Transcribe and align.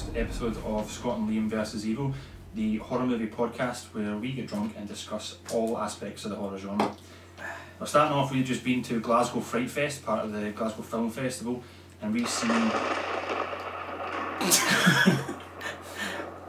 first 0.00 0.16
episode 0.16 0.56
of 0.64 0.90
Scott 0.90 1.18
and 1.18 1.28
Liam 1.28 1.48
versus 1.48 1.86
Evil, 1.86 2.14
the 2.54 2.78
horror 2.78 3.04
movie 3.04 3.26
podcast 3.26 3.84
where 3.92 4.16
we 4.16 4.32
get 4.32 4.46
drunk 4.46 4.74
and 4.78 4.88
discuss 4.88 5.36
all 5.52 5.76
aspects 5.76 6.24
of 6.24 6.30
the 6.30 6.36
horror 6.36 6.56
genre. 6.56 6.96
We're 7.78 7.86
starting 7.86 8.16
off, 8.16 8.32
we've 8.32 8.44
just 8.44 8.64
been 8.64 8.82
to 8.84 8.98
Glasgow 9.00 9.40
Fright 9.40 9.68
Fest, 9.68 10.04
part 10.04 10.24
of 10.24 10.32
the 10.32 10.52
Glasgow 10.52 10.82
Film 10.82 11.10
Festival, 11.10 11.62
and 12.00 12.14
we've 12.14 12.28
seen. 12.28 12.48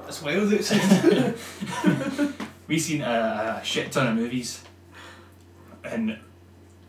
That's 0.04 0.22
wild 0.22 0.54
outside. 0.54 1.36
We've 2.68 2.81
seen 2.81 3.02
a, 3.02 3.59
a 3.62 3.66
shit 3.66 3.92
ton 3.92 4.08
of 4.08 4.16
movies 4.16 4.64
in 5.92 6.18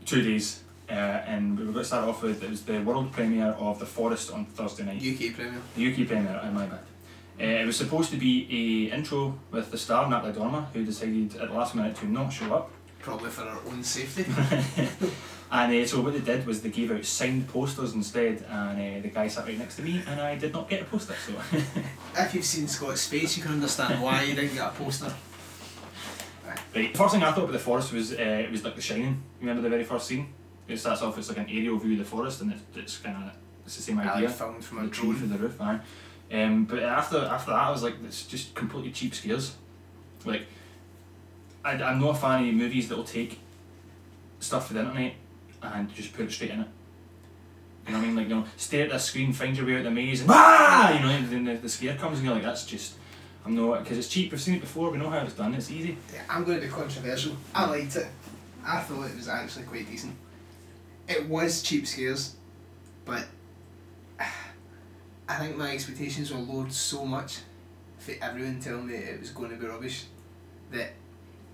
two 0.04 0.22
days, 0.22 0.62
uh, 0.92 1.24
and 1.26 1.58
we 1.58 1.64
were 1.64 1.72
going 1.72 1.82
to 1.82 1.88
start 1.88 2.06
off 2.06 2.22
with 2.22 2.42
it 2.42 2.50
was 2.50 2.64
the 2.64 2.78
world 2.80 3.10
premiere 3.12 3.54
of 3.58 3.78
The 3.78 3.86
Forest 3.86 4.30
on 4.30 4.44
Thursday 4.44 4.84
night. 4.84 4.98
UK 4.98 5.34
Premier. 5.34 5.60
The 5.74 5.90
UK 5.90 6.06
premiere, 6.06 6.40
in 6.44 6.52
my 6.52 6.66
bad. 6.66 6.80
Uh, 7.40 7.62
it 7.62 7.66
was 7.66 7.78
supposed 7.78 8.10
to 8.10 8.18
be 8.18 8.90
a 8.90 8.94
intro 8.94 9.38
with 9.50 9.70
the 9.70 9.78
star 9.78 10.08
Natalie 10.10 10.34
Dormer, 10.34 10.66
who 10.74 10.84
decided 10.84 11.34
at 11.36 11.48
the 11.48 11.54
last 11.54 11.74
minute 11.74 11.96
to 11.96 12.06
not 12.06 12.28
show 12.28 12.54
up. 12.54 12.70
Probably 12.98 13.30
for 13.30 13.42
our 13.42 13.58
own 13.66 13.82
safety. 13.82 14.26
and 15.50 15.72
uh, 15.72 15.86
so 15.86 16.02
what 16.02 16.12
they 16.12 16.20
did 16.20 16.46
was 16.46 16.60
they 16.60 16.68
gave 16.68 16.92
out 16.92 17.04
signed 17.06 17.48
posters 17.48 17.94
instead, 17.94 18.44
and 18.50 18.78
uh, 18.78 19.00
the 19.00 19.08
guy 19.08 19.28
sat 19.28 19.46
right 19.46 19.58
next 19.58 19.76
to 19.76 19.82
me, 19.82 20.02
and 20.06 20.20
I 20.20 20.36
did 20.36 20.52
not 20.52 20.68
get 20.68 20.82
a 20.82 20.84
poster. 20.84 21.14
So 21.26 21.32
if 22.18 22.34
you've 22.34 22.44
seen 22.44 22.68
Scott's 22.68 23.08
face, 23.08 23.38
you 23.38 23.42
can 23.42 23.52
understand 23.52 24.02
why 24.02 24.24
you 24.24 24.34
didn't 24.34 24.54
get 24.54 24.68
a 24.68 24.72
poster. 24.72 25.12
right, 26.76 26.94
first 26.94 27.14
thing 27.14 27.22
I 27.22 27.32
thought 27.32 27.44
about 27.44 27.52
the 27.52 27.58
forest 27.58 27.94
was 27.94 28.12
uh, 28.12 28.16
it 28.16 28.50
was 28.50 28.62
like 28.62 28.76
The 28.76 28.82
Shining. 28.82 29.22
You 29.40 29.48
remember 29.48 29.62
the 29.62 29.70
very 29.70 29.84
first 29.84 30.06
scene? 30.06 30.28
It 30.68 30.78
starts 30.78 31.02
off 31.02 31.18
it's 31.18 31.28
like 31.28 31.38
an 31.38 31.48
aerial 31.48 31.76
view 31.78 31.92
of 31.92 31.98
the 31.98 32.04
forest, 32.04 32.40
and 32.40 32.52
it's, 32.52 32.62
it's 32.74 32.98
kind 32.98 33.16
of 33.16 33.32
it's 33.66 33.76
the 33.76 33.82
same 33.82 33.98
I 33.98 34.12
idea. 34.14 34.28
like 34.28 34.36
filmed 34.36 34.64
from 34.64 34.78
a 34.78 34.86
drone. 34.86 35.16
through 35.16 35.28
the 35.28 35.38
roof, 35.38 35.60
aye. 35.60 35.80
Um, 36.32 36.64
but 36.64 36.82
after 36.82 37.18
after 37.18 37.50
that, 37.50 37.58
I 37.58 37.70
was 37.70 37.82
like, 37.82 37.94
it's 38.04 38.26
just 38.26 38.54
completely 38.54 38.90
cheap 38.90 39.14
scares. 39.14 39.56
Like, 40.24 40.46
I, 41.64 41.72
I'm 41.72 42.00
not 42.00 42.16
a 42.16 42.18
fan 42.18 42.48
of 42.48 42.54
movies 42.54 42.88
that 42.88 42.96
will 42.96 43.04
take 43.04 43.38
stuff 44.40 44.68
from 44.68 44.76
the 44.76 44.82
internet 44.82 45.14
and 45.62 45.92
just 45.94 46.12
put 46.14 46.26
it 46.26 46.32
straight 46.32 46.50
in 46.50 46.60
it. 46.60 46.68
You 47.86 47.92
know 47.92 47.98
what 47.98 48.04
I 48.04 48.06
mean? 48.06 48.16
Like, 48.16 48.28
you 48.28 48.34
know, 48.36 48.44
stare 48.56 48.84
at 48.84 48.90
the 48.90 48.98
screen, 48.98 49.32
find 49.32 49.56
your 49.56 49.66
way 49.66 49.74
out 49.74 49.78
of 49.78 49.84
the 49.84 49.90
maze, 49.90 50.20
and 50.20 50.30
ah, 50.32 50.94
you 50.94 51.00
know, 51.00 51.08
and 51.08 51.28
then 51.28 51.44
the, 51.44 51.54
the 51.54 51.68
scare 51.68 51.96
comes, 51.96 52.18
and 52.18 52.26
you're 52.26 52.34
like, 52.34 52.44
that's 52.44 52.64
just, 52.64 52.94
I'm 53.44 53.56
not, 53.56 53.82
because 53.82 53.98
it's 53.98 54.08
cheap. 54.08 54.30
We've 54.30 54.40
seen 54.40 54.54
it 54.54 54.60
before. 54.60 54.90
We 54.90 54.98
know 54.98 55.10
how 55.10 55.18
it's 55.18 55.34
done. 55.34 55.52
It's 55.54 55.70
easy. 55.70 55.96
Yeah, 56.12 56.22
I'm 56.30 56.44
going 56.44 56.60
to 56.60 56.66
be 56.66 56.72
controversial. 56.72 57.36
I 57.52 57.66
liked 57.66 57.96
it. 57.96 58.06
I 58.64 58.80
thought 58.80 59.10
it 59.10 59.16
was 59.16 59.28
actually 59.28 59.64
quite 59.64 59.90
decent. 59.90 60.14
It 61.08 61.26
was 61.28 61.62
cheap 61.62 61.86
scares, 61.86 62.36
but 63.04 63.26
I 65.28 65.36
think 65.36 65.56
my 65.56 65.72
expectations 65.72 66.32
were 66.32 66.40
lowered 66.40 66.72
so 66.72 67.04
much 67.04 67.38
for 67.98 68.12
everyone 68.20 68.60
telling 68.60 68.86
me 68.86 68.94
it 68.94 69.20
was 69.20 69.30
going 69.30 69.50
to 69.50 69.56
be 69.56 69.66
rubbish 69.66 70.04
that 70.70 70.92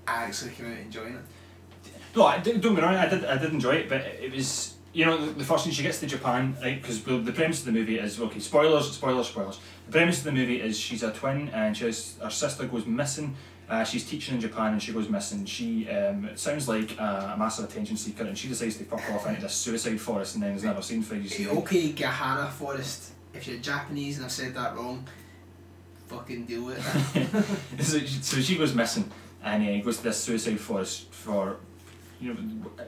I 0.07 0.25
actually 0.25 0.53
came 0.53 0.73
out 0.73 0.79
enjoying 0.79 1.15
it. 1.15 1.93
No, 2.17 2.25
I, 2.25 2.39
don't 2.39 2.61
get 2.61 2.73
me 2.73 2.81
wrong. 2.81 2.95
I 2.95 3.09
did, 3.09 3.25
I 3.25 3.37
did 3.39 3.53
enjoy 3.53 3.75
it, 3.75 3.89
but 3.89 4.01
it 4.01 4.33
was, 4.33 4.75
you 4.93 5.05
know, 5.05 5.25
the, 5.25 5.33
the 5.33 5.45
first 5.45 5.65
thing 5.65 5.73
she 5.73 5.83
gets 5.83 6.01
to 6.01 6.07
Japan, 6.07 6.57
right? 6.63 6.81
Because 6.81 7.03
the, 7.03 7.19
the 7.19 7.33
premise 7.33 7.61
of 7.61 7.67
the 7.67 7.73
movie 7.73 7.99
is 7.99 8.21
okay. 8.21 8.41
Spoilers, 8.41 8.91
spoilers, 8.91 9.29
spoilers. 9.29 9.61
The 9.87 9.93
premise 9.93 10.19
of 10.19 10.25
the 10.25 10.33
movie 10.33 10.61
is 10.61 10.79
she's 10.79 11.03
a 11.03 11.13
twin, 11.13 11.51
and 11.51 11.77
she 11.77 11.85
has, 11.85 12.17
her 12.23 12.31
sister 12.31 12.67
goes 12.67 12.87
missing. 12.87 13.37
Uh, 13.69 13.85
she's 13.85 14.09
teaching 14.09 14.35
in 14.37 14.41
Japan, 14.41 14.73
and 14.73 14.83
she 14.83 14.93
goes 14.93 15.09
missing. 15.11 15.45
She 15.45 15.89
um, 15.91 16.25
it 16.25 16.39
sounds 16.39 16.69
like 16.69 16.99
a, 16.99 17.33
a 17.35 17.39
massive 17.39 17.67
attention 17.67 17.97
seeker, 17.97 18.25
and 18.25 18.37
she 18.37 18.49
decides 18.49 18.77
to 18.79 18.85
fuck 18.85 19.03
off 19.13 19.27
into 19.27 19.43
this 19.43 19.53
suicide 19.53 20.01
forest, 20.01 20.35
and 20.35 20.43
then 20.43 20.53
is 20.55 20.65
never 20.65 20.81
seen 20.81 21.03
for. 21.03 21.17
Aokigahara 21.17 22.49
Forest. 22.51 23.13
If 23.35 23.47
you're 23.47 23.59
Japanese 23.59 24.17
and 24.17 24.25
I've 24.25 24.33
said 24.33 24.55
that 24.55 24.75
wrong, 24.75 25.07
fucking 26.07 26.47
deal 26.47 26.65
with 26.65 26.79
it. 27.15 27.81
so, 27.85 27.99
she- 27.99 28.07
so 28.07 28.41
she 28.41 28.57
goes 28.57 28.75
missing 28.75 29.11
and 29.43 29.63
uh, 29.63 29.85
goes 29.85 29.99
to 29.99 30.05
this 30.05 30.17
suicide 30.17 30.59
forest 30.59 31.13
for, 31.13 31.59
you 32.21 32.33
know, 32.33 32.41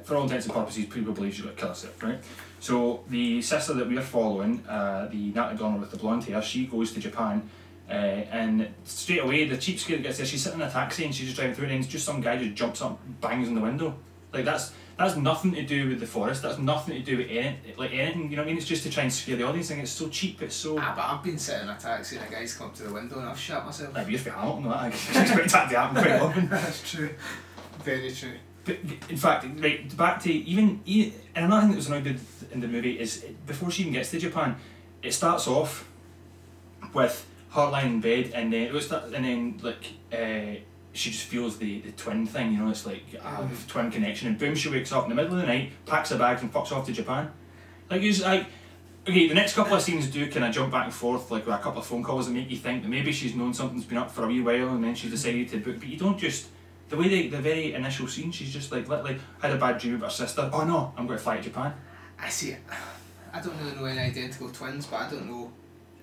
for 0.04 0.16
all 0.16 0.22
intents 0.24 0.46
and 0.46 0.54
purposes, 0.54 0.86
people 0.86 1.12
believe 1.12 1.34
she 1.34 1.42
got 1.42 1.56
killed 1.56 1.70
herself, 1.70 2.02
right? 2.02 2.18
So 2.58 3.04
the 3.08 3.40
sister 3.42 3.74
that 3.74 3.86
we 3.86 3.96
are 3.98 4.02
following, 4.02 4.64
uh, 4.66 5.08
the 5.12 5.30
Dormer 5.30 5.78
with 5.78 5.90
the 5.90 5.98
blonde 5.98 6.24
hair, 6.24 6.42
she 6.42 6.66
goes 6.66 6.92
to 6.92 7.00
Japan. 7.00 7.48
Uh, 7.90 8.24
and 8.30 8.68
straight 8.84 9.18
away, 9.18 9.48
the 9.48 9.56
cheap 9.56 9.80
that 9.80 10.02
gets 10.02 10.18
there. 10.18 10.26
She's 10.26 10.42
sitting 10.42 10.60
in 10.60 10.66
a 10.66 10.70
taxi 10.70 11.04
and 11.04 11.12
she's 11.14 11.26
just 11.26 11.36
driving 11.36 11.56
through, 11.56 11.66
it 11.66 11.72
and 11.72 11.88
just 11.88 12.06
some 12.06 12.20
guy 12.20 12.36
just 12.36 12.54
jumps 12.54 12.80
up, 12.82 13.00
bangs 13.20 13.48
on 13.48 13.56
the 13.56 13.60
window. 13.60 13.96
Like 14.32 14.44
that's 14.44 14.72
that's 14.96 15.16
nothing 15.16 15.52
to 15.54 15.62
do 15.62 15.88
with 15.88 15.98
the 15.98 16.06
forest. 16.06 16.42
That's 16.42 16.58
nothing 16.58 16.94
to 16.94 17.00
do 17.00 17.16
with 17.16 17.28
any, 17.30 17.56
like 17.76 17.92
anything. 17.92 18.30
You 18.30 18.36
know 18.36 18.42
what 18.42 18.48
I 18.48 18.50
mean? 18.50 18.58
It's 18.58 18.66
just 18.66 18.84
to 18.84 18.90
try 18.90 19.04
and 19.04 19.12
scare 19.12 19.34
the 19.34 19.44
audience. 19.44 19.70
And 19.70 19.80
it's 19.80 19.90
so 19.90 20.08
cheap. 20.08 20.40
It's 20.42 20.54
so. 20.54 20.78
ah, 20.78 20.92
but 20.94 21.02
I've 21.02 21.24
been 21.24 21.38
sitting 21.38 21.62
in 21.62 21.68
a 21.70 21.78
taxi 21.78 22.16
and 22.16 22.28
a 22.28 22.30
guy's 22.30 22.54
come 22.54 22.68
up 22.68 22.74
to 22.76 22.82
the 22.84 22.92
window 22.92 23.18
and 23.18 23.28
I've 23.28 23.38
shot 23.38 23.64
myself. 23.64 23.94
Like, 23.94 24.08
you're 24.08 24.20
Hamilton, 24.20 24.68
that 24.68 24.76
I 24.82 24.88
expect 24.88 25.50
that 25.52 25.70
to 25.70 25.78
happen 25.78 26.02
quite 26.02 26.12
often. 26.20 26.48
That's 26.48 26.90
true. 26.92 27.10
Very 27.82 28.12
true. 28.12 28.34
But 28.64 28.76
in 29.08 29.16
fact, 29.16 29.46
right 29.58 29.96
back 29.96 30.22
to 30.24 30.32
even, 30.32 30.80
and 31.34 31.46
another 31.46 31.62
thing 31.62 31.70
that 31.70 31.76
was 31.76 31.86
annoyed 31.88 32.04
with 32.04 32.52
in 32.52 32.60
the 32.60 32.68
movie 32.68 33.00
is 33.00 33.24
before 33.46 33.70
she 33.70 33.82
even 33.82 33.94
gets 33.94 34.10
to 34.10 34.18
Japan, 34.18 34.56
it 35.02 35.14
starts 35.14 35.48
off 35.48 35.88
with 36.92 37.26
her 37.50 37.66
lying 37.70 37.94
in 37.94 38.00
bed, 38.00 38.32
and 38.34 38.52
then 38.52 38.62
it 38.62 38.72
was 38.72 38.88
that, 38.88 39.04
and 39.12 39.24
then 39.24 39.60
like 39.62 39.84
uh, 40.12 40.58
she 40.92 41.10
just 41.10 41.24
feels 41.24 41.58
the, 41.58 41.80
the 41.80 41.92
twin 41.92 42.26
thing, 42.26 42.52
you 42.52 42.58
know, 42.58 42.70
it's 42.70 42.86
like 42.86 43.04
a 43.14 43.18
Mm. 43.18 43.66
twin 43.68 43.90
connection, 43.90 44.28
and 44.28 44.38
boom, 44.38 44.54
she 44.54 44.68
wakes 44.68 44.92
up 44.92 45.04
in 45.04 45.10
the 45.10 45.14
middle 45.16 45.34
of 45.34 45.40
the 45.40 45.46
night, 45.46 45.72
packs 45.86 46.10
her 46.10 46.18
bags, 46.18 46.42
and 46.42 46.52
fucks 46.52 46.72
off 46.72 46.86
to 46.86 46.92
Japan. 46.92 47.30
Like 47.90 48.02
it's 48.02 48.22
like. 48.22 48.46
Okay, 49.08 49.26
the 49.28 49.34
next 49.34 49.54
couple 49.54 49.74
of 49.74 49.80
scenes 49.80 50.08
do 50.08 50.30
kind 50.30 50.44
of 50.44 50.52
jump 50.54 50.70
back 50.70 50.84
and 50.84 50.92
forth, 50.92 51.30
like 51.30 51.46
with 51.46 51.54
a 51.54 51.58
couple 51.58 51.80
of 51.80 51.86
phone 51.86 52.02
calls 52.02 52.26
that 52.26 52.34
make 52.34 52.50
you 52.50 52.56
think 52.58 52.82
that 52.82 52.88
maybe 52.90 53.10
she's 53.10 53.34
known 53.34 53.54
something's 53.54 53.86
been 53.86 53.96
up 53.96 54.10
for 54.10 54.24
a 54.24 54.26
wee 54.28 54.42
while 54.42 54.68
and 54.74 54.84
then 54.84 54.94
she's 54.94 55.10
decided 55.10 55.48
to 55.48 55.56
book. 55.56 55.80
But 55.80 55.88
you 55.88 55.96
don't 55.96 56.18
just 56.18 56.48
the 56.90 56.98
way 56.98 57.08
they, 57.08 57.28
the 57.28 57.38
very 57.40 57.72
initial 57.72 58.06
scene, 58.06 58.30
she's 58.30 58.52
just 58.52 58.70
like 58.70 58.86
literally 58.90 59.18
had 59.40 59.52
a 59.52 59.56
bad 59.56 59.78
dream 59.78 59.94
about 59.94 60.10
her 60.10 60.16
sister. 60.26 60.50
Oh 60.52 60.64
no, 60.64 60.92
I'm 60.98 61.06
going 61.06 61.18
to 61.18 61.22
fly 61.24 61.38
to 61.38 61.42
Japan. 61.42 61.72
I 62.20 62.28
see 62.28 62.50
it. 62.50 62.60
I 63.32 63.40
don't 63.40 63.56
really 63.58 63.74
know 63.74 63.86
any 63.86 64.00
identical 64.00 64.50
twins, 64.50 64.84
but 64.86 64.96
I 65.00 65.10
don't 65.10 65.26
know 65.30 65.50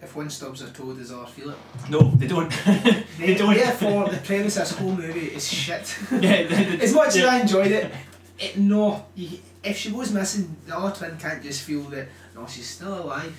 if 0.02 0.16
one 0.16 0.30
stubs 0.30 0.62
her 0.62 0.70
toe, 0.70 0.94
does 0.94 1.10
the 1.10 1.18
other 1.18 1.28
feel 1.28 1.50
it? 1.50 1.58
No, 1.90 2.12
they 2.16 2.28
don't. 2.28 2.50
they 3.18 3.36
don't. 3.36 3.56
Therefore, 3.56 4.10
the 4.10 4.18
premise 4.18 4.58
of 4.58 4.68
this 4.68 4.78
whole 4.78 4.92
movie 4.92 5.28
is 5.28 5.48
shit. 5.52 5.98
yeah, 6.12 6.20
they, 6.20 6.46
they, 6.46 6.84
as 6.84 6.94
much 6.94 7.16
as. 7.16 7.24
I 7.24 7.42
enjoyed 7.42 7.72
it, 7.72 7.92
it 8.38 8.58
no. 8.58 9.06
You, 9.16 9.40
if 9.64 9.78
she 9.78 9.92
goes 9.92 10.12
missing, 10.12 10.56
the 10.66 10.78
other 10.78 10.96
twin 10.96 11.18
can't 11.18 11.42
just 11.42 11.64
feel 11.64 11.82
that 11.84 12.08
no, 12.36 12.46
she's 12.46 12.70
still 12.70 13.04
alive. 13.04 13.36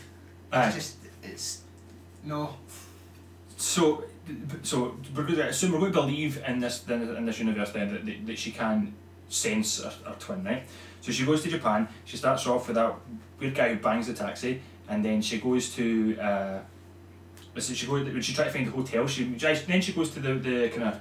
Aye. 0.53 0.67
It's 0.67 0.75
just 0.75 0.97
it's 1.23 1.63
no. 2.25 2.57
So, 3.57 4.05
so 4.63 4.97
we're 5.15 5.25
going 5.25 5.37
to 5.37 5.49
assume 5.49 5.73
we're 5.73 5.79
going 5.79 5.93
to 5.93 6.01
believe 6.01 6.43
in 6.47 6.61
this 6.61 6.87
in 6.89 7.25
this 7.25 7.39
universe 7.39 7.73
then 7.73 7.93
that, 7.93 8.07
that, 8.07 8.27
that 8.27 8.39
she 8.39 8.53
can 8.53 8.95
sense 9.29 9.83
her, 9.83 9.93
her 10.05 10.17
twin, 10.19 10.45
right? 10.45 10.65
So 11.01 11.13
she 11.13 11.25
goes 11.25 11.43
to 11.43 11.49
Japan. 11.49 11.89
She 12.05 12.17
starts 12.17 12.47
off 12.47 12.67
with 12.67 12.77
that 12.77 12.95
weird 13.39 13.55
guy 13.55 13.75
who 13.75 13.81
bangs 13.81 14.07
the 14.07 14.15
taxi, 14.15 14.61
and 14.89 15.05
then 15.05 15.23
she 15.23 15.39
goes 15.39 15.75
to. 15.75 16.19
Uh, 16.19 16.59
so 17.59 17.75
she 17.75 17.87
goes 17.87 18.05
when 18.05 18.23
she 18.23 18.35
tries 18.35 18.49
to 18.49 18.53
find 18.53 18.69
a 18.69 18.71
hotel. 18.71 19.07
She 19.07 19.25
then 19.25 19.81
she 19.81 19.93
goes 19.93 20.11
to 20.11 20.21
the, 20.21 20.35
the 20.35 20.69
kind 20.69 20.85
of 20.85 21.01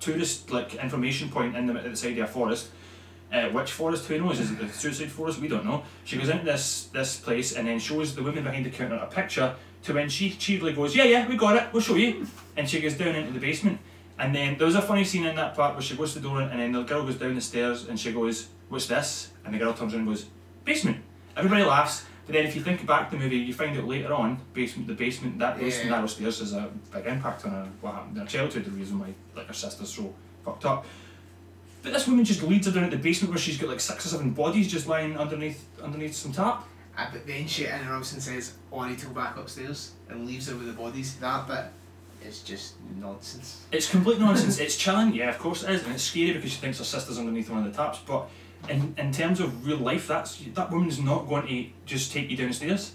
tourist 0.00 0.50
like 0.50 0.74
information 0.74 1.28
point 1.30 1.56
in 1.56 1.66
the 1.66 1.74
at 1.74 1.90
the 1.90 1.96
side 1.96 2.18
of 2.18 2.28
a 2.28 2.32
forest. 2.32 2.70
Uh, 3.32 3.48
which 3.48 3.72
forest? 3.72 4.06
Who 4.06 4.18
knows? 4.18 4.40
Is 4.40 4.50
it 4.50 4.58
the 4.58 4.68
suicide 4.68 5.10
forest? 5.10 5.40
We 5.40 5.48
don't 5.48 5.64
know. 5.64 5.84
She 6.04 6.18
goes 6.18 6.28
into 6.28 6.44
this 6.44 6.88
this 6.92 7.18
place 7.18 7.56
and 7.56 7.66
then 7.66 7.78
shows 7.78 8.14
the 8.14 8.22
woman 8.22 8.44
behind 8.44 8.66
the 8.66 8.70
counter 8.70 8.96
a 8.96 9.06
picture. 9.06 9.54
To 9.84 9.94
when 9.94 10.08
she 10.08 10.30
cheerily 10.30 10.74
goes, 10.74 10.94
yeah, 10.94 11.04
yeah, 11.04 11.28
we 11.28 11.36
got 11.36 11.56
it. 11.56 11.72
We'll 11.72 11.82
show 11.82 11.96
you. 11.96 12.24
And 12.56 12.70
she 12.70 12.80
goes 12.80 12.94
down 12.94 13.16
into 13.16 13.32
the 13.32 13.40
basement. 13.40 13.80
And 14.16 14.32
then 14.32 14.56
there 14.56 14.66
was 14.66 14.76
a 14.76 14.82
funny 14.82 15.02
scene 15.02 15.26
in 15.26 15.34
that 15.34 15.56
part 15.56 15.74
where 15.74 15.82
she 15.82 15.96
goes 15.96 16.12
to 16.12 16.20
the 16.20 16.28
door 16.28 16.40
and 16.40 16.60
then 16.60 16.70
the 16.70 16.82
girl 16.82 17.02
goes 17.02 17.16
down 17.16 17.34
the 17.34 17.40
stairs 17.40 17.88
and 17.88 17.98
she 17.98 18.12
goes, 18.12 18.48
what's 18.68 18.86
this? 18.86 19.32
And 19.44 19.52
the 19.52 19.58
girl 19.58 19.72
turns 19.72 19.92
around 19.92 20.06
and 20.06 20.08
goes, 20.08 20.26
basement. 20.64 20.98
Everybody 21.36 21.64
laughs. 21.64 22.04
But 22.26 22.34
then 22.34 22.46
if 22.46 22.54
you 22.54 22.62
think 22.62 22.86
back 22.86 23.10
to 23.10 23.16
the 23.16 23.22
movie, 23.22 23.36
you 23.36 23.52
find 23.52 23.76
out 23.76 23.84
later 23.86 24.12
on, 24.14 24.40
basement, 24.54 24.86
the 24.86 24.94
basement, 24.94 25.38
that 25.40 25.60
Yeah. 25.60 25.88
narrow 25.88 26.06
stairs 26.06 26.38
has 26.38 26.52
a 26.52 26.70
big 26.92 27.06
impact 27.06 27.44
on 27.44 27.50
her, 27.50 27.68
what 27.80 27.94
happened 27.94 28.16
in 28.16 28.22
her 28.22 28.28
childhood, 28.28 28.64
the 28.64 28.70
reason 28.70 28.98
why 29.00 29.12
like 29.34 29.48
her 29.48 29.52
sister's 29.54 29.92
so 29.92 30.14
fucked 30.44 30.64
up. 30.64 30.86
But 31.82 31.92
this 31.92 32.06
woman 32.06 32.24
just 32.24 32.42
leads 32.44 32.66
her 32.66 32.72
down 32.72 32.90
to 32.90 32.96
the 32.96 33.02
basement 33.02 33.34
where 33.34 33.40
she's 33.40 33.58
got 33.58 33.68
like 33.70 33.80
six 33.80 34.06
or 34.06 34.10
seven 34.10 34.30
bodies 34.30 34.70
just 34.70 34.86
lying 34.86 35.18
underneath 35.18 35.64
underneath 35.82 36.14
some 36.14 36.32
tap. 36.32 36.64
Ah, 36.96 37.08
but 37.12 37.26
then 37.26 37.46
she 37.48 37.66
interrupts 37.66 38.12
and 38.12 38.22
says, 38.22 38.52
"Oh, 38.70 38.80
I 38.80 38.90
need 38.90 38.98
to 39.00 39.06
go 39.06 39.14
back 39.14 39.36
upstairs," 39.36 39.92
and 40.08 40.26
leaves 40.26 40.46
her 40.48 40.54
with 40.54 40.66
the 40.66 40.74
bodies. 40.74 41.16
That 41.16 41.48
bit 41.48 41.64
is 42.24 42.40
just 42.42 42.74
nonsense. 43.00 43.62
It's 43.72 43.90
complete 43.90 44.20
nonsense. 44.20 44.58
it's 44.60 44.76
chilling, 44.76 45.12
yeah, 45.12 45.30
of 45.30 45.38
course 45.38 45.64
it 45.64 45.70
is, 45.70 45.82
and 45.84 45.92
it's 45.94 46.04
scary 46.04 46.34
because 46.34 46.52
she 46.52 46.58
thinks 46.58 46.78
her 46.78 46.84
sister's 46.84 47.18
underneath 47.18 47.50
one 47.50 47.66
of 47.66 47.72
the 47.72 47.76
taps. 47.82 47.98
But 48.06 48.28
in, 48.68 48.94
in 48.98 49.12
terms 49.12 49.40
of 49.40 49.66
real 49.66 49.78
life, 49.78 50.06
that's 50.06 50.36
that 50.54 50.70
woman's 50.70 51.00
not 51.00 51.28
going 51.28 51.46
to 51.48 51.66
just 51.86 52.12
take 52.12 52.30
you 52.30 52.36
downstairs 52.36 52.92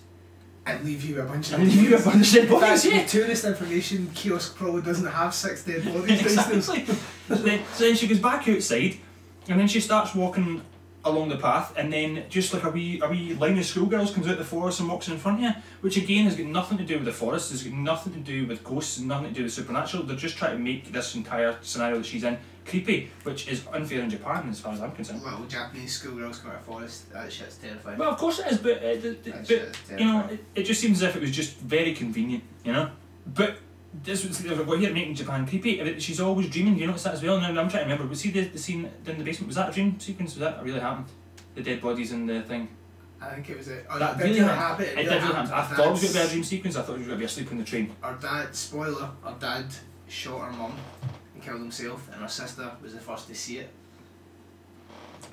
And 0.66 0.84
leave 0.86 1.04
you 1.06 1.22
a 1.22 1.25
bunch 1.25 1.52
of 1.52 1.60
and 1.60 1.64
leave 1.69 1.90
you 1.90 1.98
a 1.98 2.02
bunch 2.02 2.28
of 2.28 2.34
dead 2.34 2.44
In 2.46 2.50
bodies. 2.50 2.84
fact, 2.84 2.94
Yeah. 2.96 3.04
the 3.04 3.10
tourist 3.10 3.46
information 3.46 4.10
kiosk 4.16 4.56
probably 4.56 4.81
doesn't 4.81 5.06
have 5.08 5.34
six 5.34 5.64
dead 5.64 5.84
bodies 5.86 6.22
exactly. 6.25 6.62
so, 6.62 6.74
then, 7.36 7.62
so 7.74 7.84
then 7.86 7.96
she 7.96 8.08
goes 8.08 8.19
back 8.19 8.48
outside, 8.48 8.98
and 9.50 9.60
then 9.60 9.68
she 9.68 9.80
starts 9.80 10.14
walking 10.16 10.62
along 11.06 11.30
the 11.30 11.38
path, 11.38 11.74
and 11.78 11.94
then 11.94 12.24
just 12.28 12.54
like 12.54 12.64
a 12.66 12.69
wee 12.69 13.00
a 13.02 13.08
wee 13.08 13.34
line 13.36 13.58
of 13.58 13.66
schoolgirls 13.66 14.12
comes 14.14 14.28
out 14.28 14.38
the 14.38 14.44
forest 14.44 14.81
and 14.81 14.90
walks 14.90 15.08
in 15.08 15.18
front 15.18 15.38
of 15.38 15.44
you, 15.46 15.52
which 15.80 15.96
again 15.96 16.25
has 16.25 16.36
got 16.36 16.48
nothing 16.48 16.78
to 16.78 16.84
do 16.84 16.96
with 16.96 17.06
the 17.06 17.14
forest. 17.14 17.52
It's 17.54 17.64
got 17.64 17.72
nothing 17.74 18.12
to 18.14 18.19
do 18.19 18.46
with 18.46 18.62
ghosts 18.64 19.00
nothing 19.00 19.30
to 19.30 19.34
do 19.34 19.44
with 19.44 19.54
supernatural. 19.54 20.04
They're 20.04 20.18
just 20.18 20.36
trying 20.38 20.58
to 20.58 20.62
make 20.64 20.92
this 20.92 21.16
entire 21.16 21.56
scenario 21.62 21.98
that 22.00 22.06
she's 22.06 22.25
in 22.25 22.38
creepy, 22.68 23.10
which 23.24 23.48
is 23.48 23.66
unfair 23.72 24.02
in 24.02 24.10
Japan 24.10 24.50
as 24.50 24.60
far 24.60 24.74
as 24.74 24.81
I'm 24.81 24.92
concerned. 24.92 25.22
Well, 25.24 25.44
Japanese 25.48 25.94
schoolgirls 25.94 26.40
come 26.40 26.52
out 26.52 26.58
of 26.58 26.64
forest. 26.66 27.12
That 27.12 27.31
shit's 27.31 27.58
terrifying. 27.58 27.98
Well, 27.98 28.12
of 28.12 28.18
course 28.18 28.40
it 28.40 28.48
is, 28.52 28.58
but 28.60 28.78
uh, 28.78 28.96
the, 28.96 29.18
the, 29.24 29.31
but 29.90 30.00
you 30.00 30.06
know, 30.06 30.28
it, 30.30 30.44
it 30.56 30.64
just 30.64 30.81
seems 30.81 31.02
as 31.02 31.10
if 31.10 31.16
it 31.16 31.22
was 31.22 31.31
just 31.31 31.58
very 31.58 31.94
convenient, 31.94 32.44
you 32.64 32.74
know. 32.74 32.90
But 33.25 33.58
this 34.04 34.25
was 34.25 34.44
we're 34.44 34.78
here 34.78 34.94
making 34.94 35.16
Japan 35.16 35.48
creepy. 35.48 36.00
She's 36.00 36.19
always 36.19 36.50
dreaming. 36.50 36.78
You 36.78 36.88
notice 36.88 37.04
that 37.04 37.16
as 37.16 37.24
well. 37.24 37.40
Now 37.40 37.48
I'm 37.48 37.56
trying 37.56 37.72
to 37.72 37.80
remember. 37.90 38.06
Was 38.06 38.19
see 38.19 38.31
the, 38.31 38.42
the 38.46 38.58
scene 38.60 38.90
in 39.06 39.18
the 39.18 39.24
basement? 39.24 39.48
Was 39.48 39.56
that 39.56 39.69
a 39.69 39.72
dream 39.72 40.00
sequence? 40.00 40.36
Was 40.36 40.42
that 40.42 40.64
really 40.64 40.80
happened? 40.80 41.08
The 41.56 41.64
dead 41.64 41.81
bodies 41.81 42.12
in 42.12 42.25
the 42.25 42.42
thing. 42.44 42.68
I 43.19 43.34
think 43.34 43.50
it 43.50 43.58
was 43.58 43.68
a. 43.69 43.81
Oh, 43.90 43.98
That 43.98 44.18
that 44.18 44.24
really 44.24 44.40
happened. 44.40 44.60
happen. 44.60 44.86
It 44.86 44.96
did 44.96 45.24
really 45.24 45.34
happen. 45.34 45.52
I 45.52 45.62
thought 45.64 45.88
it 45.88 45.92
was 45.92 46.02
going 46.02 46.14
to 46.14 46.19
be 46.19 46.25
a 46.25 46.30
dream 46.30 46.44
sequence. 46.44 46.75
I 46.75 46.81
thought 46.84 46.96
it 46.96 47.00
was 47.00 47.08
going 47.08 47.18
to 47.18 47.19
be 47.19 47.25
asleep 47.25 47.52
on 47.52 47.58
the 47.58 47.64
train. 47.64 47.96
Our 48.04 48.16
dad, 48.16 48.56
spoiler, 48.56 49.10
our 49.24 49.36
dad 49.40 49.66
shot 50.08 50.42
our 50.42 50.52
mum 50.52 50.74
and 51.38 51.45
killed 51.45 51.62
himself, 51.62 52.10
and 52.12 52.22
our 52.22 52.30
sister 52.30 52.72
was 52.81 52.94
the 52.94 53.00
first 53.00 53.28
to 53.28 53.36
see 53.36 53.60
it. 53.60 53.69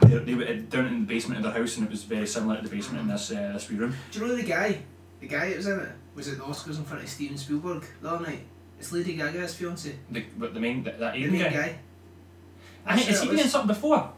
They, 0.00 0.18
they 0.18 0.34
were 0.34 0.54
down 0.54 0.86
in 0.86 1.00
the 1.00 1.06
basement 1.06 1.38
of 1.38 1.44
their 1.44 1.60
house, 1.60 1.76
and 1.76 1.86
it 1.86 1.90
was 1.90 2.04
very 2.04 2.26
similar 2.26 2.56
to 2.56 2.62
the 2.62 2.68
basement 2.68 3.02
in 3.02 3.08
this 3.08 3.30
uh, 3.30 3.52
this 3.54 3.70
wee 3.70 3.76
room. 3.76 3.94
Do 4.10 4.20
you 4.20 4.26
know 4.26 4.36
the 4.36 4.42
guy? 4.42 4.82
The 5.20 5.28
guy 5.28 5.50
that 5.50 5.56
was 5.56 5.66
in 5.66 5.80
it 5.80 5.88
was 6.14 6.28
at 6.28 6.38
the 6.38 6.44
Oscars 6.44 6.78
in 6.78 6.84
front 6.84 7.02
of 7.02 7.08
Steven 7.08 7.38
Spielberg 7.38 7.84
the 8.02 8.10
other 8.10 8.26
night. 8.26 8.40
It's 8.78 8.92
Lady 8.92 9.14
Gaga's 9.14 9.54
fiance. 9.54 9.94
The 10.10 10.24
but 10.36 10.52
the 10.52 10.60
main 10.60 10.82
that, 10.84 10.98
that 10.98 11.14
The 11.14 11.26
main 11.26 11.40
guy. 11.40 11.50
guy. 11.50 11.78
I 12.86 12.96
think 12.96 13.08
has 13.08 13.22
he 13.22 13.28
been 13.28 13.38
in 13.38 13.48
something 13.48 13.68
before? 13.68 14.12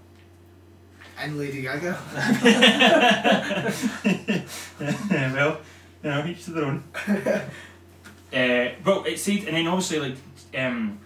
And 1.18 1.38
Lady 1.38 1.62
Gaga. 1.62 1.96
well, 5.34 5.60
you 6.02 6.10
know, 6.10 6.26
each 6.26 6.44
to 6.44 6.50
their 6.50 6.64
own. 6.64 6.84
uh, 7.06 8.68
well, 8.84 9.04
it 9.04 9.18
said, 9.18 9.44
and 9.44 9.56
then 9.56 9.66
obviously, 9.66 10.00
like, 10.00 10.16
um, 10.58 10.98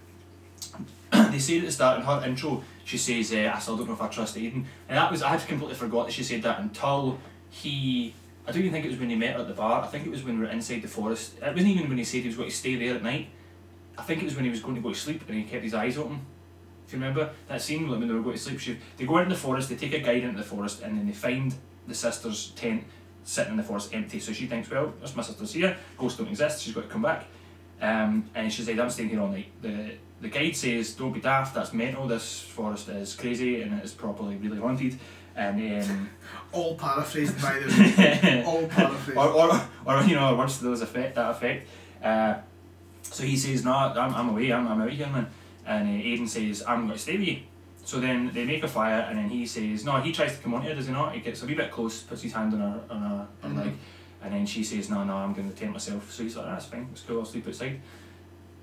they 1.32 1.38
said 1.38 1.58
at 1.58 1.66
the 1.66 1.72
start 1.72 1.98
in 1.98 2.04
her 2.04 2.22
intro, 2.26 2.62
she 2.84 2.98
says, 2.98 3.32
uh, 3.32 3.52
I 3.54 3.58
still 3.58 3.76
don't 3.76 3.86
know 3.86 3.94
if 3.94 4.02
I 4.02 4.08
trust 4.08 4.36
Aiden. 4.36 4.64
And 4.88 4.98
that 4.98 5.10
was, 5.10 5.22
I 5.22 5.28
had 5.30 5.46
completely 5.46 5.76
forgot 5.76 6.06
that 6.06 6.12
she 6.12 6.22
said 6.22 6.42
that 6.42 6.60
until 6.60 7.18
he, 7.50 8.14
I 8.46 8.52
don't 8.52 8.60
even 8.60 8.72
think 8.72 8.84
it 8.84 8.90
was 8.90 8.98
when 8.98 9.10
he 9.10 9.16
met 9.16 9.34
her 9.34 9.40
at 9.40 9.48
the 9.48 9.54
bar, 9.54 9.82
I 9.82 9.86
think 9.86 10.06
it 10.06 10.10
was 10.10 10.22
when 10.22 10.38
we 10.38 10.46
were 10.46 10.50
inside 10.50 10.82
the 10.82 10.88
forest. 10.88 11.36
It 11.38 11.54
wasn't 11.54 11.68
even 11.68 11.88
when 11.88 11.98
he 11.98 12.04
said 12.04 12.22
he 12.22 12.28
was 12.28 12.36
going 12.36 12.50
to 12.50 12.54
stay 12.54 12.76
there 12.76 12.96
at 12.96 13.02
night. 13.02 13.28
I 13.98 14.02
think 14.02 14.22
it 14.22 14.24
was 14.24 14.34
when 14.34 14.44
he 14.44 14.50
was 14.50 14.60
going 14.60 14.74
to 14.76 14.80
go 14.80 14.90
to 14.90 14.98
sleep 14.98 15.22
and 15.28 15.36
he 15.36 15.44
kept 15.44 15.62
his 15.62 15.74
eyes 15.74 15.98
open. 15.98 16.20
If 16.86 16.94
you 16.94 16.98
remember 16.98 17.30
that 17.48 17.62
scene 17.62 17.88
when 17.88 18.00
they 18.00 18.12
were 18.12 18.22
going 18.22 18.36
to 18.36 18.42
sleep, 18.42 18.58
she, 18.58 18.78
they 18.96 19.04
go 19.04 19.18
out 19.18 19.24
in 19.24 19.28
the 19.28 19.36
forest, 19.36 19.68
they 19.68 19.76
take 19.76 19.94
a 19.94 20.00
guide 20.00 20.24
into 20.24 20.38
the 20.38 20.44
forest, 20.44 20.82
and 20.82 20.98
then 20.98 21.06
they 21.06 21.12
find 21.12 21.54
the 21.86 21.94
sister's 21.94 22.50
tent 22.56 22.84
sitting 23.22 23.52
in 23.52 23.56
the 23.56 23.62
forest 23.62 23.94
empty. 23.94 24.18
So 24.18 24.32
she 24.32 24.46
thinks, 24.46 24.68
well, 24.70 24.92
there's 24.98 25.14
my 25.14 25.22
sister's 25.22 25.52
here, 25.52 25.76
ghosts 25.96 26.18
don't 26.18 26.28
exist, 26.28 26.62
she's 26.62 26.74
got 26.74 26.82
to 26.82 26.88
come 26.88 27.02
back. 27.02 27.26
Um, 27.80 28.28
and 28.34 28.52
she 28.52 28.62
said, 28.62 28.78
I'm 28.78 28.90
staying 28.90 29.08
here 29.10 29.20
all 29.20 29.28
night. 29.28 29.50
The 29.62 29.92
the 30.20 30.28
guide 30.28 30.54
says, 30.54 30.92
don't 30.94 31.12
be 31.12 31.20
daft, 31.20 31.54
that's 31.54 31.72
mental, 31.72 32.06
this 32.06 32.40
forest 32.40 32.88
is 32.90 33.14
crazy 33.14 33.62
and 33.62 33.72
it 33.80 33.82
is 33.84 33.92
probably 33.92 34.36
really 34.36 34.58
haunted. 34.58 34.98
And 35.34 35.82
um, 35.82 36.10
All 36.52 36.74
paraphrased 36.74 37.40
by 37.40 37.58
the 37.58 37.66
way. 37.96 38.44
All 38.46 38.66
paraphrased. 38.66 39.16
or, 39.16 39.28
or, 39.28 39.60
or 39.86 40.02
you 40.02 40.16
know, 40.16 40.36
words 40.36 40.58
to 40.58 40.64
those 40.64 40.82
effect 40.82 41.14
that 41.14 41.30
effect. 41.30 41.66
Uh, 42.04 42.34
so 43.02 43.22
he 43.24 43.36
says, 43.36 43.64
"No, 43.64 43.72
I'm, 43.72 44.14
I'm 44.14 44.28
away. 44.28 44.52
I'm, 44.52 44.68
I'm 44.68 44.82
out 44.82 44.90
here, 44.90 45.06
man." 45.06 45.26
And 45.66 45.88
uh, 45.88 46.04
Aiden 46.04 46.28
says, 46.28 46.62
"I'm 46.68 46.80
going 46.86 46.92
to 46.92 46.98
stay 46.98 47.16
with 47.16 47.28
you." 47.28 47.38
So 47.84 47.98
then 47.98 48.30
they 48.34 48.44
make 48.44 48.62
a 48.62 48.68
fire, 48.68 49.06
and 49.08 49.16
then 49.18 49.28
he 49.30 49.46
says, 49.46 49.84
"No." 49.84 50.00
He 50.00 50.12
tries 50.12 50.36
to 50.36 50.42
come 50.42 50.52
on 50.54 50.62
here, 50.62 50.74
does 50.74 50.86
he 50.86 50.92
not? 50.92 51.14
He 51.14 51.20
gets 51.20 51.42
a 51.42 51.46
wee 51.46 51.54
bit 51.54 51.70
close, 51.70 52.02
puts 52.02 52.22
his 52.22 52.32
hand 52.34 52.52
on 52.54 52.60
her 52.60 52.80
on 52.90 53.00
her, 53.00 53.26
her 53.42 53.48
Mhm. 53.48 53.56
leg, 53.56 53.72
and 54.22 54.32
then 54.34 54.46
she 54.46 54.62
says, 54.64 54.90
"No, 54.90 55.04
no, 55.04 55.16
I'm 55.16 55.32
going 55.34 55.50
to 55.50 55.56
tent 55.56 55.72
myself." 55.72 56.10
So 56.12 56.22
he's 56.22 56.36
like, 56.36 56.46
"That's 56.46 56.66
fine. 56.66 56.88
It's 56.92 57.02
cool. 57.02 57.20
I'll 57.20 57.24
sleep 57.24 57.46
outside." 57.48 57.80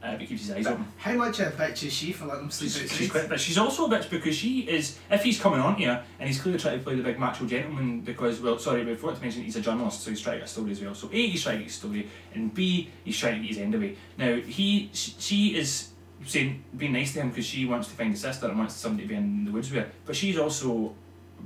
Uh, 0.04 0.15
but 0.15 0.27
keeps 0.27 0.42
his 0.44 0.51
eyes 0.51 0.63
But 0.63 0.74
open. 0.74 0.86
how 0.98 1.13
much 1.13 1.39
of 1.39 1.48
a 1.48 1.51
bitch 1.63 1.81
is 1.83 1.92
she 1.92 2.12
for 2.12 2.27
letting 2.27 2.44
him 2.44 2.51
sleep 2.51 2.69
She's, 2.69 2.83
outside? 2.83 2.95
she's 2.98 3.12
quite, 3.12 3.30
but 3.30 3.39
she's 3.39 3.57
also 3.57 3.88
a 3.88 3.89
bitch 3.89 4.07
because 4.12 4.36
she 4.36 4.59
is. 4.59 5.00
If 5.09 5.24
he's 5.24 5.39
coming 5.39 5.59
on 5.59 5.74
here 5.74 6.04
and 6.19 6.27
he's 6.30 6.39
clearly 6.39 6.59
trying 6.59 6.77
to 6.77 6.83
play 6.83 6.94
the 6.95 7.01
big 7.01 7.18
macho 7.18 7.45
gentleman 7.48 8.01
because, 8.01 8.39
well, 8.39 8.59
sorry, 8.59 8.86
we 8.86 8.94
forgot 8.94 9.15
to 9.15 9.21
mention 9.24 9.42
he's 9.44 9.56
a 9.56 9.62
journalist, 9.62 10.01
so 10.04 10.12
he's 10.12 10.21
trying 10.21 10.36
to 10.36 10.39
get 10.42 10.48
a 10.48 10.51
story 10.51 10.71
as 10.71 10.81
well. 10.81 10.94
So 10.94 11.09
A, 11.12 11.27
he's 11.27 11.42
trying 11.42 11.56
to 11.56 11.59
get 11.63 11.65
his 11.71 11.75
story, 11.75 12.07
and 12.36 12.54
B, 12.54 12.92
he's 13.04 13.18
trying 13.18 13.36
to 13.36 13.39
get 13.42 13.48
his 13.50 13.57
end 13.57 13.74
away. 13.74 13.95
Now 14.19 14.36
he, 14.36 14.92
she, 14.94 15.15
she 15.18 15.56
is 15.57 15.89
saying 16.25 16.63
being 16.77 16.94
nice 16.94 17.13
to 17.13 17.21
him 17.21 17.30
because 17.30 17.45
she 17.48 17.65
wants 17.65 17.88
to 17.88 17.95
find 17.95 18.13
a 18.13 18.18
sister 18.18 18.48
and 18.48 18.57
wants 18.57 18.75
somebody 18.75 19.04
to 19.07 19.09
be 19.09 19.15
in 19.15 19.45
the 19.45 19.51
woods 19.51 19.71
with 19.71 19.83
her, 19.83 19.92
but 20.06 20.15
she's 20.15 20.38
also 20.38 20.94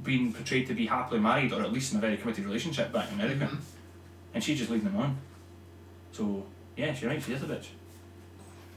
being 0.03 0.33
portrayed 0.33 0.67
to 0.67 0.73
be 0.73 0.87
happily 0.87 1.21
married 1.21 1.53
or 1.53 1.61
at 1.61 1.71
least 1.71 1.93
in 1.93 1.99
a 1.99 2.01
very 2.01 2.17
committed 2.17 2.43
relationship 2.43 2.91
back 2.91 3.09
in 3.13 3.19
America, 3.21 3.45
Mhm. 3.45 3.57
And 4.33 4.43
she's 4.43 4.57
just 4.57 4.69
leaving 4.71 4.89
him 4.91 4.99
on. 4.99 5.17
So 6.11 6.45
yeah, 6.75 6.93
she's 6.93 7.03
right. 7.07 7.21
She 7.21 7.33
is 7.33 7.41
a 7.43 7.45
bitch. 7.45 7.67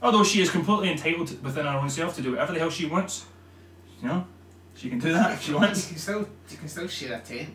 Although 0.01 0.23
she 0.23 0.41
is 0.41 0.49
completely 0.49 0.91
entitled 0.91 1.27
to- 1.29 1.35
within 1.37 1.65
her 1.65 1.77
own 1.77 1.89
self 1.89 2.15
to 2.15 2.21
do 2.21 2.31
whatever 2.31 2.53
the 2.53 2.59
hell 2.59 2.69
she 2.69 2.85
wants, 2.85 3.25
you 4.01 4.07
know, 4.07 4.25
she 4.75 4.89
can 4.89 4.99
do 4.99 5.11
that 5.13 5.31
if 5.33 5.41
she 5.43 5.53
wants. 5.53 5.87
You 5.87 5.93
can 5.93 5.97
still, 6.01 6.29
you 6.49 6.57
can 6.57 6.67
still 6.67 6.87
share 6.87 7.17
a 7.17 7.21
tent. 7.21 7.49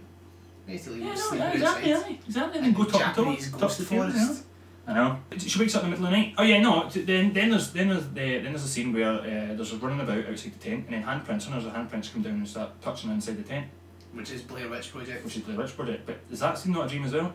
You 0.66 0.74
need 0.74 0.82
to 0.82 0.90
leave 0.90 1.02
Yeah, 1.02 1.08
him 1.14 1.18
no, 1.30 1.34
yeah, 1.36 1.52
exactly, 1.52 1.90
yeah, 1.90 2.08
exactly. 2.26 2.60
And 2.60 2.74
go 2.76 2.84
top 2.84 2.92
to 2.92 2.98
toe, 2.98 3.24
Japanese 3.24 3.50
top 3.50 3.60
ghost 3.60 3.76
to 3.80 3.84
tail, 3.86 3.98
you 4.06 4.12
know. 4.12 4.18
forest. 4.26 4.44
I 4.86 4.94
know. 4.94 5.18
She 5.36 5.58
wakes 5.58 5.74
up 5.76 5.84
in 5.84 5.90
the 5.90 5.96
middle 5.96 6.06
of 6.06 6.10
the 6.12 6.16
night. 6.16 6.34
Oh 6.38 6.42
yeah, 6.42 6.60
no. 6.60 6.88
Then 6.88 7.32
then 7.32 7.50
there's 7.50 7.70
then 7.70 7.88
there's 7.88 8.08
the 8.08 8.38
then 8.38 8.44
there's 8.44 8.64
a 8.64 8.68
scene 8.68 8.92
where 8.92 9.12
uh, 9.20 9.54
there's 9.54 9.72
a 9.72 9.76
running 9.76 10.00
about 10.00 10.26
outside 10.26 10.54
the 10.54 10.58
tent, 10.58 10.86
and 10.88 10.94
then 10.94 11.02
handprints, 11.04 11.44
and 11.46 11.54
there's 11.54 11.66
a 11.66 11.70
handprints 11.70 12.12
come 12.12 12.22
down 12.22 12.32
and 12.34 12.48
start 12.48 12.80
touching 12.80 13.10
inside 13.10 13.36
the 13.36 13.42
tent, 13.44 13.66
Which 14.12 14.30
is 14.32 14.42
Blair 14.42 14.68
Witch 14.68 14.90
Project. 14.90 15.24
which 15.24 15.36
is 15.36 15.42
Blair 15.42 15.58
Witch 15.58 15.76
Project. 15.76 16.06
But 16.06 16.18
is 16.32 16.40
that 16.40 16.58
scene 16.58 16.72
not 16.72 16.86
a 16.86 16.88
dream 16.88 17.04
as 17.04 17.12
well? 17.12 17.32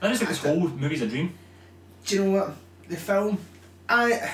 I 0.00 0.08
just 0.08 0.20
think 0.20 0.30
this 0.30 0.42
whole 0.42 0.68
movie's 0.68 1.02
a 1.02 1.06
dream. 1.06 1.34
Do 2.06 2.14
you 2.14 2.24
know 2.24 2.30
what? 2.38 2.54
The 2.88 2.96
film, 2.96 3.38
I, 3.88 4.30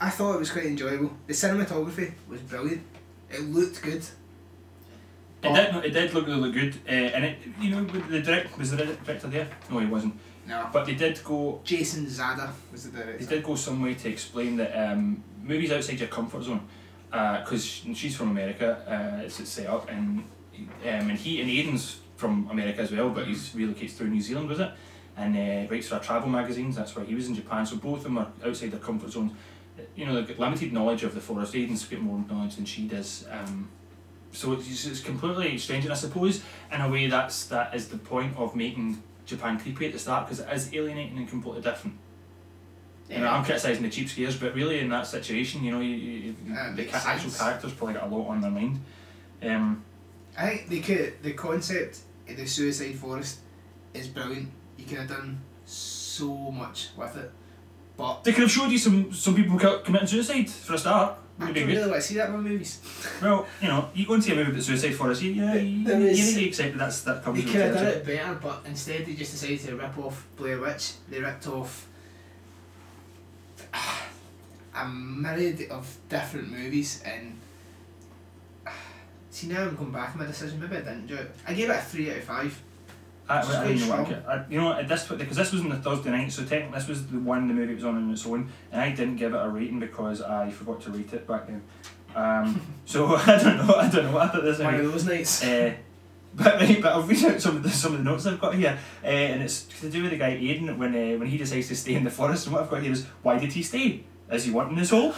I 0.00 0.10
thought 0.10 0.34
it 0.34 0.38
was 0.38 0.50
quite 0.50 0.66
enjoyable. 0.66 1.12
The 1.26 1.34
cinematography 1.34 2.12
was 2.28 2.40
brilliant. 2.40 2.82
It 3.30 3.42
looked 3.42 3.82
good. 3.82 4.04
It 5.42 5.54
did, 5.54 5.84
it 5.84 5.90
did 5.90 6.14
look 6.14 6.26
really 6.26 6.50
good, 6.50 6.74
uh, 6.88 6.90
and 6.90 7.24
it, 7.26 7.38
you 7.60 7.70
know, 7.70 7.84
the 7.84 8.20
direct 8.20 8.56
was 8.56 8.70
the 8.70 8.78
director 8.78 9.28
there? 9.28 9.46
No, 9.70 9.78
he 9.78 9.86
wasn't. 9.86 10.18
No. 10.46 10.68
But 10.72 10.86
they 10.86 10.94
did 10.94 11.22
go, 11.22 11.60
Jason 11.64 12.08
Zada 12.08 12.50
was 12.72 12.84
the 12.90 12.98
director. 12.98 13.24
they 13.24 13.36
did 13.36 13.44
go 13.44 13.54
some 13.54 13.82
way 13.82 13.94
to 13.94 14.08
explain 14.08 14.56
that 14.56 14.72
um, 14.74 15.22
movies 15.42 15.70
outside 15.70 15.98
your 16.00 16.08
comfort 16.08 16.44
zone, 16.44 16.66
because 17.10 17.62
she's 17.64 18.16
from 18.16 18.30
America, 18.30 18.84
uh, 18.88 19.22
it's, 19.22 19.38
it's 19.38 19.50
set 19.50 19.66
up, 19.66 19.90
and 19.90 20.24
um, 20.58 21.10
and 21.10 21.12
he 21.12 21.42
and 21.42 21.50
Aiden's 21.50 22.00
from 22.16 22.48
America 22.50 22.80
as 22.80 22.90
well, 22.90 23.10
but 23.10 23.26
he's 23.26 23.50
relocates 23.50 23.92
through 23.92 24.08
New 24.08 24.22
Zealand 24.22 24.48
with 24.48 24.60
it, 24.60 24.72
and 25.16 25.36
uh, 25.36 25.70
writes 25.70 25.88
for 25.88 25.98
travel 25.98 26.28
magazines. 26.28 26.76
That's 26.76 26.94
why 26.96 27.04
he 27.04 27.14
was 27.14 27.28
in 27.28 27.34
Japan. 27.34 27.66
So 27.66 27.76
both 27.76 27.98
of 27.98 28.04
them 28.04 28.18
are 28.18 28.28
outside 28.44 28.70
their 28.72 28.80
comfort 28.80 29.10
zones. 29.10 29.32
You 29.96 30.06
know, 30.06 30.14
they've 30.14 30.28
got 30.28 30.38
limited 30.38 30.72
knowledge 30.72 31.02
of 31.04 31.14
the 31.14 31.20
forest. 31.20 31.54
Aiden's 31.54 31.84
got 31.84 32.00
more 32.00 32.24
knowledge 32.28 32.56
than 32.56 32.64
she 32.64 32.86
does. 32.86 33.26
Um, 33.30 33.68
so 34.32 34.52
it's, 34.52 34.86
it's 34.86 35.00
completely 35.00 35.56
strange, 35.58 35.84
and 35.84 35.92
I 35.92 35.96
suppose 35.96 36.42
in 36.72 36.80
a 36.80 36.88
way 36.88 37.06
that's 37.06 37.46
that 37.46 37.74
is 37.74 37.88
the 37.88 37.98
point 37.98 38.36
of 38.36 38.56
making 38.56 39.02
Japan 39.26 39.58
creepy 39.58 39.86
at 39.86 39.92
the 39.92 39.98
start 39.98 40.26
because 40.26 40.40
it 40.40 40.52
is 40.52 40.74
alienating 40.74 41.16
and 41.16 41.28
completely 41.28 41.62
different. 41.62 41.96
You 43.08 43.18
know, 43.18 43.28
I'm 43.28 43.44
criticising 43.44 43.82
the 43.82 43.90
cheap 43.90 44.08
scares, 44.08 44.36
but 44.36 44.54
really 44.54 44.80
in 44.80 44.88
that 44.88 45.06
situation, 45.06 45.62
you 45.62 45.72
know, 45.72 45.80
you, 45.80 45.94
you, 45.94 46.34
Uh, 46.52 46.74
the 46.74 46.86
ca- 46.86 47.02
actual 47.04 47.30
characters 47.30 47.72
probably 47.74 47.94
got 47.94 48.04
a 48.04 48.06
lot 48.06 48.28
on 48.28 48.40
their 48.40 48.50
mind. 48.50 48.80
Um, 49.42 49.84
I 50.38 50.56
think 50.56 50.86
could, 50.86 51.22
the 51.22 51.32
concept 51.34 51.98
of 52.28 52.36
the 52.36 52.46
Suicide 52.46 52.94
Forest 52.96 53.40
is 53.92 54.08
brilliant. 54.08 54.50
You 54.76 54.84
could 54.84 54.98
have 54.98 55.08
done 55.08 55.40
so 55.64 56.50
much 56.50 56.88
with 56.96 57.16
it. 57.16 57.30
But 57.96 58.24
they 58.24 58.32
could 58.32 58.42
have 58.42 58.50
showed 58.50 58.70
you 58.70 58.78
some 58.78 59.12
some 59.12 59.34
people 59.34 59.58
co- 59.58 59.78
committing 59.80 60.08
suicide 60.08 60.50
for 60.50 60.74
a 60.74 60.78
start. 60.78 61.18
I 61.38 61.46
don't 61.46 61.46
have 61.48 61.54
been 61.54 61.66
good. 61.66 61.76
really 61.76 61.90
want 61.90 62.02
to 62.02 62.08
see 62.08 62.14
that 62.14 62.28
in 62.28 62.34
my 62.36 62.40
movies. 62.40 62.80
Well, 63.20 63.46
you 63.60 63.66
know, 63.68 63.88
you 63.92 64.06
go 64.06 64.14
and 64.14 64.22
see 64.22 64.32
a 64.32 64.36
movie 64.36 64.52
about 64.52 64.62
suicide 64.62 64.94
forest, 64.94 65.20
you, 65.22 65.32
yeah, 65.32 65.54
you, 65.54 65.78
you 65.78 65.96
need 65.96 66.34
to 66.34 66.44
accept 66.46 66.72
that 66.72 66.78
that's, 66.78 67.02
that 67.02 67.24
comes 67.24 67.38
They 67.38 67.44
with 67.44 67.52
could 67.52 67.62
have 67.62 67.74
done 67.74 67.86
it 67.86 68.06
better, 68.06 68.34
but 68.40 68.62
instead 68.66 69.04
they 69.04 69.14
just 69.14 69.32
decided 69.32 69.58
to 69.60 69.74
rip 69.76 69.98
off 69.98 70.28
Blair 70.36 70.60
Witch. 70.60 70.92
They 71.08 71.20
ripped 71.20 71.48
off 71.48 71.88
a 74.74 74.88
myriad 74.88 75.70
of 75.70 75.96
different 76.08 76.50
movies 76.52 77.02
and 77.04 77.36
see 79.30 79.48
now 79.48 79.62
I'm 79.62 79.74
going 79.76 79.90
back 79.92 80.12
on 80.12 80.18
my 80.18 80.26
decision. 80.26 80.60
Maybe 80.60 80.76
I 80.76 80.80
didn't 80.80 81.02
enjoy 81.02 81.16
it. 81.16 81.34
I 81.46 81.54
gave 81.54 81.68
it 81.68 81.76
a 81.76 81.80
three 81.80 82.10
out 82.10 82.18
of 82.18 82.24
five. 82.24 82.62
I, 83.28 83.38
I, 83.38 83.44
quite 83.44 83.68
didn't 83.68 83.88
know 83.88 83.94
I, 84.28 84.34
I, 84.34 84.44
you 84.50 84.60
know, 84.60 84.72
at 84.72 84.86
this 84.86 85.08
because 85.08 85.36
this 85.36 85.52
was 85.52 85.62
on 85.62 85.70
the 85.70 85.76
Thursday 85.76 86.10
night, 86.10 86.30
so 86.30 86.44
technically 86.44 86.78
this 86.78 86.88
was 86.88 87.06
the 87.06 87.18
one 87.18 87.48
the 87.48 87.54
movie 87.54 87.74
was 87.74 87.84
on 87.84 87.96
on 87.96 88.10
its 88.12 88.26
own, 88.26 88.50
and 88.70 88.80
I 88.80 88.90
didn't 88.90 89.16
give 89.16 89.32
it 89.32 89.38
a 89.38 89.48
rating 89.48 89.80
because 89.80 90.20
I 90.20 90.50
forgot 90.50 90.82
to 90.82 90.90
rate 90.90 91.12
it 91.12 91.26
back 91.26 91.46
then. 91.46 91.62
Um, 92.14 92.60
so 92.84 93.06
I 93.16 93.38
don't 93.42 93.66
know, 93.66 93.74
I 93.74 93.88
don't 93.88 94.04
know 94.04 94.12
what 94.12 94.22
I 94.22 94.28
thought 94.28 94.44
this. 94.44 94.58
One 94.58 94.74
of 94.74 94.92
those 94.92 95.06
nights. 95.06 95.42
Uh, 95.42 95.74
but 96.36 96.60
right, 96.60 96.82
but 96.82 96.92
I'll 96.92 97.02
read 97.02 97.24
out 97.24 97.40
some 97.40 97.56
of 97.56 97.62
the 97.62 97.70
some 97.70 97.92
of 97.92 97.98
the 97.98 98.04
notes 98.04 98.26
I've 98.26 98.40
got 98.40 98.54
here, 98.54 98.78
uh, 99.02 99.06
and 99.06 99.42
it's 99.42 99.62
to 99.80 99.88
do 99.88 100.02
with 100.02 100.10
the 100.10 100.18
guy 100.18 100.36
Aiden 100.36 100.76
when 100.76 100.94
uh, 100.94 101.18
when 101.18 101.28
he 101.28 101.38
decides 101.38 101.68
to 101.68 101.76
stay 101.76 101.94
in 101.94 102.04
the 102.04 102.10
forest. 102.10 102.46
And 102.46 102.54
what 102.54 102.64
I've 102.64 102.70
got 102.70 102.82
here 102.82 102.92
is 102.92 103.06
why 103.22 103.38
did 103.38 103.52
he 103.52 103.62
stay? 103.62 104.04
Is 104.30 104.44
he 104.44 104.50
wanting 104.50 104.76
his 104.76 104.90
hole? 104.90 105.14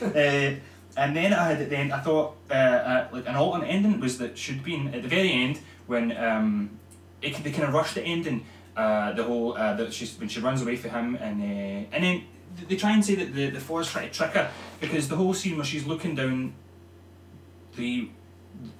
Uh, 0.00 0.54
And 0.98 1.14
then 1.14 1.32
I 1.32 1.44
had 1.44 1.62
at 1.62 1.70
the 1.70 1.76
end, 1.76 1.92
I 1.92 2.00
thought 2.00 2.36
uh, 2.50 2.54
uh, 2.54 3.08
like 3.12 3.28
an 3.28 3.36
alternate 3.36 3.68
ending 3.68 4.00
was 4.00 4.18
that 4.18 4.36
should 4.36 4.64
be 4.64 4.74
at 4.92 5.00
the 5.02 5.08
very 5.08 5.30
end 5.30 5.60
when 5.86 6.16
um, 6.16 6.70
it 7.22 7.36
they 7.44 7.52
kind 7.52 7.68
of 7.68 7.72
rushed 7.72 7.94
the 7.94 8.02
ending. 8.02 8.44
Uh, 8.76 9.12
the 9.12 9.22
whole 9.22 9.56
uh, 9.56 9.74
that 9.74 9.92
she's 9.92 10.18
when 10.18 10.28
she 10.28 10.40
runs 10.40 10.60
away 10.60 10.76
from 10.76 10.90
him 10.90 11.14
and 11.16 11.40
uh, 11.42 11.94
and 11.94 12.04
then 12.04 12.24
they 12.68 12.76
try 12.76 12.92
and 12.92 13.04
say 13.04 13.14
that 13.14 13.32
the 13.34 13.50
the 13.50 13.60
forest 13.60 13.92
try 13.92 14.06
to 14.06 14.12
trick 14.12 14.30
her 14.32 14.50
because 14.80 15.08
the 15.08 15.16
whole 15.16 15.34
scene 15.34 15.56
where 15.56 15.64
she's 15.64 15.84
looking 15.84 16.16
down 16.16 16.52
the 17.76 18.08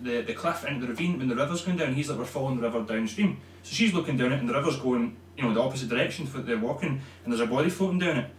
the 0.00 0.22
the 0.22 0.34
cliff 0.34 0.64
into 0.64 0.86
the 0.86 0.88
ravine 0.88 1.18
when 1.18 1.28
the 1.28 1.36
river's 1.36 1.62
going 1.62 1.76
down, 1.76 1.94
he's 1.94 2.08
like 2.08 2.18
we're 2.18 2.24
following 2.24 2.56
the 2.56 2.62
river 2.62 2.82
downstream. 2.82 3.38
So 3.62 3.74
she's 3.74 3.94
looking 3.94 4.16
down 4.16 4.32
it 4.32 4.40
and 4.40 4.48
the 4.48 4.54
river's 4.54 4.76
going 4.76 5.16
you 5.36 5.44
know 5.44 5.54
the 5.54 5.62
opposite 5.62 5.88
direction 5.88 6.26
for 6.26 6.38
they're 6.38 6.58
walking 6.58 7.00
and 7.22 7.32
there's 7.32 7.40
a 7.40 7.46
body 7.46 7.70
floating 7.70 8.00
down 8.00 8.18
it, 8.18 8.30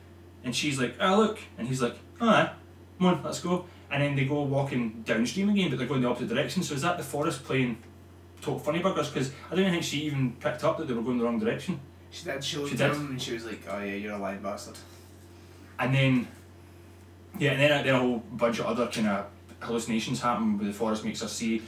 and 0.44 0.54
she's 0.54 0.78
like 0.78 0.96
ah 1.00 1.16
look 1.16 1.40
and 1.58 1.68
he's 1.70 1.82
like 1.82 1.96
alright 2.22 2.52
come 3.00 3.08
on 3.08 3.24
let's 3.24 3.40
go 3.40 3.66
and 3.90 4.04
then 4.04 4.16
they 4.16 4.26
go 4.26 4.42
walking 4.42 5.02
downstream 5.06 5.50
again 5.50 5.70
but 5.70 5.80
they're 5.80 5.88
going 5.88 6.02
the 6.02 6.08
opposite 6.08 6.30
direction. 6.30 6.62
So 6.62 6.76
is 6.76 6.82
that 6.84 6.98
the 6.98 7.04
forest 7.04 7.44
playing 7.44 7.78
total 8.42 8.60
funny 8.60 8.82
buggers? 8.82 9.12
Because 9.12 9.32
I 9.52 9.56
don't 9.56 9.72
think 9.72 9.84
she 9.84 10.02
even 10.02 10.34
picked 10.34 10.64
up 10.64 10.78
that 10.78 10.88
they 10.88 10.94
were 10.94 11.02
going 11.02 11.18
the 11.18 11.24
wrong 11.24 11.40
direction. 11.40 11.80
She 12.12 12.26
did 12.26 12.44
She 12.44 12.58
to 12.58 12.70
did. 12.70 12.80
him 12.80 13.12
and 13.12 13.22
she 13.22 13.34
was 13.34 13.46
like, 13.46 13.62
oh 13.70 13.80
yeah, 13.80 13.94
you're 13.96 14.14
a 14.14 14.18
lying 14.18 14.42
bastard. 14.42 14.78
And 15.80 15.94
then, 15.94 16.28
yeah, 17.38 17.52
and 17.52 17.62
then, 17.62 17.86
then 17.86 17.96
a 17.96 18.00
whole 18.00 18.20
bunch 18.32 18.60
of 18.60 18.66
other 18.66 18.88
kind 18.88 19.08
of 19.08 19.26
hallucinations 19.62 20.22
happen 20.22 20.58
where 20.58 20.68
the 20.68 20.74
forest 20.74 21.06
makes 21.06 21.22
her 21.22 21.28
see, 21.28 21.62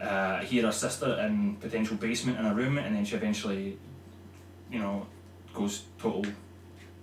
uh, 0.00 0.38
hear 0.38 0.64
her 0.66 0.72
sister 0.72 1.18
in 1.20 1.56
potential 1.56 1.96
basement 1.96 2.38
in 2.38 2.46
a 2.46 2.54
room, 2.54 2.78
and 2.78 2.94
then 2.94 3.04
she 3.04 3.16
eventually, 3.16 3.76
you 4.70 4.78
know, 4.78 5.06
goes 5.52 5.84
total 5.98 6.24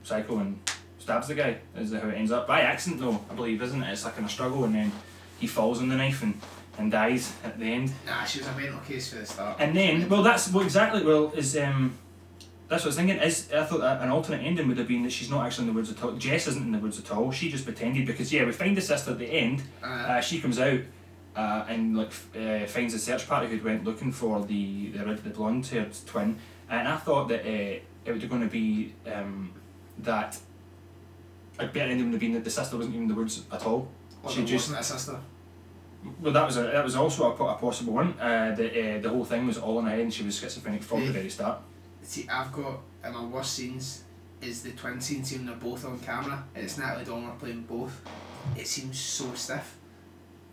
psycho 0.03 0.37
and 0.39 0.59
stabs 1.07 1.29
the 1.29 1.35
guy. 1.35 1.57
Is 1.77 1.93
how 1.93 2.09
it 2.09 2.15
ends 2.15 2.33
up 2.33 2.47
by 2.47 2.59
accident 2.61 2.99
though, 2.99 3.17
I 3.31 3.33
believe, 3.33 3.61
isn't 3.61 3.81
it? 3.81 3.89
It's 3.93 4.03
like 4.03 4.17
in 4.17 4.25
a 4.25 4.29
struggle, 4.29 4.65
and 4.65 4.75
then 4.75 4.91
he 5.39 5.47
falls 5.47 5.79
on 5.79 5.87
the 5.87 5.95
knife 5.95 6.21
and, 6.21 6.39
and 6.77 6.91
dies 6.91 7.33
at 7.45 7.57
the 7.57 7.65
end. 7.65 7.93
Nah, 8.05 8.25
she 8.25 8.39
was 8.39 8.47
a 8.49 8.55
mental 8.55 8.79
case 8.81 9.13
for 9.13 9.19
the 9.19 9.25
start. 9.25 9.55
And 9.61 9.73
then, 9.75 10.09
well, 10.09 10.21
that's 10.21 10.51
well 10.51 10.65
exactly. 10.65 11.03
Well, 11.03 11.31
is 11.31 11.55
um, 11.55 11.97
that's 12.67 12.83
what 12.83 12.87
I 12.87 12.89
was 12.89 12.95
thinking. 12.97 13.17
Is 13.19 13.49
I 13.53 13.63
thought 13.63 13.79
that 13.79 14.01
an 14.01 14.09
alternate 14.09 14.43
ending 14.45 14.67
would 14.67 14.77
have 14.77 14.89
been 14.89 15.03
that 15.03 15.13
she's 15.13 15.29
not 15.29 15.45
actually 15.45 15.69
in 15.69 15.73
the 15.73 15.79
woods 15.79 15.89
at 15.89 16.03
all. 16.03 16.11
Jess 16.11 16.45
isn't 16.49 16.61
in 16.61 16.73
the 16.73 16.79
woods 16.79 16.99
at 16.99 17.09
all. 17.09 17.31
She 17.31 17.49
just 17.49 17.63
pretended 17.63 18.05
because 18.05 18.33
yeah, 18.33 18.43
we 18.43 18.51
find 18.51 18.75
the 18.75 18.81
sister 18.81 19.11
at 19.11 19.19
the 19.19 19.27
end. 19.27 19.63
Uh, 19.81 19.87
Uh, 19.87 20.19
she 20.21 20.41
comes 20.41 20.59
out 20.59 20.81
uh, 21.37 21.63
and 21.69 21.95
like 21.97 22.11
uh, 22.35 22.65
finds 22.65 22.91
the 22.91 22.99
search 22.99 23.29
party 23.29 23.47
who'd 23.47 23.63
went 23.63 23.85
looking 23.85 24.11
for 24.11 24.43
the 24.43 24.89
the 24.89 25.05
red 25.05 25.23
the 25.23 25.29
blonde 25.29 25.65
haired 25.67 25.95
twin. 26.05 26.37
And 26.69 26.85
I 26.85 26.97
thought 26.97 27.29
that 27.29 27.45
uh, 27.45 27.79
it 28.03 28.11
was 28.11 28.25
going 28.25 28.41
to 28.41 28.49
be 28.49 28.93
um, 29.09 29.53
that. 29.99 30.37
A 31.59 31.65
better 31.67 31.89
ending 31.91 32.05
would 32.07 32.13
have 32.13 32.19
been 32.21 32.33
that 32.33 32.43
the 32.43 32.49
sister 32.49 32.77
wasn't 32.77 32.95
even 32.95 33.03
in 33.03 33.09
the 33.09 33.15
woods 33.15 33.43
at 33.51 33.65
all. 33.65 33.87
well, 34.23 34.31
she 34.33 34.41
just- 34.45 34.69
wasn't 34.69 34.79
a 34.79 34.83
sister. 34.83 35.19
Well, 36.21 36.31
that 36.31 36.45
was 36.45 36.57
a, 36.57 36.61
that 36.63 36.83
was 36.83 36.95
also 36.95 37.23
a, 37.25 37.43
a 37.43 37.55
possible 37.55 37.93
one. 37.93 38.13
Uh, 38.19 38.53
the 38.55 38.67
uh, 38.97 39.01
the 39.01 39.09
whole 39.09 39.25
thing 39.25 39.45
was 39.47 39.57
all 39.57 39.79
in 39.79 39.85
her 39.85 39.91
head, 39.91 39.99
and 40.01 40.13
she 40.13 40.23
was 40.23 40.37
schizophrenic 40.39 40.83
from 40.83 41.05
the 41.05 41.11
very 41.11 41.29
start. 41.29 41.59
See, 42.03 42.27
I've 42.29 42.51
got 42.53 42.79
in 43.03 43.13
my 43.13 43.25
worst 43.25 43.53
scenes 43.53 44.03
is 44.41 44.61
the 44.61 44.71
twin 44.71 45.01
scene 45.01 45.23
scene 45.25 45.45
they're 45.45 45.55
both 45.55 45.83
on 45.85 45.99
camera 45.99 46.43
and 46.53 46.63
it's 46.63 46.77
Natalie 46.77 47.03
Dormer 47.03 47.33
playing 47.39 47.63
both. 47.63 47.99
It 48.55 48.67
seems 48.67 48.97
so 48.99 49.33
stiff. 49.33 49.75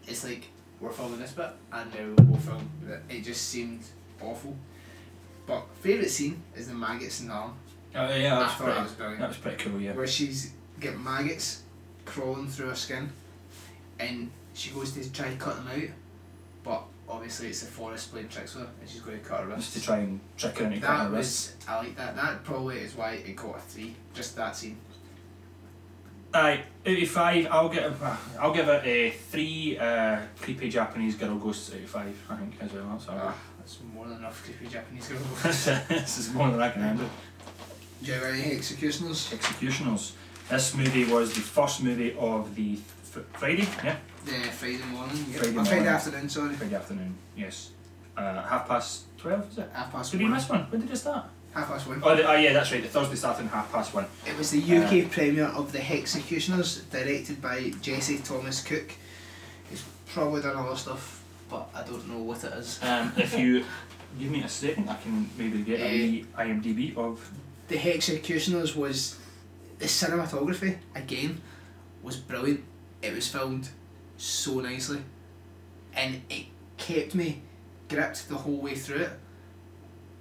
It's 0.08 0.24
like 0.24 0.48
we're 0.80 0.90
filming 0.90 1.20
this 1.20 1.32
bit 1.32 1.50
and 1.70 1.90
now 1.94 2.00
we'll 2.16 2.32
go 2.32 2.38
film. 2.38 2.70
It 3.08 3.20
just 3.22 3.48
seemed 3.50 3.82
awful. 4.20 4.56
But 5.46 5.66
favourite 5.80 6.10
scene 6.10 6.42
is 6.56 6.68
the 6.68 6.74
maggots 6.74 7.20
in 7.20 7.28
the 7.28 7.34
arm. 7.34 7.54
Oh 7.94 8.14
yeah, 8.16 8.40
I 8.40 8.48
thought 8.48 8.66
that 8.66 8.82
was 8.82 8.92
brilliant. 8.92 9.20
that 9.20 9.28
was 9.28 9.36
pretty 9.36 9.62
cool. 9.62 9.80
Yeah. 9.80 9.92
Where 9.92 10.06
she's 10.06 10.52
got 10.84 10.98
maggots 10.98 11.62
crawling 12.04 12.48
through 12.48 12.68
her 12.68 12.74
skin 12.74 13.10
and 13.98 14.30
she 14.54 14.70
goes 14.70 14.92
to 14.92 15.12
try 15.12 15.30
to 15.30 15.36
cut 15.36 15.56
them 15.56 15.68
out 15.68 15.88
but 16.62 16.82
obviously 17.08 17.48
it's 17.48 17.60
the 17.60 17.66
forest 17.70 18.12
playing 18.12 18.28
tricks 18.28 18.54
with 18.54 18.64
her 18.64 18.70
and 18.80 18.88
she's 18.88 19.00
going 19.00 19.18
to 19.18 19.24
cut 19.24 19.40
her 19.44 19.54
Just 19.56 19.74
to 19.74 19.82
try 19.82 19.98
and 19.98 20.20
trick 20.36 20.58
her 20.58 20.66
into 20.66 20.80
That 20.80 20.86
cutting 20.86 21.06
her 21.12 21.16
wrists. 21.16 21.54
was 21.56 21.66
I 21.68 21.78
like 21.78 21.96
that. 21.96 22.16
That 22.16 22.44
probably 22.44 22.78
is 22.78 22.94
why 22.94 23.12
it 23.14 23.36
got 23.36 23.56
a 23.56 23.60
three. 23.60 23.94
Just 24.14 24.36
that 24.36 24.56
scene. 24.56 24.76
Aye, 26.32 26.62
eighty-five. 26.84 27.46
I'll 27.48 27.68
get 27.68 27.84
a, 27.84 28.18
I'll 28.40 28.52
give 28.52 28.66
it 28.66 28.84
a 28.84 29.10
three 29.10 29.78
uh, 29.78 30.18
creepy 30.40 30.68
Japanese 30.68 31.14
girl 31.14 31.36
ghosts 31.36 31.72
out 31.72 31.78
of 31.78 31.88
five. 31.88 32.26
I 32.28 32.36
think 32.36 32.54
as 32.60 32.72
well. 32.72 32.88
That's. 32.90 33.06
Ah, 33.08 33.34
that's 33.58 33.78
more 33.94 34.08
than 34.08 34.18
enough 34.18 34.42
creepy 34.42 34.66
Japanese 34.66 35.06
girl. 35.06 35.18
this 35.44 36.18
is 36.18 36.32
more 36.32 36.50
than 36.50 36.60
I 36.60 36.70
can 36.70 36.82
handle. 36.82 37.08
Do 38.02 38.06
you 38.08 38.14
have 38.14 38.24
any 38.34 38.50
executioners? 38.52 39.30
Executionals. 39.30 40.12
This 40.50 40.74
movie 40.74 41.04
was 41.04 41.34
the 41.34 41.40
first 41.40 41.82
movie 41.82 42.14
of 42.18 42.54
the 42.54 42.78
f- 43.02 43.24
Friday, 43.34 43.66
yeah, 43.82 43.96
Yeah, 44.26 44.50
Friday 44.50 44.84
morning. 44.92 45.24
Yeah. 45.30 45.38
Friday 45.38 45.50
oh, 45.58 45.64
Friday 45.64 45.74
morning. 45.76 45.88
afternoon, 45.88 46.28
sorry. 46.28 46.54
Friday 46.54 46.74
afternoon. 46.74 47.14
Yes, 47.36 47.70
uh, 48.16 48.42
half 48.42 48.68
past 48.68 49.04
twelve. 49.18 49.48
Is 49.50 49.58
it? 49.58 49.70
Half 49.72 49.92
past 49.92 50.12
Did 50.12 50.18
we 50.20 50.24
one. 50.24 50.34
miss 50.34 50.48
one? 50.48 50.60
When 50.70 50.80
did 50.82 50.90
it 50.90 50.96
start? 50.96 51.26
Half 51.54 51.68
past 51.68 51.86
one. 51.86 52.00
Oh, 52.04 52.14
the, 52.14 52.28
oh 52.28 52.34
yeah, 52.34 52.52
that's 52.52 52.70
right. 52.72 52.82
The 52.82 52.88
Thursday 52.88 53.14
starting 53.16 53.48
half 53.48 53.72
past 53.72 53.94
one. 53.94 54.06
It 54.26 54.36
was 54.36 54.50
the 54.50 54.60
UK 54.60 55.10
premiere 55.10 55.46
of 55.46 55.72
The 55.72 55.78
Hexecutioners, 55.78 56.88
directed 56.90 57.40
by 57.40 57.70
Jesse 57.80 58.18
Thomas 58.18 58.62
Cook. 58.62 58.92
He's 59.70 59.82
probably 60.12 60.42
done 60.42 60.56
other 60.56 60.76
stuff, 60.76 61.22
but 61.48 61.68
I 61.74 61.82
don't 61.84 62.06
know 62.08 62.18
what 62.18 62.44
it 62.44 62.52
is. 62.54 62.78
Um, 62.82 63.12
if 63.16 63.38
you 63.38 63.64
give 64.18 64.30
me 64.30 64.42
a 64.42 64.48
second, 64.48 64.90
I 64.90 64.96
can 64.96 65.30
maybe 65.38 65.62
get 65.62 65.80
a 65.80 65.90
wee 66.10 66.26
IMDb 66.36 66.96
of. 66.98 67.30
The 67.68 67.76
Hexecutioners 67.76 68.76
was 68.76 69.18
the 69.78 69.86
cinematography 69.86 70.78
again 70.94 71.40
was 72.02 72.16
brilliant. 72.16 72.62
It 73.02 73.14
was 73.14 73.28
filmed 73.28 73.68
so 74.16 74.60
nicely, 74.60 75.02
and 75.94 76.22
it 76.28 76.46
kept 76.76 77.14
me 77.14 77.42
gripped 77.88 78.28
the 78.28 78.36
whole 78.36 78.56
way 78.56 78.74
through 78.74 79.02
it. 79.02 79.10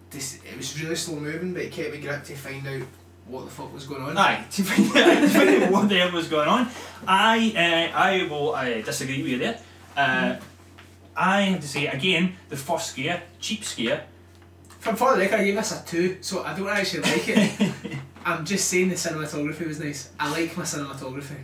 This 0.09 0.39
it 0.43 0.57
was 0.57 0.81
really 0.81 0.95
slow 0.95 1.19
moving, 1.19 1.53
but 1.53 1.63
it 1.63 1.71
kept 1.71 1.93
me 1.93 1.99
gripped 1.99 2.27
to 2.27 2.35
find 2.35 2.65
out 2.67 2.83
what 3.25 3.45
the 3.45 3.51
fuck 3.51 3.73
was 3.73 3.85
going 3.85 4.01
on. 4.01 4.17
Aye, 4.17 4.45
to 4.51 4.63
find 4.63 4.97
out, 4.97 5.21
to 5.21 5.27
find 5.29 5.63
out 5.63 5.71
what 5.71 5.89
the 5.89 5.97
hell 5.97 6.11
was 6.11 6.27
going 6.27 6.49
on. 6.49 6.67
I 7.07 7.91
uh, 7.93 7.97
I 7.97 8.27
will 8.29 8.55
uh, 8.55 8.81
disagree 8.81 9.21
with 9.21 9.31
you 9.31 9.37
there. 9.39 9.59
Uh, 9.95 10.35
I 11.15 11.41
have 11.41 11.61
to 11.61 11.67
say 11.67 11.87
again, 11.87 12.35
the 12.49 12.57
first 12.57 12.91
scare, 12.91 13.21
cheap 13.39 13.63
scare. 13.63 14.05
From 14.79 14.95
for 14.95 15.13
the 15.13 15.19
record, 15.19 15.39
I 15.39 15.45
gave 15.45 15.55
this 15.55 15.71
a 15.71 15.85
two, 15.85 16.17
so 16.21 16.43
I 16.43 16.57
don't 16.57 16.67
actually 16.67 17.03
like 17.03 17.29
it. 17.29 17.97
I'm 18.25 18.45
just 18.45 18.69
saying 18.69 18.89
the 18.89 18.95
cinematography 18.95 19.67
was 19.67 19.79
nice. 19.79 20.09
I 20.19 20.31
like 20.31 20.55
my 20.55 20.63
cinematography. 20.63 21.39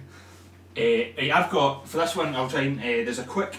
Uh, 0.77 1.33
I've 1.33 1.49
got 1.49 1.87
for 1.87 1.97
this 1.97 2.15
one. 2.15 2.35
I'll 2.35 2.49
try 2.49 2.61
and 2.61 2.79
uh, 2.79 2.83
there's 2.83 3.19
a 3.19 3.23
quick 3.23 3.57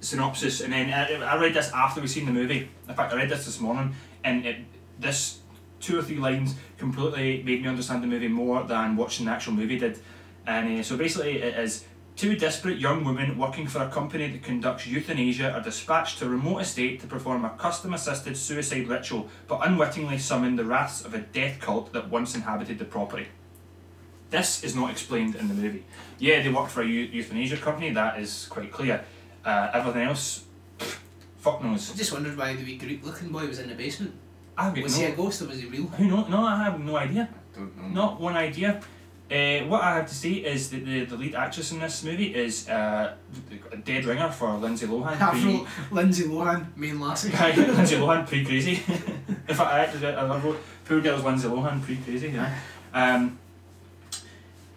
synopsis, 0.00 0.60
and 0.60 0.72
then 0.72 0.92
I, 0.92 1.14
I 1.24 1.40
read 1.40 1.54
this 1.54 1.70
after 1.72 2.00
we 2.00 2.08
seen 2.08 2.26
the 2.26 2.32
movie. 2.32 2.68
In 2.88 2.94
fact, 2.94 3.12
I 3.12 3.16
read 3.16 3.30
this 3.30 3.46
this 3.46 3.60
morning, 3.60 3.94
and 4.24 4.44
it, 4.44 4.56
this 4.98 5.40
two 5.80 5.98
or 5.98 6.02
three 6.02 6.16
lines 6.16 6.54
completely 6.78 7.42
made 7.42 7.62
me 7.62 7.68
understand 7.68 8.02
the 8.02 8.06
movie 8.06 8.28
more 8.28 8.64
than 8.64 8.96
watching 8.96 9.26
the 9.26 9.32
actual 9.32 9.54
movie 9.54 9.78
did. 9.78 9.98
And 10.46 10.80
uh, 10.80 10.82
so 10.82 10.96
basically, 10.96 11.42
it 11.42 11.58
is 11.58 11.84
two 12.16 12.34
desperate 12.34 12.78
young 12.78 13.04
women 13.04 13.36
working 13.36 13.66
for 13.66 13.82
a 13.82 13.90
company 13.90 14.26
that 14.30 14.42
conducts 14.42 14.86
euthanasia 14.86 15.52
are 15.52 15.60
dispatched 15.60 16.18
to 16.18 16.24
a 16.24 16.28
remote 16.28 16.60
estate 16.60 16.98
to 17.00 17.06
perform 17.06 17.44
a 17.44 17.50
custom-assisted 17.50 18.36
suicide 18.36 18.88
ritual, 18.88 19.28
but 19.46 19.60
unwittingly 19.66 20.16
summon 20.16 20.56
the 20.56 20.64
wraths 20.64 21.04
of 21.04 21.12
a 21.12 21.18
death 21.18 21.60
cult 21.60 21.92
that 21.92 22.08
once 22.08 22.34
inhabited 22.34 22.78
the 22.78 22.84
property. 22.86 23.26
This 24.30 24.64
is 24.64 24.74
not 24.74 24.90
explained 24.90 25.36
in 25.36 25.46
the 25.48 25.54
movie. 25.54 25.84
Yeah, 26.18 26.42
they 26.42 26.48
work 26.48 26.68
for 26.68 26.82
a 26.82 26.86
euthanasia 26.86 27.58
company. 27.58 27.90
That 27.90 28.18
is 28.18 28.46
quite 28.48 28.72
clear. 28.72 29.04
Uh, 29.44 29.70
everything 29.74 30.02
else, 30.02 30.44
pff, 30.78 30.98
fuck 31.36 31.62
knows. 31.62 31.92
I 31.92 31.96
just 31.96 32.12
wondered 32.12 32.36
why 32.36 32.56
the 32.56 32.64
wee 32.64 32.78
Greek 32.78 33.04
looking 33.04 33.28
boy 33.28 33.46
was 33.46 33.60
in 33.60 33.68
the 33.68 33.74
basement. 33.74 34.14
I've 34.58 34.76
Was 34.82 34.98
no. 34.98 35.06
he 35.06 35.12
a 35.12 35.14
ghost 35.14 35.42
or 35.42 35.48
was 35.48 35.60
he 35.60 35.66
real? 35.66 35.84
Who 35.84 36.06
know? 36.06 36.26
No, 36.26 36.44
I 36.44 36.64
have 36.64 36.80
no 36.80 36.96
idea. 36.96 37.28
don't 37.54 37.76
know. 37.76 37.88
Not 37.88 38.20
one 38.20 38.36
idea. 38.36 38.80
Uh, 39.28 39.66
what 39.66 39.82
I 39.82 39.96
have 39.96 40.06
to 40.08 40.14
say 40.14 40.34
is 40.34 40.70
that 40.70 40.84
the, 40.84 41.04
the 41.04 41.16
lead 41.16 41.34
actress 41.34 41.72
in 41.72 41.80
this 41.80 42.04
movie 42.04 42.32
is 42.32 42.68
uh, 42.68 43.14
a 43.72 43.76
dead 43.78 44.04
ringer 44.04 44.30
for 44.30 44.56
Lindsay 44.56 44.86
Lohan. 44.86 45.20
Afro, 45.20 45.66
Lindsay 45.90 46.24
Lohan, 46.24 46.66
main 46.76 47.00
lassie. 47.00 47.30
Pre- 47.30 47.52
Lindsay 47.56 47.96
Lohan, 47.96 48.24
pre 48.28 48.44
crazy. 48.44 48.74
in 49.48 49.54
fact, 49.54 49.60
I 49.72 49.80
actually 49.80 50.06
I 50.06 50.38
wrote 50.38 50.60
poor 50.84 51.00
girl's 51.00 51.24
Lindsay 51.24 51.48
Lohan, 51.48 51.82
pre 51.82 51.96
crazy. 51.96 52.28
Yeah. 52.28 52.54
Um, 52.94 53.38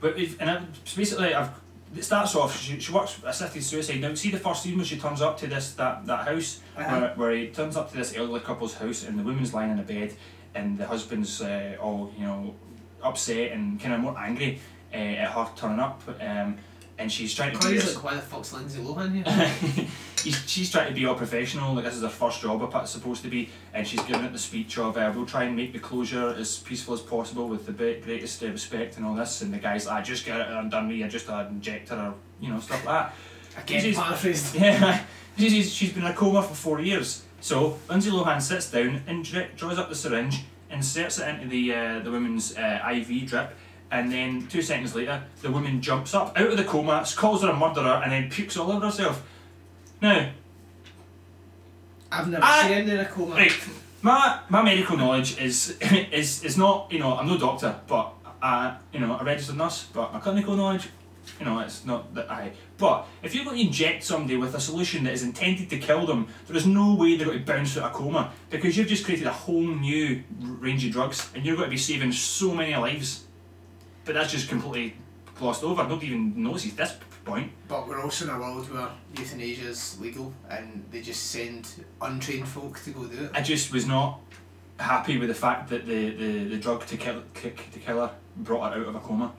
but 0.01 0.18
if, 0.18 0.41
and 0.41 0.65
basically, 0.96 1.36
I've, 1.36 1.51
it 1.96 2.03
starts 2.03 2.36
off. 2.36 2.60
She, 2.60 2.79
she 2.79 2.91
works 2.91 3.20
assisted 3.24 3.63
suicide. 3.63 4.01
Now, 4.01 4.15
see 4.15 4.32
the 4.32 4.39
first 4.39 4.63
scene 4.63 4.77
when 4.77 4.86
she 4.86 4.98
turns 4.98 5.22
up 5.22 5.38
to 5.39 5.48
this 5.48 5.74
that 5.74 6.06
that 6.08 6.27
house 6.27 6.62
Uh-huh. 6.75 7.00
where, 7.00 7.10
where 7.15 7.32
he 7.36 7.48
turns 7.50 7.77
up 7.77 7.91
to 7.91 7.98
this 7.98 8.15
elderly 8.15 8.39
couple's 8.39 8.74
house 8.75 9.03
and 9.08 9.20
the 9.20 9.24
woman's 9.24 9.53
lying 9.53 9.72
in 9.72 9.79
a 9.79 9.84
bed 9.84 10.15
and 10.56 10.77
the 10.79 10.88
husband's 10.88 11.39
uh, 11.41 11.75
all 11.79 12.12
you 12.18 12.25
know 12.25 12.56
upset 13.03 13.51
and 13.51 13.79
kind 13.79 13.94
of 13.94 14.00
more 14.01 14.18
angry 14.18 14.60
uh, 14.94 14.98
at 14.98 15.32
her 15.32 15.48
turning 15.56 15.79
up 15.79 16.01
um, 16.22 16.58
and 17.00 17.10
she's 17.10 17.34
trying 17.34 17.53
to 17.53 17.60
do 17.60 17.68
Corey's 17.68 17.86
this 17.86 17.96
like, 17.96 18.03
why 18.03 18.15
the 18.15 18.22
fuck's 18.22 18.51
Lindsay 18.51 18.82
Lohan 18.82 19.13
here? 19.13 19.88
he's, 20.24 20.44
she's 20.46 20.70
trying 20.70 20.89
to 20.89 20.94
be 20.94 21.06
all 21.06 21.15
professional, 21.15 21.74
like 21.74 21.86
this 21.86 21.96
is 21.96 22.01
her 22.01 22.10
first 22.10 22.41
job, 22.41 22.70
it's 22.75 22.91
supposed 22.91 23.24
to 23.24 23.29
be, 23.29 23.50
and 23.74 23.88
she's 23.88 24.01
giving 24.01 24.25
it 24.25 24.34
the 24.34 24.39
speech 24.39 24.77
of, 24.77 24.98
uh, 24.98 25.10
we'll 25.15 25.25
try 25.25 25.46
and 25.46 25.56
make 25.56 25.72
the 25.72 25.79
closure 25.79 26.36
as 26.38 26.58
peaceful 26.58 26.94
as 26.94 27.00
possible 27.00 27.48
with 27.48 27.65
the 27.65 27.72
greatest 27.72 28.44
uh, 28.44 28.48
respect 28.48 28.98
and 28.98 29.06
all 29.06 29.15
this, 29.15 29.41
and 29.41 29.53
the 29.53 29.58
guy's 29.58 29.88
like, 29.88 30.00
I 30.00 30.01
just 30.01 30.25
get 30.25 30.41
it 30.41 30.48
undone 30.50 30.89
me, 30.89 31.01
I 31.03 31.08
just 31.08 31.29
uh, 31.29 31.46
inject 31.50 31.88
her, 31.88 31.96
or, 31.96 32.13
you 32.41 32.50
know, 32.50 32.60
stuff 32.60 32.86
like 32.86 33.13
that. 33.56 33.63
Again, 33.63 33.82
She's- 33.82 33.96
paraphrased. 33.98 34.56
Yeah, 34.60 35.06
she's, 35.38 35.74
she's 35.74 35.94
been 35.94 36.03
in 36.03 36.12
a 36.12 36.13
coma 36.13 36.44
for 36.44 36.53
four 36.53 36.82
years. 36.82 37.24
So 37.39 37.77
Lindsay 37.89 38.12
Lohan 38.12 38.41
sits 38.41 38.70
down 38.70 39.01
and 39.08 39.24
draws 39.56 39.79
up 39.79 39.88
the 39.88 39.96
syringe, 39.96 40.44
inserts 40.71 41.19
it 41.19 41.27
into 41.27 41.47
the 41.47 41.73
uh, 41.73 41.99
the 41.99 42.11
woman's 42.11 42.57
uh, 42.57 42.79
IV 42.91 43.27
drip, 43.27 43.55
and 43.91 44.11
then 44.11 44.47
two 44.47 44.61
seconds 44.61 44.93
later, 44.95 45.23
the 45.41 45.51
woman 45.51 45.81
jumps 45.81 46.13
up 46.13 46.38
out 46.38 46.47
of 46.51 46.57
the 46.57 46.63
coma, 46.63 47.05
calls 47.15 47.41
her 47.43 47.49
a 47.49 47.55
murderer, 47.55 48.01
and 48.03 48.11
then 48.11 48.29
pukes 48.29 48.57
all 48.57 48.71
over 48.71 48.85
herself. 48.85 49.23
Now, 50.01 50.29
I've 52.11 52.27
never 52.27 52.43
I- 52.43 52.67
seen 52.67 52.89
in 52.89 52.99
a 52.99 53.05
coma. 53.05 53.35
right, 53.35 53.51
my 54.01 54.39
my 54.49 54.61
medical 54.61 54.97
knowledge 54.97 55.38
is 55.39 55.77
is 56.11 56.43
is 56.43 56.57
not 56.57 56.91
you 56.91 56.99
know 56.99 57.15
I'm 57.17 57.27
no 57.27 57.38
doctor, 57.38 57.75
but 57.88 58.13
I 58.41 58.75
you 58.93 58.99
know 58.99 59.17
a 59.19 59.23
registered 59.23 59.57
nurse, 59.57 59.88
but 59.93 60.13
my 60.13 60.19
clinical 60.19 60.55
knowledge, 60.55 60.89
you 61.39 61.45
know, 61.45 61.59
it's 61.59 61.85
not 61.85 62.13
that 62.15 62.27
high. 62.27 62.51
But 62.79 63.07
if 63.21 63.36
you're 63.36 63.43
going 63.43 63.57
to 63.57 63.63
inject 63.63 64.03
somebody 64.03 64.38
with 64.38 64.55
a 64.55 64.59
solution 64.59 65.03
that 65.03 65.13
is 65.13 65.21
intended 65.21 65.69
to 65.69 65.77
kill 65.77 66.07
them, 66.07 66.27
there 66.48 66.55
is 66.55 66.65
no 66.65 66.95
way 66.95 67.17
they're 67.17 67.27
going 67.27 67.39
to 67.39 67.45
bounce 67.45 67.77
out 67.77 67.83
of 67.83 67.91
a 67.91 67.93
coma 67.93 68.31
because 68.50 68.77
you've 68.77 68.88
just 68.88 69.03
created 69.05 69.27
a 69.27 69.33
whole 69.33 69.67
new 69.67 70.24
range 70.39 70.86
of 70.86 70.91
drugs, 70.93 71.29
and 71.36 71.45
you're 71.45 71.57
going 71.57 71.67
to 71.67 71.71
be 71.71 71.77
saving 71.77 72.13
so 72.13 72.55
many 72.55 72.75
lives. 72.75 73.25
But 74.05 74.15
that's 74.15 74.31
just 74.31 74.48
completely 74.50 74.95
glossed 75.36 75.63
over. 75.63 75.83
Nobody 75.83 76.07
even 76.07 76.41
notices 76.41 76.74
this 76.74 76.95
point. 77.25 77.51
But 77.67 77.88
we're 77.88 78.01
also 78.01 78.25
in 78.25 78.31
a 78.31 78.39
world 78.39 78.71
where 78.74 78.89
euthanasia 79.17 79.67
is 79.67 80.00
legal 80.00 80.33
and 80.50 80.83
they 80.89 81.01
just 81.01 81.27
send 81.27 81.86
untrained 82.01 82.48
folk 82.48 82.79
to 82.83 82.91
go 82.91 83.05
do 83.05 83.25
it. 83.25 83.31
I 83.33 83.41
just 83.41 83.71
was 83.71 83.86
not 83.86 84.19
happy 84.79 85.17
with 85.17 85.27
the 85.29 85.36
fact 85.36 85.69
that 85.69 85.86
the, 85.86 86.12
the, 86.12 86.43
the 86.45 86.57
drug 86.57 86.86
to 86.88 86.98
kill 86.98 87.24
ki- 87.33 87.51
to 87.74 87.79
kill 87.79 88.00
her 88.00 88.12
brought 88.38 88.74
her 88.74 88.81
out 88.81 88.88
of 88.88 88.95
a 88.95 89.00
coma. 89.00 89.33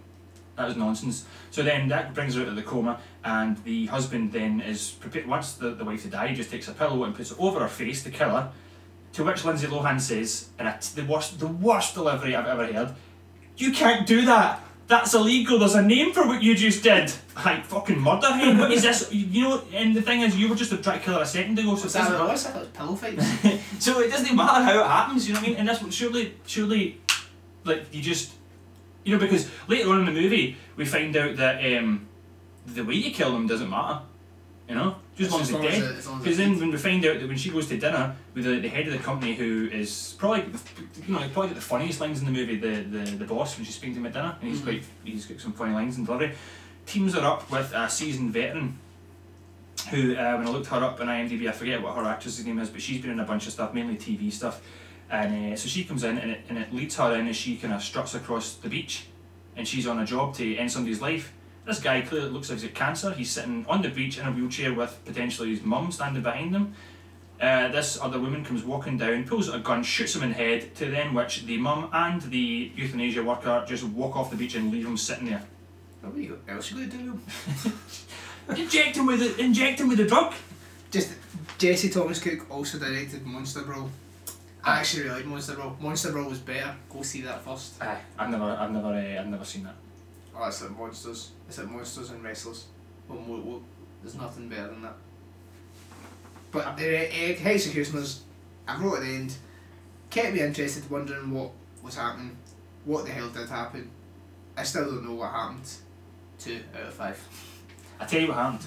That 0.57 0.69
was 0.69 0.77
nonsense. 0.77 1.25
So 1.51 1.63
then 1.63 1.89
that 1.89 2.13
brings 2.15 2.35
her 2.35 2.43
out 2.43 2.49
of 2.49 2.57
the 2.57 2.63
coma, 2.63 3.01
and 3.25 3.63
the 3.65 3.87
husband 3.87 4.33
then 4.33 4.61
is 4.61 4.91
prepared. 4.93 5.27
once 5.27 5.53
the, 5.55 5.71
the 5.71 5.85
wife 5.85 6.03
to 6.03 6.09
die, 6.09 6.29
he 6.29 6.35
just 6.35 6.51
takes 6.51 6.69
a 6.69 6.73
pillow 6.73 7.05
and 7.05 7.15
puts 7.15 7.31
it 7.33 7.39
over 7.41 7.61
her 7.61 7.69
face 7.69 8.03
to 8.05 8.11
kill 8.11 8.31
her. 8.31 8.53
To 9.15 9.25
which 9.25 9.45
Lindsay 9.45 9.67
Lohan 9.67 10.01
says, 10.01 10.49
and 10.59 10.69
it's 10.69 10.91
the 10.93 11.05
worst, 11.05 11.39
the 11.41 11.49
worst 11.49 11.95
delivery 11.95 12.35
I've 12.37 12.47
ever 12.47 12.73
heard. 12.73 12.95
You 13.57 13.73
can't 13.73 14.07
do 14.07 14.25
that. 14.27 14.63
That's 14.87 15.15
illegal. 15.15 15.59
There's 15.59 15.75
a 15.75 15.83
name 15.83 16.13
for 16.13 16.27
what 16.27 16.43
you 16.43 16.55
just 16.55 16.83
did. 16.83 17.13
Like 17.45 17.65
fucking 17.65 17.99
murder. 17.99 18.27
Hey, 18.35 18.55
what 18.55 18.71
is 18.71 18.83
this? 18.83 19.11
You 19.13 19.43
know, 19.45 19.63
and 19.73 19.97
the 19.97 20.03
thing 20.03 20.21
is, 20.21 20.37
you 20.37 20.47
were 20.49 20.55
just 20.55 20.71
trying 20.83 20.99
to 20.99 21.05
kill 21.05 21.15
her 21.15 21.23
a 21.23 21.27
second 21.27 21.59
ago. 21.59 21.75
So 21.75 21.85
Was 21.85 21.95
it 21.95 21.99
that 21.99 21.99
doesn't 22.11 22.19
matter. 22.19 22.33
was? 22.33 22.47
I 22.47 22.51
thought 22.51 22.57
it 22.57 22.61
was 22.61 22.69
pillow 22.77 22.97
fights. 22.97 23.79
so 23.85 24.01
it 24.01 24.11
doesn't 24.11 24.37
matter 24.37 24.63
how 24.63 24.81
it 24.81 24.87
happens, 24.87 25.27
you 25.27 25.33
know 25.33 25.41
what 25.41 25.47
I 25.47 25.49
mean? 25.51 25.59
And 25.59 25.67
that's 25.69 25.83
what 25.83 25.91
surely, 25.95 26.35
surely, 26.45 27.01
like 27.65 27.87
you 27.95 28.03
just, 28.03 28.33
you 29.05 29.15
know, 29.15 29.19
because 29.21 29.49
later 29.69 29.89
on 29.89 30.01
in 30.01 30.05
the 30.05 30.13
movie 30.21 30.59
we 30.77 30.85
find 30.85 31.17
out 31.17 31.37
that 31.37 31.79
um, 31.79 32.07
the 32.75 32.85
way 32.85 32.95
you 32.95 33.11
kill 33.13 33.33
them 33.33 33.47
doesn't 33.47 33.69
matter, 33.71 34.01
you 34.69 34.75
know, 34.75 34.97
just 35.17 35.29
as 35.29 35.33
long 35.33 35.41
as 35.43 35.51
they're 35.51 35.63
dead. 35.63 35.83
it- 35.93 35.97
as 35.99 36.07
long 36.07 36.17
as 36.19 36.23
Because 36.25 36.39
then 36.39 36.59
when 36.59 36.71
we 36.71 36.77
find 36.79 37.05
out 37.05 37.19
that 37.21 37.29
when 37.29 37.37
she 37.37 37.51
goes 37.51 37.67
to 37.69 37.77
dinner 37.79 38.15
with 38.35 38.45
the, 38.45 38.61
the 38.61 38.69
head 38.69 38.87
of 38.87 38.93
the 38.93 38.99
company 38.99 39.35
who 39.35 39.69
is 39.73 40.15
probably 40.19 40.43
the, 40.43 40.59
you 41.07 41.13
know 41.15 41.19
probably 41.33 41.49
got 41.49 41.55
the 41.57 41.61
funniest 41.61 42.01
lines 42.01 42.21
in 42.21 42.27
the 42.27 42.33
movie 42.33 42.57
the, 42.57 42.83
the, 42.83 43.11
the 43.17 43.25
boss 43.25 43.57
when 43.57 43.65
she's 43.67 43.75
speaking 43.75 43.95
to 43.95 44.01
him 44.01 44.07
at 44.07 44.13
dinner 44.13 44.37
and 44.41 44.51
he's 44.51 44.61
Mhm. 44.61 44.65
quite 44.65 44.83
he's 45.05 45.27
got 45.27 45.41
some 45.41 45.53
funny 45.53 45.73
lines 45.75 45.99
in 45.99 46.05
delivery. 46.05 46.33
Teams 46.87 47.15
her 47.15 47.21
up 47.21 47.51
with 47.51 47.73
a 47.75 47.89
seasoned 47.91 48.33
veteran 48.33 48.79
who 49.91 50.15
uh, 50.15 50.37
when 50.37 50.47
I 50.47 50.51
looked 50.51 50.67
her 50.69 50.77
up 50.85 51.01
on 51.01 51.07
IMDb 51.07 51.49
I 51.49 51.53
forget 51.53 51.83
what 51.83 51.97
her 51.97 52.05
actress's 52.05 52.45
name 52.47 52.59
is 52.59 52.69
but 52.69 52.81
she's 52.83 53.01
been 53.01 53.11
in 53.11 53.21
a 53.21 53.25
bunch 53.25 53.47
of 53.47 53.53
stuff 53.53 53.73
mainly 53.75 53.97
TV 53.97 54.33
stuff. 54.33 54.61
And 55.11 55.53
uh, 55.53 55.57
so 55.57 55.69
she 55.69 55.83
comes 55.85 56.05
in 56.05 56.19
and 56.19 56.31
it, 56.31 56.41
and 56.49 56.57
it 56.59 56.73
leads 56.73 56.95
her 56.97 57.15
in 57.17 57.27
as 57.27 57.35
she 57.37 57.57
kind 57.57 57.75
of 57.75 57.83
struts 57.83 58.15
across 58.15 58.55
the 58.55 58.69
beach 58.69 59.07
and 59.57 59.67
she's 59.67 59.87
on 59.87 59.99
a 59.99 60.07
job 60.07 60.35
to 60.37 60.57
end 60.57 60.71
somebody's 60.71 61.01
life 61.01 61.33
this 61.71 61.81
guy 61.81 62.01
clearly 62.01 62.31
looks 62.31 62.51
like 62.51 62.59
he's 62.59 62.69
got 62.69 62.75
cancer. 62.75 63.13
He's 63.13 63.31
sitting 63.31 63.65
on 63.69 63.81
the 63.81 63.89
beach 63.89 64.19
in 64.19 64.27
a 64.27 64.33
wheelchair 64.33 64.75
with 64.75 64.99
potentially 65.05 65.51
his 65.51 65.63
mum 65.63 65.93
standing 65.93 66.23
behind 66.23 66.55
him. 66.55 66.75
Uh, 67.41 67.69
this 67.69 67.99
other 68.01 68.19
woman 68.19 68.45
comes 68.45 68.65
walking 68.65 68.99
down, 68.99 69.25
pulls 69.25 69.49
out 69.49 69.55
a 69.55 69.61
gun, 69.61 69.83
shoots 69.83 70.17
him 70.17 70.25
in 70.25 70.31
the 70.31 70.35
head, 70.35 70.75
to 70.75 70.91
then 70.91 71.15
which 71.15 71.47
the 71.47 71.57
mum 71.57 71.89
and 71.93 72.21
the 72.23 72.73
euthanasia 72.75 73.23
worker 73.23 73.65
just 73.67 73.85
walk 73.85 74.17
off 74.17 74.31
the 74.31 74.37
beach 74.37 74.57
and 74.57 74.73
leave 74.73 74.85
him 74.85 74.97
sitting 74.97 75.27
there. 75.27 75.43
What 76.01 76.13
were 76.13 76.21
you 76.21 76.39
else 76.49 76.73
going 76.73 76.91
to 76.91 76.97
do? 76.97 77.21
inject 78.57 78.97
him 78.97 79.07
with 79.07 79.21
the 79.21 79.43
inject 79.43 79.81
him 79.81 79.89
with 79.89 79.99
the 79.99 80.07
drug. 80.07 80.35
Just 80.91 81.15
Jesse 81.57 81.89
Thomas 81.89 82.19
Cook 82.19 82.51
also 82.51 82.79
directed 82.79 83.25
Monster 83.25 83.63
Brawl. 83.63 83.89
I 84.65 84.81
actually 84.81 85.05
really 85.05 85.17
like 85.17 85.27
Monster 85.27 85.55
Brawl. 85.55 85.77
Monster 85.81 86.11
Brawl 86.11 86.29
was 86.29 86.41
better. 86.41 86.75
Go 86.91 87.03
see 87.03 87.21
that 87.23 87.45
first. 87.45 87.81
Aye, 87.81 88.01
I've 88.19 88.29
never, 88.29 88.45
I've 88.45 88.73
never, 88.73 88.89
uh, 88.89 89.21
I've 89.21 89.29
never 89.29 89.45
seen 89.45 89.63
that. 89.65 89.77
Oh, 90.43 90.49
it's 90.49 90.63
like 90.63 90.79
monsters. 90.79 91.33
It's 91.47 91.59
like 91.59 91.71
monsters 91.71 92.11
and 92.11 92.25
wrestlers. 92.25 92.65
Well, 93.07 93.19
more, 93.19 93.61
there's 94.03 94.15
nothing 94.15 94.49
better 94.49 94.69
than 94.69 94.81
that. 94.81 94.97
But 96.51 96.79
the 96.79 97.09
uh, 97.09 97.37
Hexecutioners, 97.37 98.21
I 98.67 98.81
wrote 98.81 98.97
at 98.97 99.01
the 99.03 99.09
end, 99.09 99.35
kept 100.09 100.33
me 100.33 100.41
interested, 100.41 100.89
wondering 100.91 101.31
what 101.31 101.51
was 101.83 101.97
happening, 101.97 102.39
what 102.87 103.05
the 103.05 103.11
hell 103.13 103.29
did 103.29 103.51
happen. 103.51 103.91
I 104.57 104.63
still 104.63 104.87
don't 104.87 105.05
know 105.05 105.15
what 105.15 105.31
happened. 105.31 105.69
Two 106.39 106.61
out 106.75 106.87
of 106.87 106.95
five. 106.95 107.23
I 108.01 108.07
tell 108.07 108.23
you 108.23 108.29
what 108.29 108.39
happened. 108.39 108.67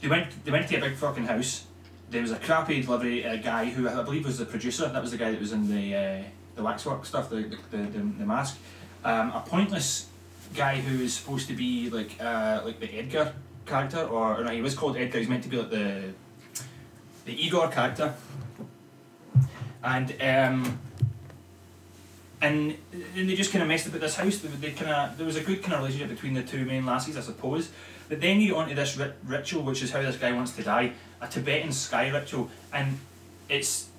They 0.00 0.08
went, 0.08 0.44
they 0.44 0.52
went 0.52 0.68
to 0.68 0.76
a 0.76 0.80
big 0.80 0.94
fucking 0.94 1.24
house. 1.24 1.66
There 2.10 2.22
was 2.22 2.30
a 2.30 2.36
crappy 2.38 2.82
delivery 2.82 3.26
uh, 3.26 3.36
guy 3.36 3.64
who 3.64 3.88
I 3.88 4.02
believe 4.04 4.24
was 4.24 4.38
the 4.38 4.46
producer. 4.46 4.88
That 4.88 5.02
was 5.02 5.10
the 5.10 5.18
guy 5.18 5.32
that 5.32 5.40
was 5.40 5.50
in 5.52 5.68
the 5.68 5.96
uh, 5.96 6.22
the 6.54 6.62
waxwork 6.62 7.04
stuff, 7.04 7.28
the 7.28 7.42
the, 7.42 7.58
the, 7.72 7.76
the, 7.78 7.98
the 7.98 8.24
mask. 8.24 8.58
Um, 9.04 9.32
a 9.32 9.42
pointless 9.44 10.06
guy 10.56 10.76
who 10.76 11.04
is 11.04 11.14
supposed 11.14 11.48
to 11.48 11.54
be 11.54 11.90
like 11.90 12.16
uh, 12.20 12.62
like 12.64 12.80
the 12.80 12.90
Edgar 12.98 13.34
character, 13.66 14.02
or, 14.02 14.40
or 14.40 14.44
no, 14.44 14.50
he 14.50 14.62
was 14.62 14.74
called 14.74 14.96
Edgar. 14.96 15.18
He's 15.18 15.28
meant 15.28 15.42
to 15.42 15.48
be 15.48 15.56
like 15.56 15.70
the 15.70 16.14
the 17.24 17.44
Igor 17.44 17.68
character. 17.68 18.14
And 19.82 20.10
um, 20.20 20.78
and 22.40 22.76
and 22.92 23.28
they 23.28 23.34
just 23.34 23.52
kind 23.52 23.62
of 23.62 23.68
messed 23.68 23.86
up 23.88 23.94
at 23.94 24.00
this 24.00 24.16
house. 24.16 24.38
They, 24.38 24.48
they 24.48 24.70
kind 24.72 24.90
of 24.90 25.16
there 25.16 25.26
was 25.26 25.36
a 25.36 25.42
good 25.42 25.62
kind 25.62 25.74
of 25.74 25.80
relationship 25.80 26.10
between 26.10 26.34
the 26.34 26.42
two 26.42 26.64
main 26.64 26.84
lassies, 26.86 27.16
I 27.16 27.20
suppose. 27.20 27.70
But 28.08 28.20
then 28.20 28.40
you 28.40 28.48
get 28.48 28.56
onto 28.56 28.74
this 28.74 28.96
rit- 28.96 29.16
ritual, 29.24 29.62
which 29.62 29.82
is 29.82 29.90
how 29.90 30.00
this 30.00 30.16
guy 30.16 30.32
wants 30.32 30.52
to 30.52 30.62
die, 30.62 30.92
a 31.20 31.26
Tibetan 31.26 31.72
sky 31.72 32.08
ritual, 32.08 32.50
and 32.72 32.98
it's. 33.48 33.90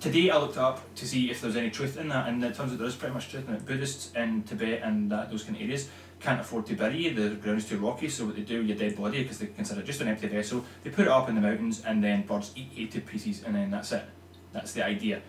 Today 0.00 0.30
I 0.30 0.38
looked 0.38 0.56
up 0.56 0.94
to 0.94 1.08
see 1.08 1.28
if 1.28 1.40
there's 1.40 1.56
any 1.56 1.70
truth 1.70 1.96
in 1.96 2.08
that, 2.10 2.28
and 2.28 2.42
it 2.44 2.54
turns 2.54 2.70
out 2.70 2.78
there 2.78 2.86
is 2.86 2.94
pretty 2.94 3.14
much 3.14 3.30
truth 3.30 3.48
in 3.48 3.56
it. 3.56 3.66
Buddhists 3.66 4.12
in 4.14 4.44
Tibet 4.44 4.80
and 4.84 5.10
that, 5.10 5.28
those 5.28 5.42
kind 5.42 5.56
of 5.56 5.62
areas 5.62 5.88
can't 6.20 6.40
afford 6.40 6.66
to 6.66 6.74
bury 6.76 6.98
you. 6.98 7.14
The 7.14 7.34
ground 7.34 7.58
is 7.58 7.68
too 7.68 7.78
rocky, 7.78 8.08
so 8.08 8.26
what 8.26 8.36
they 8.36 8.42
do, 8.42 8.62
your 8.62 8.76
dead 8.76 8.96
body, 8.96 9.24
because 9.24 9.38
they 9.38 9.46
consider 9.46 9.80
it 9.80 9.86
just 9.86 10.00
an 10.00 10.06
empty 10.06 10.28
vessel, 10.28 10.64
they 10.84 10.90
put 10.90 11.06
it 11.06 11.10
up 11.10 11.28
in 11.28 11.34
the 11.34 11.40
mountains, 11.40 11.82
and 11.84 12.02
then 12.02 12.24
birds 12.24 12.52
eat 12.54 12.70
it 12.76 12.92
to 12.92 13.00
pieces, 13.00 13.42
and 13.42 13.56
then 13.56 13.72
that's 13.72 13.90
it. 13.90 14.04
That's 14.52 14.70
the 14.70 14.84
idea. 14.84 15.20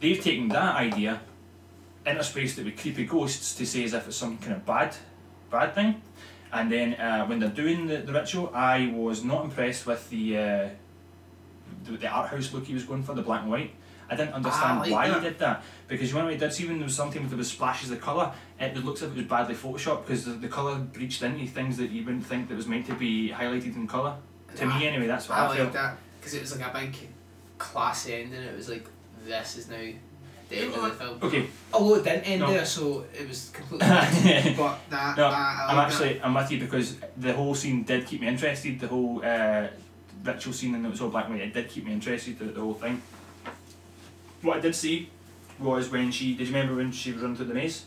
They've 0.00 0.22
taken 0.22 0.48
that 0.48 0.76
idea, 0.76 1.20
interspaced 2.06 2.58
it 2.58 2.64
with 2.64 2.80
creepy 2.80 3.04
ghosts 3.04 3.54
to 3.56 3.66
say 3.66 3.84
as 3.84 3.92
if 3.92 4.06
it's 4.06 4.16
some 4.16 4.38
kind 4.38 4.54
of 4.54 4.64
bad, 4.64 4.96
bad 5.50 5.74
thing. 5.74 6.00
And 6.50 6.72
then 6.72 6.94
uh, 6.94 7.26
when 7.26 7.40
they're 7.40 7.50
doing 7.50 7.86
the, 7.88 7.98
the 7.98 8.14
ritual, 8.14 8.50
I 8.54 8.90
was 8.94 9.22
not 9.22 9.44
impressed 9.44 9.86
with 9.86 10.08
the, 10.08 10.38
uh, 10.38 10.68
the 11.84 11.98
the 11.98 12.08
art 12.08 12.30
house 12.30 12.54
look 12.54 12.64
he 12.64 12.72
was 12.72 12.84
going 12.84 13.02
for, 13.02 13.12
the 13.12 13.20
black 13.20 13.42
and 13.42 13.50
white. 13.50 13.74
I 14.10 14.16
didn't 14.16 14.32
understand 14.34 14.78
Ah, 14.78 14.80
like 14.82 14.90
why 14.92 15.08
that. 15.08 15.22
he 15.22 15.28
did 15.28 15.38
that 15.40 15.62
because 15.86 16.08
you 16.10 16.16
know 16.18 16.24
what 16.24 16.32
he 16.32 16.38
did 16.38 16.52
see 16.52 16.66
when 16.66 16.78
there 16.78 16.84
was 16.84 16.94
something 16.96 17.20
with 17.20 17.30
there 17.30 17.38
was 17.38 17.50
splashes 17.50 17.90
of 17.90 18.00
colour, 18.00 18.32
it 18.58 18.76
looks 18.84 19.02
like 19.02 19.10
it 19.12 19.16
was 19.16 19.26
badly 19.26 19.54
photoshopped 19.54 20.06
because 20.06 20.24
the, 20.24 20.32
the 20.32 20.48
colour 20.48 20.76
breached 20.78 21.22
into 21.22 21.46
things 21.46 21.76
that 21.76 21.90
you 21.90 22.04
wouldn't 22.04 22.24
think 22.24 22.48
that 22.48 22.54
was 22.56 22.66
meant 22.66 22.86
to 22.86 22.94
be 22.94 23.30
highlighted 23.30 23.76
in 23.76 23.86
colour. 23.86 24.16
To 24.56 24.66
me, 24.66 24.86
anyway, 24.86 25.06
that's 25.06 25.28
what 25.28 25.38
I, 25.38 25.44
I 25.44 25.48
like 25.48 25.58
felt. 25.58 25.72
that 25.74 25.96
because 26.18 26.34
it 26.34 26.40
was 26.40 26.58
like 26.58 26.74
a 26.74 26.78
big 26.78 26.96
classy 27.58 28.14
ending. 28.14 28.42
It 28.42 28.56
was 28.56 28.68
like 28.68 28.86
this 29.26 29.56
is 29.58 29.68
now 29.68 29.76
the 30.48 30.56
end 30.56 30.74
of 30.74 30.82
the 30.82 30.90
film. 30.90 31.18
Okay, 31.22 31.46
Although 31.74 31.96
it 31.96 32.04
didn't 32.04 32.22
end 32.24 32.40
No. 32.40 32.50
there, 32.52 32.64
so 32.64 33.04
it 33.18 33.28
was 33.28 33.50
completely. 33.52 33.86
but 34.56 34.78
that, 34.88 35.16
No, 35.16 35.28
that 35.30 35.32
I 35.32 35.66
I'm 35.70 35.76
like 35.76 35.86
actually 35.88 36.22
I'm 36.22 36.32
with 36.34 36.50
you 36.50 36.60
because 36.60 36.96
the 37.18 37.32
whole 37.34 37.54
scene 37.54 37.82
did 37.82 38.06
keep 38.06 38.20
me 38.22 38.28
interested. 38.28 38.80
The 38.80 38.88
whole 38.88 39.20
uh, 39.24 39.66
ritual 40.24 40.52
scene 40.54 40.74
and 40.74 40.86
it 40.86 40.88
was 40.90 41.00
all 41.02 41.10
black 41.10 41.26
and 41.26 41.34
white. 41.34 41.42
It 41.48 41.52
did 41.52 41.68
keep 41.68 41.84
me 41.84 41.92
interested. 41.92 42.38
The, 42.38 42.46
the 42.46 42.60
whole 42.60 42.74
thing. 42.74 43.02
What 44.42 44.58
I 44.58 44.60
did 44.60 44.74
see 44.74 45.10
was 45.58 45.90
when 45.90 46.10
she. 46.10 46.34
Did 46.34 46.48
you 46.48 46.54
remember 46.54 46.76
when 46.76 46.92
she 46.92 47.12
was 47.12 47.22
running 47.22 47.36
through 47.36 47.46
the 47.46 47.54
maze? 47.54 47.84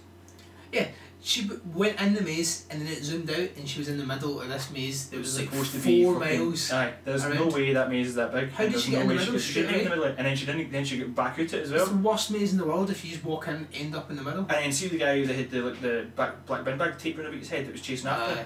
Yeah, 0.71 0.87
she 1.21 1.47
b- 1.47 1.55
went 1.73 1.99
in 2.01 2.13
the 2.13 2.21
maze 2.21 2.65
and 2.69 2.81
then 2.81 2.87
it 2.87 3.03
zoomed 3.03 3.29
out 3.29 3.49
and 3.57 3.67
she 3.67 3.79
was 3.79 3.89
in 3.89 3.97
the 3.97 4.05
middle 4.05 4.39
of 4.41 4.47
this 4.47 4.71
maze 4.71 5.09
that 5.09 5.19
was 5.19 5.37
like 5.37 5.49
supposed 5.49 5.73
to 5.73 5.79
be 5.79 6.03
four 6.03 6.17
miles. 6.19 6.71
Aye, 6.71 6.93
there's 7.05 7.25
no 7.27 7.47
way 7.47 7.73
that 7.73 7.89
maze 7.89 8.07
is 8.07 8.15
that 8.15 8.31
big. 8.33 8.49
How 8.51 8.65
did 8.65 8.79
she 8.79 8.91
get 8.91 9.05
no 9.05 9.11
in 9.11 9.17
the 9.17 9.39
She, 9.39 9.61
straight 9.61 9.65
in 9.65 9.83
the 9.83 9.89
middle, 9.89 10.05
and 10.05 10.17
then 10.25 10.35
she 10.35 10.45
didn't. 10.45 10.71
Then 10.71 10.85
she 10.85 10.99
got 10.99 11.13
back 11.15 11.33
out 11.33 11.39
it 11.41 11.53
as 11.53 11.71
well. 11.71 11.81
It's 11.81 11.89
the 11.91 11.97
worst 11.97 12.31
maze 12.31 12.53
in 12.53 12.57
the 12.57 12.65
world 12.65 12.89
if 12.89 13.03
you 13.03 13.11
just 13.11 13.23
walk 13.23 13.47
in, 13.49 13.67
end 13.73 13.95
up 13.95 14.09
in 14.09 14.15
the 14.15 14.23
middle. 14.23 14.39
And 14.41 14.49
then 14.49 14.71
see 14.71 14.87
the 14.87 14.97
guy 14.97 15.25
that 15.25 15.35
had 15.35 15.51
the 15.51 15.61
like 15.61 15.81
the 15.81 16.07
back, 16.15 16.45
black 16.45 16.63
bin 16.63 16.77
bag 16.77 16.97
taped 16.97 17.17
around 17.19 17.27
about 17.27 17.39
his 17.39 17.49
head 17.49 17.65
that 17.65 17.71
was 17.73 17.81
chasing 17.81 18.07
after. 18.07 18.39
Aye. 18.39 18.45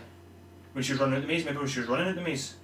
when 0.73 0.83
she 0.83 0.91
was 0.93 0.99
running 0.99 1.15
out 1.15 1.21
the 1.21 1.27
maze. 1.27 1.41
Remember 1.41 1.61
when 1.61 1.69
she 1.69 1.79
was 1.79 1.89
running 1.89 2.07
out 2.07 2.15
the 2.15 2.21
maze? 2.21 2.55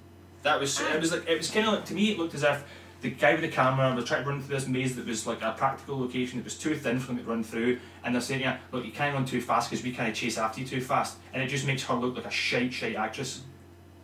That 0.44 0.60
was 0.60 0.80
it 0.82 1.00
was 1.00 1.12
like 1.12 1.30
it 1.30 1.38
was 1.38 1.52
kind 1.52 1.68
of 1.68 1.74
like 1.76 1.86
to 1.86 1.94
me 1.94 2.12
it 2.12 2.18
looked 2.18 2.34
as 2.34 2.42
if 2.44 2.64
the 3.02 3.10
guy 3.10 3.34
with 3.34 3.42
the 3.42 3.48
camera 3.48 3.94
was 3.96 4.06
trying 4.06 4.24
to 4.24 4.30
run 4.30 4.42
through 4.42 4.56
this 4.56 4.68
maze 4.68 4.96
that 4.96 5.06
was 5.06 5.26
like 5.26 5.42
a 5.42 5.54
practical 5.58 6.00
location 6.00 6.38
that 6.38 6.44
was 6.44 6.58
too 6.58 6.76
thin 6.76 7.00
for 7.00 7.08
them 7.08 7.18
to 7.18 7.24
run 7.24 7.44
through, 7.44 7.80
and 8.04 8.14
they're 8.14 8.22
saying, 8.22 8.42
"Yeah, 8.42 8.58
look, 8.72 8.86
you 8.86 8.92
can't 8.92 9.14
run 9.14 9.26
too 9.26 9.42
fast 9.42 9.70
because 9.70 9.84
we 9.84 9.92
kind 9.92 10.10
of 10.10 10.16
chase 10.16 10.38
after 10.38 10.62
you 10.62 10.68
too 10.68 10.82
fast," 10.82 11.18
and 11.34 11.42
it 11.42 11.48
just 11.48 11.66
makes 11.66 11.84
her 11.84 11.96
look 11.96 12.16
like 12.16 12.26
a 12.26 12.32
shite, 12.32 12.74
shite 12.74 12.96
actress, 12.96 13.42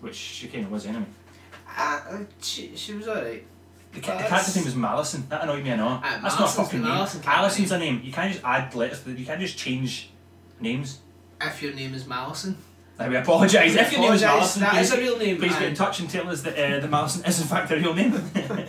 which 0.02 0.16
she 0.16 0.48
kind 0.48 0.66
of 0.66 0.72
was 0.72 0.86
anyway. 0.86 1.06
Uh, 1.78 2.02
uh, 2.10 2.20
she, 2.42 2.76
she 2.76 2.94
was 2.94 3.08
alright. 3.08 3.46
The, 3.94 4.02
ca- 4.02 4.18
the 4.18 4.24
character's 4.24 4.56
name 4.56 4.66
was 4.66 4.76
Malison. 4.76 5.28
That 5.30 5.44
annoyed 5.44 5.64
me, 5.64 5.72
I 5.72 5.76
know. 5.76 5.88
Uh, 5.88 6.22
That's 6.22 6.40
not 6.40 6.50
a 6.50 6.52
fucking 6.52 6.82
name. 6.82 6.90
Malison 6.90 7.22
can't 7.22 7.72
a 7.72 7.80
name. 7.80 8.02
You 8.04 8.12
can't 8.12 8.32
just 8.32 8.44
add 8.44 8.74
letters. 8.76 9.04
You 9.06 9.26
can't 9.26 9.40
just 9.40 9.58
change 9.58 10.10
names. 10.60 11.00
If 11.40 11.62
your 11.62 11.74
name 11.74 11.94
is 11.94 12.08
Malison. 12.08 12.58
Now 13.00 13.10
we 13.10 13.16
apologise. 13.16 13.76
If 13.76 13.92
your 13.92 14.02
name 14.02 14.14
is 14.14 14.22
Malison, 14.24 14.62
that 14.62 14.74
please, 14.74 14.92
is 14.92 14.92
a 14.92 14.98
real 14.98 15.18
name. 15.20 15.38
please 15.38 15.54
get 15.54 15.64
in 15.64 15.76
touch 15.76 16.00
and 16.00 16.10
tell 16.10 16.28
us 16.30 16.42
that 16.42 16.58
uh, 16.58 16.80
the 16.80 16.88
Malison 16.88 17.24
is 17.26 17.40
in 17.40 17.48
fact 17.48 17.72
a 17.72 17.76
real 17.76 17.94
name. 17.94 18.12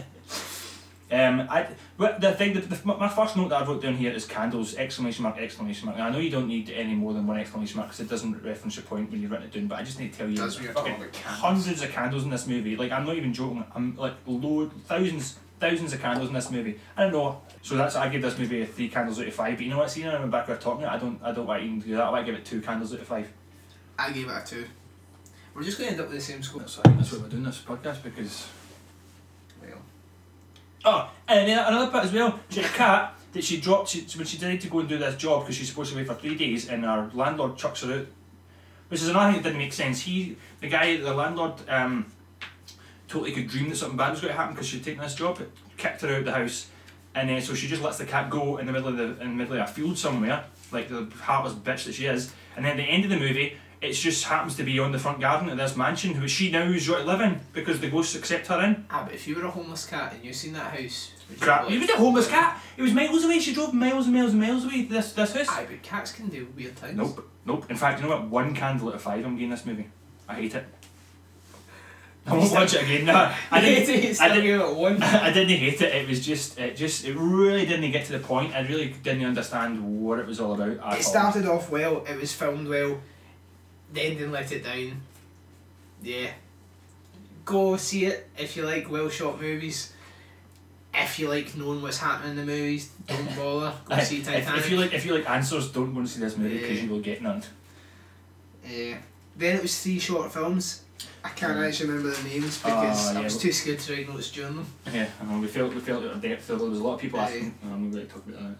um, 1.10 1.46
I, 1.48 1.68
the 1.96 2.34
thing, 2.36 2.52
that 2.52 2.68
the, 2.68 2.86
my 2.86 3.08
first 3.08 3.34
note 3.34 3.48
that 3.48 3.62
I 3.62 3.64
wrote 3.64 3.80
down 3.80 3.96
here 3.96 4.12
is 4.12 4.26
candles! 4.26 4.74
Exclamation 4.74 5.22
mark! 5.22 5.38
Exclamation 5.38 5.86
mark! 5.86 5.98
I 5.98 6.10
know 6.10 6.18
you 6.18 6.28
don't 6.28 6.46
need 6.46 6.68
any 6.68 6.94
more 6.94 7.14
than 7.14 7.26
one 7.26 7.38
exclamation 7.38 7.78
mark 7.78 7.88
because 7.88 8.00
it 8.00 8.10
doesn't 8.10 8.44
reference 8.44 8.76
your 8.76 8.84
point 8.84 9.10
when 9.10 9.22
you've 9.22 9.30
written 9.30 9.46
it 9.46 9.52
down. 9.52 9.68
But 9.68 9.78
I 9.78 9.84
just 9.84 9.98
need 9.98 10.12
to 10.12 10.18
tell 10.18 10.28
you, 10.28 10.36
there's 10.36 10.56
fucking 10.56 10.74
talking 10.74 10.94
about 10.96 11.12
candles. 11.12 11.40
hundreds 11.40 11.82
of 11.82 11.90
candles 11.90 12.24
in 12.24 12.30
this 12.30 12.46
movie. 12.46 12.76
Like 12.76 12.92
I'm 12.92 13.06
not 13.06 13.16
even 13.16 13.32
joking. 13.32 13.64
I'm 13.74 13.96
like 13.96 14.14
load 14.26 14.70
thousands, 14.84 15.38
thousands 15.58 15.94
of 15.94 16.02
candles 16.02 16.28
in 16.28 16.34
this 16.34 16.50
movie. 16.50 16.78
I 16.94 17.04
don't 17.04 17.12
know. 17.12 17.40
So 17.62 17.76
that's 17.76 17.96
I 17.96 18.10
give 18.10 18.20
this 18.20 18.38
movie 18.38 18.60
a 18.60 18.66
three 18.66 18.90
candles 18.90 19.18
out 19.18 19.28
of 19.28 19.34
five. 19.34 19.56
But 19.56 19.64
you 19.64 19.70
know 19.70 19.78
what? 19.78 19.90
See, 19.90 20.02
now 20.02 20.14
I'm 20.14 20.30
back 20.30 20.46
there 20.46 20.56
talking. 20.58 20.84
I 20.84 20.98
don't. 20.98 21.18
I 21.22 21.32
don't 21.32 21.46
want 21.46 21.62
to 21.62 21.66
even 21.66 21.80
do 21.80 21.96
that. 21.96 22.04
I 22.04 22.20
to 22.20 22.26
give 22.26 22.34
it 22.34 22.44
two 22.44 22.60
candles 22.60 22.92
out 22.92 23.00
of 23.00 23.06
five. 23.06 23.32
I 23.98 24.12
gave 24.12 24.28
it 24.28 24.32
a 24.32 24.44
two. 24.44 24.66
We're 25.54 25.62
just 25.62 25.78
going 25.78 25.88
to 25.88 25.92
end 25.92 26.00
up 26.02 26.08
with 26.08 26.18
the 26.18 26.22
same 26.22 26.42
score. 26.42 26.60
That's. 26.60 26.76
That's 26.76 27.12
why 27.12 27.18
we're 27.20 27.28
doing 27.28 27.44
this 27.44 27.62
podcast 27.66 28.02
because. 28.02 28.46
Oh, 30.84 31.10
and 31.26 31.48
then 31.48 31.58
another 31.58 31.90
part 31.90 32.04
as 32.04 32.12
well. 32.12 32.38
She 32.48 32.60
had 32.60 32.70
a 32.70 32.74
cat 32.74 33.14
that 33.32 33.44
she 33.44 33.60
dropped 33.60 33.90
she, 33.90 34.00
when 34.16 34.26
she 34.26 34.36
decided 34.36 34.60
to 34.62 34.68
go 34.68 34.80
and 34.80 34.88
do 34.88 34.98
this 34.98 35.16
job 35.16 35.42
because 35.42 35.56
she's 35.56 35.68
supposed 35.68 35.90
to 35.90 35.96
be 35.96 36.02
away 36.02 36.08
for 36.08 36.20
three 36.20 36.34
days, 36.34 36.68
and 36.68 36.84
her 36.84 37.10
landlord 37.14 37.56
chucks 37.56 37.82
her 37.82 37.92
out, 37.92 38.06
which 38.88 39.02
is 39.02 39.08
another 39.08 39.32
thing 39.32 39.42
that 39.42 39.48
didn't 39.48 39.58
make 39.58 39.72
sense. 39.72 40.00
He, 40.00 40.36
the 40.60 40.68
guy, 40.68 40.96
the 40.96 41.14
landlord, 41.14 41.54
um, 41.68 42.06
totally 43.08 43.32
could 43.32 43.48
dream 43.48 43.68
that 43.70 43.76
something 43.76 43.96
bad 43.96 44.10
was 44.10 44.20
going 44.20 44.32
to 44.32 44.38
happen 44.38 44.54
because 44.54 44.68
she'd 44.68 44.84
taken 44.84 45.02
this 45.02 45.14
job, 45.14 45.40
It 45.40 45.50
kicked 45.76 46.02
her 46.02 46.08
out 46.08 46.18
of 46.18 46.24
the 46.24 46.32
house, 46.32 46.68
and 47.14 47.28
then 47.28 47.40
so 47.42 47.54
she 47.54 47.66
just 47.66 47.82
lets 47.82 47.98
the 47.98 48.06
cat 48.06 48.30
go 48.30 48.58
in 48.58 48.66
the 48.66 48.72
middle 48.72 48.88
of 48.88 48.96
the 48.96 49.20
in 49.22 49.30
the 49.30 49.36
middle 49.36 49.54
of 49.54 49.60
a 49.60 49.66
field 49.66 49.98
somewhere, 49.98 50.44
like 50.70 50.88
the 50.88 51.08
heartless 51.22 51.54
bitch 51.54 51.84
that 51.84 51.94
she 51.94 52.06
is. 52.06 52.32
And 52.56 52.64
then 52.64 52.72
at 52.72 52.76
the 52.78 52.84
end 52.84 53.04
of 53.04 53.10
the 53.10 53.18
movie, 53.18 53.56
it 53.80 53.92
just 53.92 54.24
happens 54.24 54.56
to 54.56 54.64
be 54.64 54.78
on 54.78 54.90
the 54.92 54.98
front 54.98 55.20
garden 55.20 55.48
of 55.48 55.56
this 55.56 55.76
mansion, 55.76 56.20
which 56.20 56.30
she 56.32 56.50
now 56.50 56.62
is 56.64 56.88
got 56.88 56.98
to 56.98 57.04
live 57.04 57.20
in 57.20 57.40
because 57.52 57.80
the 57.80 57.88
ghosts 57.90 58.14
accept 58.16 58.46
her 58.48 58.60
in. 58.62 58.86
ah, 58.90 59.04
but 59.04 59.14
if 59.14 59.28
you 59.28 59.34
were 59.36 59.44
a 59.44 59.50
homeless 59.50 59.86
cat 59.86 60.12
and 60.14 60.24
you 60.24 60.32
seen 60.32 60.52
that 60.54 60.76
house, 60.78 61.12
would 61.28 61.38
you 61.38 61.44
Crap. 61.44 61.68
He 61.68 61.78
was 61.78 61.88
a 61.90 61.96
homeless 61.96 62.26
cat. 62.28 62.60
It 62.76 62.82
was 62.82 62.92
miles 62.92 63.24
away. 63.24 63.38
She 63.38 63.54
drove 63.54 63.72
miles 63.74 64.06
and 64.06 64.14
miles 64.14 64.32
and 64.32 64.40
miles 64.40 64.64
away 64.64 64.84
to 64.84 64.88
this, 64.92 65.12
this 65.12 65.32
house. 65.34 65.48
Aye, 65.50 65.66
but 65.70 65.82
cats 65.82 66.12
can 66.12 66.28
do 66.28 66.48
weird 66.56 66.74
things. 66.76 66.96
Nope. 66.96 67.28
Nope. 67.44 67.70
In 67.70 67.76
fact, 67.76 68.00
you 68.00 68.08
know 68.08 68.14
what? 68.16 68.28
One 68.28 68.54
candle 68.54 68.88
out 68.88 68.94
of 68.94 69.02
five 69.02 69.24
I'm 69.24 69.34
giving 69.36 69.50
this 69.50 69.64
movie. 69.66 69.88
I 70.28 70.34
hate 70.34 70.54
it. 70.54 70.64
I 72.26 72.34
won't 72.36 72.52
watch 72.52 72.74
it 72.74 72.82
again. 72.82 73.06
No, 73.06 73.32
I 73.50 73.60
didn't. 73.62 74.20
I 74.20 74.28
didn't- 74.28 74.44
give 74.44 74.60
it 74.60 74.74
one. 74.76 75.02
I 75.02 75.32
didn't 75.32 75.56
hate 75.56 75.80
it. 75.80 75.94
It 75.94 76.08
was 76.08 76.24
just, 76.26 76.58
it 76.58 76.76
just, 76.76 77.04
it 77.06 77.14
really 77.16 77.64
didn't 77.64 77.90
get 77.90 78.04
to 78.06 78.12
the 78.12 78.18
point. 78.18 78.54
I 78.54 78.60
really 78.60 78.94
didn't 79.02 79.24
understand 79.24 80.02
what 80.04 80.18
it 80.18 80.26
was 80.26 80.38
all 80.40 80.52
about. 80.54 80.70
At 80.72 80.80
all. 80.80 80.92
It 80.94 81.02
started 81.04 81.46
off 81.46 81.70
well. 81.70 82.04
It 82.06 82.18
was 82.18 82.34
filmed 82.34 82.68
well. 82.68 83.00
The 83.92 84.00
ending 84.02 84.30
let 84.30 84.50
it 84.52 84.64
down. 84.64 85.00
Yeah. 86.02 86.30
Go 87.44 87.76
see 87.76 88.04
it 88.06 88.28
if 88.38 88.56
you 88.56 88.64
like 88.64 88.90
well 88.90 89.08
shot 89.08 89.40
movies. 89.40 89.92
If 90.94 91.18
you 91.18 91.28
like 91.28 91.56
knowing 91.56 91.80
what's 91.82 91.98
happening 91.98 92.32
in 92.32 92.36
the 92.36 92.44
movies, 92.44 92.90
don't 93.06 93.36
bother. 93.36 93.72
Go 93.86 93.94
If, 93.96 94.06
see 94.06 94.22
Titanic. 94.22 94.58
if 94.64 94.70
you 94.70 94.76
like, 94.80 94.92
if 94.92 95.06
you 95.06 95.14
like 95.14 95.28
answers, 95.30 95.70
don't 95.70 95.92
go 95.92 96.00
and 96.00 96.08
see 96.08 96.20
this 96.20 96.36
movie 96.36 96.58
because 96.58 96.76
Yeah. 96.78 96.84
you 96.84 96.90
will 96.90 97.00
get 97.00 97.22
none. 97.22 97.42
Uh, 98.64 98.96
then 99.36 99.56
it 99.56 99.62
was 99.62 99.80
three 99.82 99.98
short 99.98 100.32
films. 100.32 100.82
I 101.24 101.30
can't 101.30 101.56
Mm. 101.58 101.68
actually 101.68 101.90
remember 101.90 102.10
the 102.10 102.28
names 102.28 102.58
because 102.58 103.14
Oh, 103.16 103.18
I 103.20 103.22
was 103.22 103.38
too 103.38 103.52
scared 103.52 103.78
to 103.80 103.92
write 103.94 104.08
notes 104.08 104.30
during 104.30 104.56
them. 104.56 104.66
Yeah, 104.92 105.08
I 105.20 105.24
know, 105.24 105.38
we 105.40 105.46
felt 105.46 105.74
we 105.74 105.80
felt 105.80 106.04
out 106.04 106.12
of 106.12 106.22
depth. 106.22 106.46
There 106.46 106.56
was 106.56 106.78
a 106.78 106.82
lot 106.82 106.94
of 106.94 107.00
people 107.00 107.20
asking. 107.20 107.54
Oh, 107.64 107.72
I'm 107.72 107.90
going 107.90 108.06
to 108.06 108.12
talk 108.12 108.26
about 108.26 108.40
that. 108.40 108.56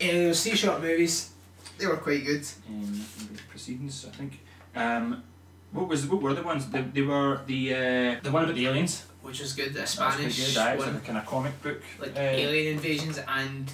Anyway, 0.00 0.28
was 0.28 0.42
three 0.42 0.56
short 0.56 0.80
movies. 0.80 1.30
They 1.78 1.86
were 1.86 1.96
quite 1.96 2.24
good. 2.24 2.46
um, 2.68 3.04
proceedings. 3.48 4.06
I 4.06 4.10
think. 4.16 4.40
Um, 4.76 5.22
what 5.72 5.88
was 5.88 6.06
what 6.06 6.22
were 6.22 6.34
the 6.34 6.42
ones? 6.42 6.66
They, 6.70 6.82
they 6.82 7.02
were 7.02 7.40
the 7.46 7.74
uh, 7.74 8.20
the 8.22 8.30
one 8.30 8.44
about 8.44 8.54
the 8.54 8.66
aliens. 8.66 9.04
Which 9.22 9.40
was 9.40 9.54
good. 9.54 9.72
That 9.74 9.82
was 9.82 9.90
Spanish 9.90 10.54
good. 10.54 10.76
Was 10.76 10.84
one. 10.86 10.94
like 10.94 11.02
a 11.02 11.06
kind 11.06 11.18
of 11.18 11.26
comic 11.26 11.62
book. 11.62 11.82
like 12.00 12.16
uh, 12.16 12.20
alien 12.20 12.74
invasions 12.74 13.18
and 13.26 13.72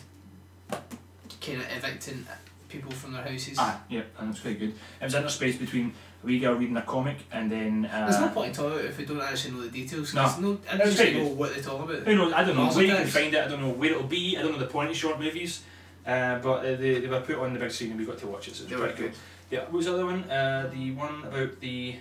kind 1.41 1.61
of 1.61 1.67
evicting 1.77 2.27
people 2.69 2.93
from 2.93 3.13
their 3.13 3.23
houses. 3.23 3.57
Ah, 3.59 3.81
yeah, 3.89 4.03
and 4.19 4.31
it's 4.31 4.41
quite 4.41 4.59
good. 4.59 4.71
It 5.01 5.05
was 5.05 5.15
interspersed 5.15 5.59
between 5.59 5.93
a 6.23 6.27
wee 6.27 6.39
girl 6.39 6.55
reading 6.55 6.77
a 6.77 6.83
comic 6.83 7.17
and 7.33 7.51
then. 7.51 7.87
Uh, 7.87 8.09
There's 8.09 8.21
no 8.21 8.29
point 8.29 8.49
in 8.49 8.55
talking 8.55 8.73
about 8.73 8.85
it 8.85 8.91
if 8.91 8.99
we 8.99 9.05
don't 9.07 9.21
actually 9.21 9.55
know 9.55 9.63
the 9.63 9.71
details. 9.71 10.13
'cause 10.13 10.41
no, 10.41 10.59
I 10.71 10.77
don't 10.77 10.87
was 10.87 11.01
know 11.01 11.25
what 11.27 11.55
they 11.55 11.61
talk 11.61 11.83
about. 11.83 12.03
Who 12.07 12.15
knows? 12.15 12.33
I 12.33 12.45
don't 12.45 12.57
know 12.57 12.69
where 12.71 12.85
you 12.85 12.95
can 12.95 13.07
find 13.07 13.35
it. 13.35 13.45
I 13.45 13.49
don't 13.49 13.61
know 13.61 13.71
where 13.71 13.91
it'll 13.91 14.05
be. 14.05 14.37
I 14.39 14.43
don't 14.43 14.53
know 14.53 14.59
the 14.59 14.67
point 14.67 14.91
of 14.91 14.97
short 14.97 15.19
movies. 15.19 15.63
Uh, 16.07 16.39
but 16.39 16.59
uh, 16.65 16.77
they, 16.77 17.01
they 17.01 17.07
were 17.09 17.21
put 17.21 17.37
on 17.37 17.53
the 17.53 17.59
big 17.61 17.71
screen 17.71 17.91
and 17.91 18.01
we 18.01 18.07
got 18.07 18.19
to 18.19 18.27
watch 18.27 18.49
it. 18.49 18.55
So 18.57 18.65
it 18.65 18.71
was 18.71 18.71
They 18.71 18.77
were 18.77 18.87
quite 18.87 18.97
good. 18.97 19.13
Yeah, 19.51 19.61
what 19.61 19.73
was 19.73 19.87
the 19.87 19.95
other 19.95 20.07
one? 20.07 20.25
Uh, 20.31 20.71
the 20.73 20.93
one 20.93 21.25
about 21.25 21.61
the 21.61 21.97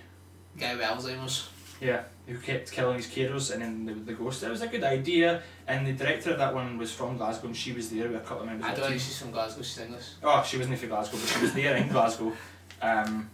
Guy 0.58 0.76
with 0.76 0.84
Alzheimer's. 0.84 1.50
yeah 1.82 2.04
who 2.28 2.38
kept 2.38 2.72
killing 2.72 2.96
his 2.98 3.08
carers 3.08 3.52
and 3.52 3.62
then 3.64 3.86
the, 3.86 3.94
the 3.94 4.14
ghost. 4.14 4.44
It 4.44 4.50
was 4.52 4.62
a 4.62 4.68
good 4.68 4.84
idea, 4.84 5.42
and 5.68 5.88
the 5.88 5.94
director 5.94 6.32
of 6.32 6.38
that 6.38 6.54
one 6.54 6.78
was 6.78 6.92
from 6.92 7.18
Glasgow 7.18 7.48
and 7.48 7.58
she 7.58 7.72
was 7.74 7.90
there 7.90 8.08
with 8.08 8.18
a 8.18 8.20
couple 8.20 8.42
of 8.42 8.46
members. 8.46 8.66
I 8.66 8.70
of 8.70 8.76
the 8.76 8.82
don't 8.82 8.90
team. 8.92 9.00
think 9.00 9.08
she's 9.10 9.18
from 9.20 9.32
Glasgow. 9.32 9.62
She's 9.64 9.80
English. 9.80 10.06
Oh, 10.22 10.44
she 10.44 10.58
wasn't 10.60 10.78
from 10.78 10.90
Glasgow, 10.90 11.18
but 11.18 11.28
she 11.28 11.42
was 11.42 11.54
there 11.54 11.76
in 11.76 11.88
Glasgow. 11.88 12.32
Um, 12.84 13.30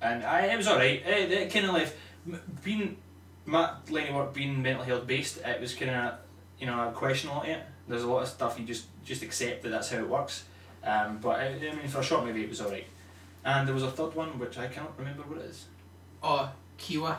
and 0.00 0.24
I, 0.24 0.46
it 0.46 0.56
was 0.56 0.68
alright. 0.68 1.02
It, 1.06 1.30
it 1.32 1.52
kind 1.52 1.66
of 1.66 1.74
left. 1.74 1.94
m- 2.26 2.40
Being 2.64 2.96
Matt 3.44 3.90
Lenny 3.90 4.10
work 4.12 4.32
being 4.32 4.62
mental 4.62 4.84
health 4.84 5.06
based, 5.06 5.38
it 5.44 5.60
was 5.60 5.74
kind 5.74 5.90
of, 5.90 6.14
you 6.58 6.64
know, 6.66 6.88
a 6.88 6.92
question 6.92 7.28
on 7.28 7.44
it. 7.44 7.62
There's 7.90 8.04
a 8.04 8.08
lot 8.08 8.22
of 8.22 8.28
stuff 8.28 8.58
you 8.58 8.64
just 8.64 8.86
just 9.04 9.22
accept 9.22 9.62
that 9.62 9.68
that's 9.70 9.90
how 9.90 9.98
it 9.98 10.08
works. 10.08 10.44
Um, 10.82 11.18
but 11.20 11.40
I, 11.40 11.46
I 11.48 11.74
mean, 11.74 11.88
for 11.88 12.00
a 12.00 12.02
short 12.02 12.24
movie, 12.24 12.44
it 12.44 12.48
was 12.48 12.60
alright. 12.62 12.86
And 13.44 13.66
there 13.66 13.74
was 13.74 13.82
a 13.82 13.90
third 13.90 14.14
one 14.14 14.38
which 14.38 14.56
I 14.58 14.68
cannot 14.68 14.98
remember 14.98 15.22
what 15.22 15.38
it 15.38 15.46
is. 15.46 15.66
Oh, 16.22 16.50
Kiwa. 16.78 17.16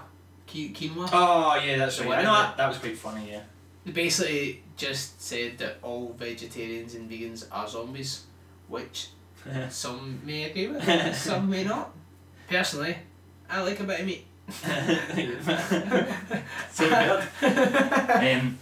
Ki- 0.48 0.74
quinoa. 0.74 1.10
Oh 1.14 1.56
yeah, 1.64 1.78
that's 1.78 1.96
So 1.96 2.06
right. 2.06 2.20
I 2.20 2.24
know 2.24 2.34
that, 2.34 2.58
that 2.58 2.68
was 2.68 2.78
quite 2.80 2.98
funny. 2.98 3.32
Yeah. 3.32 3.42
They 3.86 3.92
basically 3.92 4.64
just 4.78 5.22
said 5.22 5.58
that 5.60 5.78
all 5.82 6.14
vegetarians 6.18 6.96
and 6.96 7.10
vegans 7.10 7.46
are 7.52 7.68
zombies, 7.68 8.24
which 8.68 9.10
some 9.70 10.20
may 10.26 10.50
agree 10.50 10.68
with, 10.68 11.16
some 11.16 11.50
may 11.50 11.64
not. 11.64 11.92
Personally, 12.50 12.98
I 13.50 13.62
like 13.62 13.80
a 13.80 13.84
bit 13.84 14.00
of 14.02 14.06
meat. 14.06 14.26
so 16.72 16.90
weird. 16.90 18.42
um, 18.42 18.58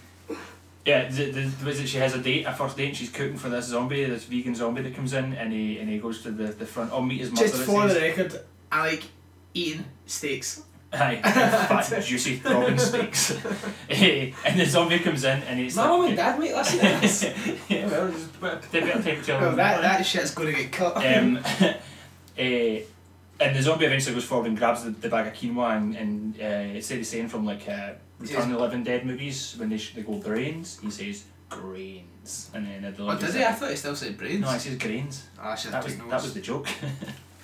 yeah, 0.86 1.08
the, 1.10 1.32
the, 1.32 1.66
was 1.66 1.80
it 1.80 1.88
she 1.88 1.98
has 1.98 2.16
a 2.16 2.20
date, 2.20 2.46
a 2.46 2.54
first 2.54 2.78
date, 2.78 2.88
and 2.88 2.98
she's 2.98 3.10
cooking 3.10 3.38
for 3.38 3.50
this 3.50 3.66
zombie, 3.66 4.06
this 4.06 4.24
vegan 4.26 4.56
zombie 4.56 4.82
that 4.82 4.96
comes 4.96 5.14
in, 5.14 5.34
and 5.34 5.52
he 5.54 5.78
and 5.80 5.90
he 5.90 6.00
goes 6.00 6.22
to 6.24 6.32
the, 6.32 6.46
the 6.46 6.66
front. 6.66 6.92
Oh, 6.94 7.02
meet 7.02 7.20
his 7.20 7.32
mother. 7.32 7.48
Just 7.48 7.64
for 7.64 7.88
the 7.88 8.00
record, 8.00 8.40
I 8.72 8.92
like 8.92 9.04
eating 9.54 9.86
steaks. 10.06 10.64
Aye, 10.92 11.22
fat, 11.24 12.04
juicy, 12.04 12.38
throbbing 12.38 12.80
steaks. 12.80 13.38
And 13.90 14.60
the 14.60 14.66
zombie 14.66 15.00
comes 15.00 15.24
in, 15.24 15.44
and 15.44 15.60
it's 15.60 15.76
My 15.76 15.90
like, 15.90 16.08
and 16.10 16.18
dad 16.18 16.40
might 16.40 16.56
listen 16.56 16.80
to 16.80 17.02
this. 17.02 17.24
yeah, 17.70 17.88
well, 17.88 18.12
just 18.12 18.36
a 18.38 18.40
bit 18.40 18.54
of 18.54 18.72
bit 18.72 18.84
of 18.96 19.04
time 19.06 19.16
to 19.18 19.22
tell 19.24 19.40
Well, 19.42 19.56
that, 19.56 19.82
that 19.82 20.06
shit's 20.06 20.34
gonna 20.34 20.52
get 20.52 20.72
cut. 20.72 20.98
um, 20.98 21.40
eh, 22.38 22.82
and 23.40 23.56
the 23.56 23.62
zombie 23.62 23.86
eventually 23.86 24.16
goes 24.16 24.26
forward 24.26 24.48
and 24.48 24.58
grabs 24.58 24.84
the, 24.84 24.92
the 24.92 25.10
bag 25.10 25.28
of 25.28 25.34
quinoa 25.34 25.78
and, 25.78 25.96
and 25.96 26.36
uh, 26.42 26.78
it's 26.78 26.88
the 26.88 27.04
saying 27.04 27.30
from 27.30 27.46
like 27.46 27.68
uh, 27.68 27.94
Return 28.20 28.44
of 28.44 28.50
the 28.50 28.60
Living 28.60 28.84
Dead 28.84 29.06
movies 29.06 29.56
when 29.58 29.70
they, 29.70 29.78
sh- 29.78 29.94
they 29.94 30.02
go 30.02 30.14
brains, 30.16 30.80
he 30.82 30.92
says 30.92 31.24
grains. 31.50 32.52
And 32.54 32.68
then 32.68 32.94
the 32.94 33.04
oh, 33.04 33.18
did 33.18 33.34
he? 33.34 33.44
I 33.44 33.54
thought 33.54 33.70
he 33.70 33.76
still 33.76 33.96
said 33.96 34.18
brains. 34.18 34.42
No, 34.42 34.52
he 34.52 34.60
says 34.60 34.78
grains. 34.78 35.26
Ah, 35.40 35.54
I 35.54 35.70
That 35.70 35.84
was, 35.84 35.98
that 35.98 36.22
was 36.22 36.34
the 36.34 36.42
joke. 36.42 36.68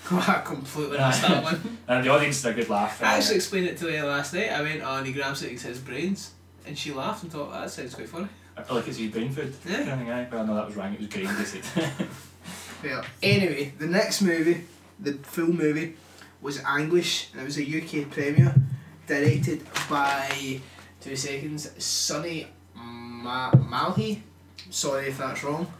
I 0.12 0.42
completely 0.46 0.98
missed 0.98 1.22
that 1.24 1.44
one. 1.44 1.78
and 1.88 2.06
the 2.06 2.10
audience 2.10 2.44
had 2.44 2.54
a 2.54 2.56
good 2.56 2.70
laugh. 2.70 3.02
I 3.02 3.14
uh, 3.14 3.18
actually 3.18 3.38
explained 3.38 3.68
it 3.68 3.78
to 3.78 3.92
her 3.92 4.08
last 4.08 4.34
night. 4.34 4.52
I 4.52 4.62
went, 4.62 4.82
oh, 4.84 4.98
and 4.98 5.08
he 5.08 5.14
grabs 5.14 5.42
it 5.42 5.50
and 5.50 5.60
says 5.60 5.80
brains. 5.80 6.34
And 6.68 6.78
she 6.78 6.92
laughed 6.92 7.24
and 7.24 7.32
thought, 7.32 7.52
that 7.52 7.72
sounds 7.72 7.96
quite 7.96 8.10
funny. 8.10 8.28
I 8.58 8.64
feel 8.64 8.76
like 8.78 8.88
it's 8.88 8.98
his 8.98 9.12
brain 9.12 9.32
food. 9.32 9.54
Yeah. 9.68 9.78
Kind 9.78 9.90
of 9.92 9.98
thing. 9.98 10.28
Well, 10.32 10.46
no, 10.46 10.56
that 10.56 10.68
was 10.68 10.76
wrong. 10.76 10.94
It 10.94 11.00
was 11.00 11.08
grains, 11.08 11.38
they 11.38 11.60
said. 11.60 12.08
Yeah. 12.84 13.04
Anyway, 13.24 13.74
the 13.80 13.88
next 13.88 14.22
movie, 14.22 14.64
the 15.00 15.14
full 15.14 15.48
movie, 15.54 15.96
was 16.42 16.62
Anguish 16.64 17.30
and 17.34 17.42
it 17.42 17.46
was 17.46 17.58
a 17.58 17.64
UK 17.64 18.10
premiere, 18.10 18.54
directed 19.08 19.62
by, 19.90 20.60
two 21.02 21.16
seconds, 21.16 21.72
Sonny 21.84 22.48
Ma- 22.76 23.52
Mallhi. 23.52 24.22
Sorry 24.70 25.08
if 25.08 25.18
that's 25.18 25.44
wrong. 25.44 25.72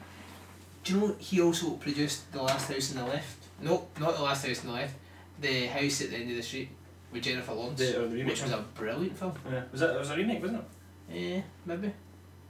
Do 0.84 0.94
you 0.94 1.00
know 1.00 1.16
he 1.18 1.42
also 1.42 1.72
produced 1.72 2.32
The 2.32 2.42
Last 2.44 2.72
House 2.72 2.96
on 2.96 3.04
the 3.06 3.12
Left? 3.14 3.38
Nope, 3.62 3.90
not 4.00 4.16
The 4.16 4.22
Last 4.24 4.46
House 4.46 4.62
on 4.62 4.68
the 4.68 4.74
Left. 4.74 4.94
The 5.42 5.66
House 5.68 6.02
at 6.02 6.12
the 6.12 6.18
End 6.18 6.30
of 6.30 6.38
the 6.38 6.44
Street 6.44 6.70
with 7.12 7.24
Jennifer 7.24 7.54
Lawrence, 7.54 7.80
The, 7.80 7.94
the 8.00 8.08
remake. 8.08 8.28
which 8.28 8.44
was 8.44 8.52
a 8.52 8.64
brilliant 8.76 9.18
film. 9.18 9.34
yeah. 9.52 9.64
Was 9.72 9.82
that 9.82 9.96
it 9.96 10.00
was 10.00 10.12
a 10.12 10.16
remake, 10.16 10.42
wasn't 10.42 10.62
it? 11.10 11.16
Yeah, 11.36 11.42
maybe. 11.66 11.88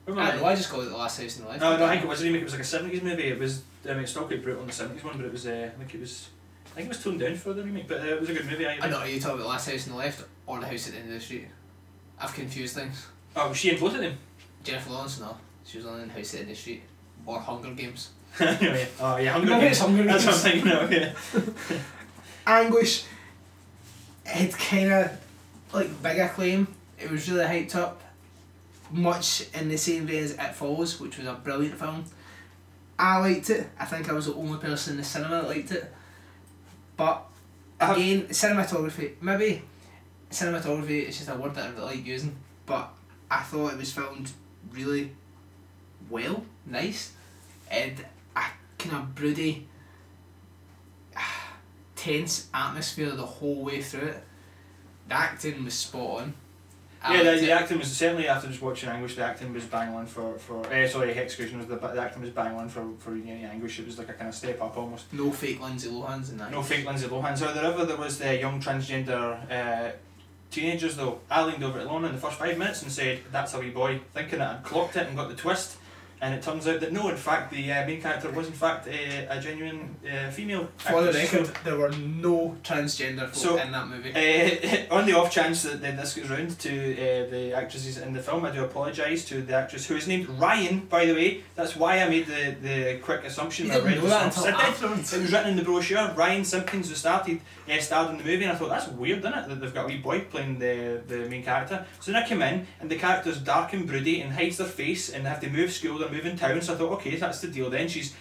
I 0.07 0.11
don't 0.11 0.17
know. 0.17 0.45
I 0.45 0.55
just 0.55 0.69
called 0.69 0.85
it 0.85 0.89
the 0.89 0.97
last 0.97 1.19
house 1.19 1.37
in 1.37 1.43
the 1.43 1.49
left. 1.49 1.61
No, 1.61 1.77
no, 1.77 1.85
I 1.85 1.89
think 1.91 2.03
it 2.03 2.07
was 2.07 2.21
a 2.21 2.25
remake. 2.25 2.41
It 2.41 2.45
was 2.45 2.53
like 2.53 2.61
a 2.61 2.65
seventies 2.65 3.01
movie. 3.01 3.23
It 3.23 3.39
was. 3.39 3.63
I 3.85 3.89
mean, 3.93 3.99
it's 3.99 4.11
still 4.11 4.25
quite 4.25 4.43
brutal 4.43 4.61
in 4.61 4.67
the 4.67 4.73
seventies 4.73 5.03
one, 5.03 5.17
but 5.17 5.25
it 5.25 5.31
was. 5.31 5.47
Uh, 5.47 5.71
I 5.73 5.77
think 5.79 5.95
it 5.95 5.99
was. 6.01 6.29
I 6.75 6.79
think 6.79 6.87
it 6.87 6.89
was 6.89 7.03
toned 7.05 7.21
down 7.21 7.35
for 7.35 7.53
the 7.53 7.63
remake, 7.63 7.87
but 7.87 8.01
uh, 8.01 8.03
it 8.05 8.19
was 8.19 8.29
a 8.29 8.33
good 8.33 8.45
movie. 8.49 8.67
I, 8.67 8.77
I 8.81 8.89
know. 8.89 8.97
Are 8.97 9.07
you 9.07 9.17
talking 9.17 9.35
about 9.35 9.43
the 9.43 9.49
last 9.49 9.69
house 9.69 9.87
on 9.87 9.93
the 9.93 9.97
left 9.99 10.25
or 10.45 10.59
the 10.59 10.67
house 10.67 10.87
at 10.87 10.93
the 10.93 10.99
end 10.99 11.07
of 11.07 11.15
the 11.15 11.21
street? 11.21 11.47
I've 12.19 12.33
confused 12.33 12.75
things. 12.75 13.07
Oh, 13.33 13.47
was 13.47 13.57
she 13.57 13.69
in 13.71 13.79
both 13.79 13.95
of 13.95 14.01
them? 14.01 14.17
Jennifer 14.61 14.89
Lawrence, 14.89 15.21
no. 15.21 15.37
She 15.65 15.77
was 15.77 15.85
on 15.87 16.01
in 16.01 16.09
House 16.09 16.25
at 16.25 16.31
the 16.31 16.37
end 16.39 16.49
of 16.49 16.55
the 16.55 16.61
street 16.61 16.83
or 17.25 17.39
Hunger 17.39 17.71
Games. 17.71 18.09
oh 18.41 18.57
yeah, 18.61 18.85
oh, 18.99 19.17
yeah 19.17 19.31
Hunger 19.31 19.47
Maybe 19.51 19.61
Games. 19.61 19.71
it's 19.71 19.79
Hunger 19.79 20.03
That's 20.03 20.25
what 20.25 20.35
I'm 20.35 20.51
Games. 20.51 20.63
thinking 20.63 20.71
of. 20.71 21.73
Yeah. 21.73 21.77
Anguish 22.47 23.05
had 24.25 24.51
kind 24.53 24.91
of 24.91 25.11
like 25.73 26.03
big 26.03 26.19
acclaim. 26.19 26.67
It 26.99 27.09
was 27.09 27.29
really 27.29 27.45
hyped 27.45 27.75
up, 27.75 28.01
much 28.91 29.45
in 29.53 29.69
the 29.69 29.77
same 29.77 30.05
vein 30.07 30.23
as 30.23 30.31
It 30.31 30.55
Follows, 30.55 30.99
which 30.99 31.17
was 31.17 31.27
a 31.27 31.33
brilliant 31.33 31.77
film. 31.77 32.05
I 32.97 33.19
liked 33.19 33.49
it. 33.49 33.67
I 33.79 33.85
think 33.85 34.09
I 34.09 34.13
was 34.13 34.25
the 34.27 34.33
only 34.35 34.57
person 34.57 34.93
in 34.93 34.97
the 34.97 35.03
cinema 35.03 35.41
that 35.41 35.47
liked 35.47 35.71
it. 35.71 35.91
But 36.97 37.25
again, 37.79 38.27
cinematography. 38.27 39.13
Maybe 39.21 39.61
cinematography 40.31 41.07
is 41.07 41.17
just 41.17 41.29
a 41.29 41.35
word 41.35 41.55
that 41.55 41.65
I 41.65 41.69
really 41.69 41.97
like 41.97 42.05
using. 42.05 42.35
But 42.65 42.89
I 43.29 43.41
thought 43.41 43.73
it 43.73 43.77
was 43.77 43.91
filmed 43.91 44.31
really 44.71 45.11
well, 46.09 46.43
nice, 46.65 47.13
and 47.69 48.03
a 48.35 48.43
kind 48.77 48.95
of 48.95 49.15
broody, 49.15 49.67
tense 51.95 52.47
atmosphere 52.53 53.11
the 53.11 53.25
whole 53.25 53.63
way 53.63 53.81
through 53.81 54.09
it. 54.09 54.23
The 55.07 55.13
acting 55.15 55.63
was 55.63 55.73
spot 55.73 56.21
on. 56.21 56.33
I 57.07 57.13
Yeah, 57.17 57.23
the, 57.23 57.29
liked 57.31 57.41
the 57.41 57.47
it. 57.47 57.51
acting 57.51 57.77
was 57.77 57.91
certainly 57.95 58.27
after 58.27 58.47
just 58.47 58.61
watching 58.61 58.89
Anguish. 58.89 59.15
The 59.15 59.23
acting 59.23 59.53
was 59.53 59.65
bang 59.65 59.93
on 59.93 60.05
for 60.07 60.37
for. 60.39 60.65
Uh, 60.73 60.87
sorry, 60.87 61.13
Hexecution 61.13 61.57
was 61.59 61.67
the 61.67 61.75
the 61.77 62.01
acting 62.01 62.21
was 62.21 62.31
bang 62.31 62.55
on 62.55 62.67
for 62.69 62.83
for 62.99 63.11
Any 63.11 63.43
Anguish. 63.45 63.79
It 63.79 63.85
was 63.85 63.97
like 63.97 64.09
a 64.09 64.13
kind 64.13 64.29
of 64.29 64.35
step 64.35 64.61
up 64.61 64.75
almost. 64.77 65.11
no 65.13 65.31
fake 65.31 65.61
Lindsay 65.61 65.89
Lohan's 65.89 66.29
in 66.31 66.37
that. 66.37 66.51
No 66.51 66.61
fake 66.63 66.85
Lindsay 66.85 67.07
Lohan. 67.07 67.37
So 67.37 67.45
wherever 67.53 67.85
there 67.85 67.97
was 67.97 68.17
the 68.17 68.37
young 68.39 68.59
transgender 68.61 69.37
uh, 69.51 69.91
teenagers 70.51 70.95
though, 70.95 71.19
I 71.29 71.43
leaned 71.43 71.63
over 71.63 71.79
to 71.79 71.85
Lorna 71.85 72.07
in 72.07 72.13
the 72.15 72.21
first 72.21 72.37
five 72.39 72.57
minutes 72.57 72.81
and 72.81 72.91
said, 72.91 73.19
"That's 73.31 73.53
a 73.53 73.59
wee 73.59 73.69
boy," 73.69 73.99
thinking 74.13 74.39
that 74.39 74.55
I'd 74.57 74.63
clocked 74.63 74.95
it 74.95 75.07
and 75.07 75.15
got 75.15 75.29
the 75.29 75.35
twist. 75.35 75.77
And 76.25 76.33
it 76.33 76.41
turns 76.41 76.67
out 76.67 76.79
that 76.79 76.91
no, 76.91 77.09
in 77.09 77.17
fact, 77.17 77.51
the 77.51 77.71
uh, 77.71 77.85
main 77.85 78.01
character 78.01 78.31
was 78.31 78.47
in 78.47 78.53
fact 78.53 78.87
a, 78.87 79.27
a 79.29 79.39
genuine 79.39 79.95
uh, 80.11 80.31
female. 80.31 80.67
For 80.77 81.03
the 81.03 81.13
record, 81.13 81.51
there 81.63 81.77
were 81.77 81.91
no 81.91 82.57
transgender 82.63 83.25
folk 83.27 83.35
So- 83.35 83.57
in 83.57 83.71
that 83.71 83.87
movie. 83.87 84.09
Uh, 84.11 84.85
on 84.95 85.05
the 85.05 85.13
off 85.13 85.31
chance 85.31 85.61
that, 85.61 85.81
this 85.83 86.15
gets 86.15 86.27
round 86.27 86.57
to 86.59 86.93
uh, 86.93 87.29
the 87.29 87.53
actresses 87.53 87.99
in 87.99 88.11
the 88.13 88.19
film, 88.23 88.43
I 88.43 88.49
do 88.49 88.63
apologise 88.63 89.23
to 89.25 89.43
the 89.43 89.53
actress 89.53 89.85
who 89.85 89.95
is 89.97 90.07
named 90.07 90.27
Ryan, 90.29 90.79
by 90.87 91.05
the 91.05 91.13
way. 91.13 91.43
That's 91.53 91.75
why 91.75 92.01
I 92.01 92.09
made 92.09 92.25
the, 92.25 92.55
the 92.59 92.99
quick 93.03 93.23
assumption 93.23 93.67
you 93.67 93.73
I 93.73 93.77
read 93.77 93.83
didn't 93.93 94.03
know 94.05 94.09
that 94.09 94.35
until 94.35 94.55
afterwards. 94.55 95.13
It 95.13 95.21
was 95.21 95.31
written 95.31 95.51
in 95.51 95.57
the 95.57 95.63
brochure. 95.63 96.11
Ryan 96.15 96.43
Simpkins, 96.43 96.89
who 96.89 96.95
started, 96.95 97.39
uh, 97.71 97.79
starred 97.79 98.09
in 98.09 98.17
the 98.17 98.23
movie, 98.23 98.45
and 98.45 98.51
I 98.51 98.55
thought 98.55 98.69
that's 98.69 98.87
weird, 98.87 99.19
isn't 99.19 99.31
it? 99.31 99.47
That 99.47 99.61
they've 99.61 99.73
got 99.73 99.85
a 99.85 99.87
wee 99.89 99.97
boy 99.99 100.21
playing 100.21 100.57
the, 100.57 101.03
the 101.07 101.29
main 101.29 101.43
character. 101.43 101.85
So 101.99 102.11
then 102.11 102.23
I 102.23 102.27
came 102.27 102.41
in, 102.41 102.65
and 102.79 102.89
the 102.89 102.97
character's 102.97 103.39
dark 103.39 103.73
and 103.73 103.85
broody 103.87 104.21
and 104.21 104.33
hides 104.33 104.57
their 104.57 104.65
face, 104.67 105.11
and 105.11 105.23
they 105.23 105.29
have 105.29 105.41
to 105.41 105.49
move 105.51 105.71
school, 105.71 105.99
they're 105.99 106.14
moving 106.15 106.35
town. 106.35 106.61
So 106.61 106.73
I 106.73 106.77
thought, 106.77 106.91
okay, 106.93 107.15
that's 107.15 107.41
the 107.41 107.47
deal. 107.47 107.69
Then 107.69 107.87
she's 107.87 108.15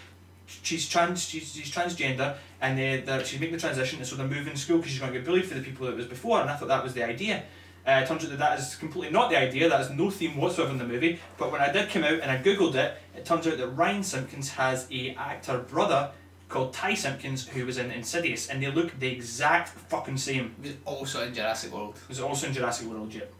she's 0.46 0.88
trans, 0.88 1.26
she's, 1.26 1.52
she's 1.54 1.70
transgender, 1.70 2.36
and 2.60 2.74
uh, 2.74 3.04
they're, 3.06 3.24
she's 3.24 3.40
making 3.40 3.54
the 3.54 3.60
transition, 3.60 3.98
and 3.98 4.06
so 4.06 4.16
they're 4.16 4.26
moving 4.26 4.56
school 4.56 4.78
because 4.78 4.92
she's 4.92 5.00
going 5.00 5.12
to 5.12 5.18
get 5.18 5.26
bullied 5.26 5.46
for 5.46 5.54
the 5.54 5.62
people 5.62 5.86
that 5.86 5.92
it 5.92 5.96
was 5.96 6.06
before. 6.06 6.40
And 6.40 6.50
I 6.50 6.56
thought 6.56 6.68
that 6.68 6.82
was 6.82 6.94
the 6.94 7.04
idea. 7.04 7.42
Uh, 7.86 8.00
it 8.02 8.08
turns 8.08 8.24
out 8.24 8.30
that 8.30 8.38
that 8.38 8.58
is 8.58 8.76
completely 8.76 9.10
not 9.10 9.30
the 9.30 9.38
idea. 9.38 9.68
That 9.68 9.80
is 9.82 9.90
no 9.90 10.10
theme 10.10 10.36
whatsoever 10.38 10.72
in 10.72 10.78
the 10.78 10.86
movie. 10.86 11.18
But 11.36 11.52
when 11.52 11.60
I 11.60 11.70
did 11.70 11.90
come 11.90 12.02
out 12.02 12.20
and 12.20 12.30
I 12.30 12.38
googled 12.38 12.74
it, 12.76 12.96
it 13.14 13.24
turns 13.26 13.46
out 13.46 13.58
that 13.58 13.68
Ryan 13.68 14.02
Simpkins 14.02 14.50
has 14.50 14.86
a 14.90 15.14
actor 15.16 15.58
brother 15.58 16.10
called 16.48 16.72
Ty 16.72 16.94
Simpkins 16.94 17.46
who 17.48 17.66
was 17.66 17.76
in 17.76 17.90
Insidious, 17.90 18.48
and 18.48 18.62
they 18.62 18.70
look 18.70 18.98
the 18.98 19.08
exact 19.08 19.68
fucking 19.68 20.16
same. 20.16 20.54
It 20.62 20.78
was 20.84 20.94
also 20.94 21.26
in 21.26 21.34
Jurassic 21.34 21.72
World. 21.72 21.96
It 22.02 22.08
was 22.08 22.20
also 22.20 22.46
in 22.46 22.54
Jurassic 22.54 22.88
World, 22.88 23.12
yet. 23.12 23.30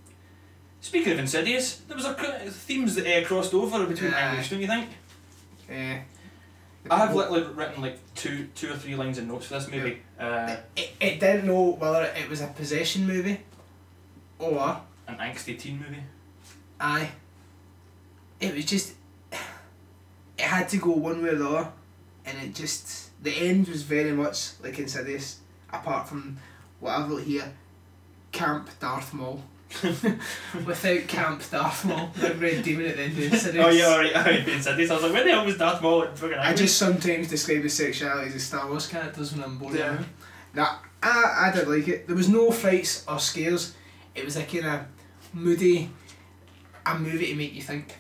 Speaking 0.85 1.15
of 1.15 1.19
Insidious, 1.19 1.77
there 1.89 1.97
was 1.97 2.05
a 2.05 2.13
themes 2.13 2.95
that 2.97 3.07
uh, 3.07 3.27
crossed 3.27 3.55
over 3.55 3.87
between 3.87 4.11
Yeah. 4.11 4.33
Anguish, 4.33 4.51
don't 4.51 4.61
you 4.61 4.67
think? 4.67 4.91
Uh, 5.71 5.97
I 6.91 6.99
have 6.99 7.15
literally 7.15 7.43
written 7.55 7.81
like 7.81 7.99
two, 8.15 8.49
two 8.55 8.71
or 8.71 8.77
three 8.77 8.95
lines 8.95 9.17
in 9.17 9.27
notes 9.27 9.47
for 9.47 9.55
this 9.55 9.67
movie. 9.71 10.03
Uh, 10.21 10.57
It, 10.77 10.91
it 11.01 11.21
didn't 11.21 11.47
know 11.47 11.71
whether 11.71 12.03
it 12.05 12.29
was 12.29 12.43
a 12.43 12.49
possession 12.49 13.07
movie 13.07 13.41
or 14.39 14.79
an 15.09 15.17
angsty 15.17 15.59
teen 15.59 15.79
movie. 15.79 16.03
I. 16.79 17.13
It 18.39 18.55
was 18.55 18.67
just. 18.67 18.93
It 19.33 20.45
had 20.45 20.69
to 20.69 20.77
go 20.77 20.91
one 20.91 21.23
way 21.23 21.31
or 21.31 21.37
the 21.37 21.49
other, 21.49 21.69
and 22.27 22.37
it 22.43 22.55
just 22.55 23.09
the 23.25 23.31
end 23.35 23.69
was 23.69 23.81
very 23.85 24.13
much 24.13 24.61
like 24.63 24.79
Insidious, 24.79 25.41
apart 25.73 26.11
from 26.11 26.37
what 26.81 26.91
I've 26.99 27.09
got 27.09 27.23
here, 27.23 27.51
Camp 28.33 28.69
Darth 28.81 29.15
Maul. 29.15 29.43
Without 30.67 31.09
Camp 31.09 31.43
Darth 31.51 31.85
Maul, 31.85 32.11
the 32.17 32.35
red 32.35 32.63
demon 32.63 32.87
at 32.87 32.97
the 32.97 33.03
end 33.03 33.13
of 33.13 33.19
oh, 33.19 33.35
Insidious. 33.35 33.65
Oh 33.67 33.71
yeah, 33.71 33.89
alright, 33.89 34.17
alright, 34.17 34.49
Insidious. 34.49 34.91
I 34.91 34.95
was 34.95 35.03
like, 35.03 35.13
where 35.13 35.25
the 35.25 35.31
hell 35.31 35.45
was 35.45 35.59
Darth 35.59 35.83
Maul 35.83 36.07
I 36.39 36.55
just 36.55 36.79
sometimes 36.79 37.29
describe 37.29 37.63
the 37.63 37.69
sexualities 37.69 38.35
of 38.35 38.41
Star 38.41 38.69
Wars 38.69 38.87
characters 38.87 39.33
when 39.33 39.43
I'm 39.43 39.59
bored. 39.59 39.75
Yeah. 39.75 40.03
Nah, 40.55 40.77
I, 41.03 41.49
I 41.49 41.53
did 41.55 41.67
like 41.67 41.89
it. 41.89 42.07
There 42.07 42.17
was 42.17 42.29
no 42.29 42.51
fights 42.51 43.05
or 43.09 43.19
scares. 43.19 43.75
It 44.15 44.25
was 44.25 44.37
a 44.37 44.45
kind 44.45 44.67
of 44.67 44.81
moody, 45.33 45.91
a 46.87 46.99
movie 46.99 47.27
to 47.27 47.35
make 47.35 47.55
you 47.55 47.63
think. 47.63 47.95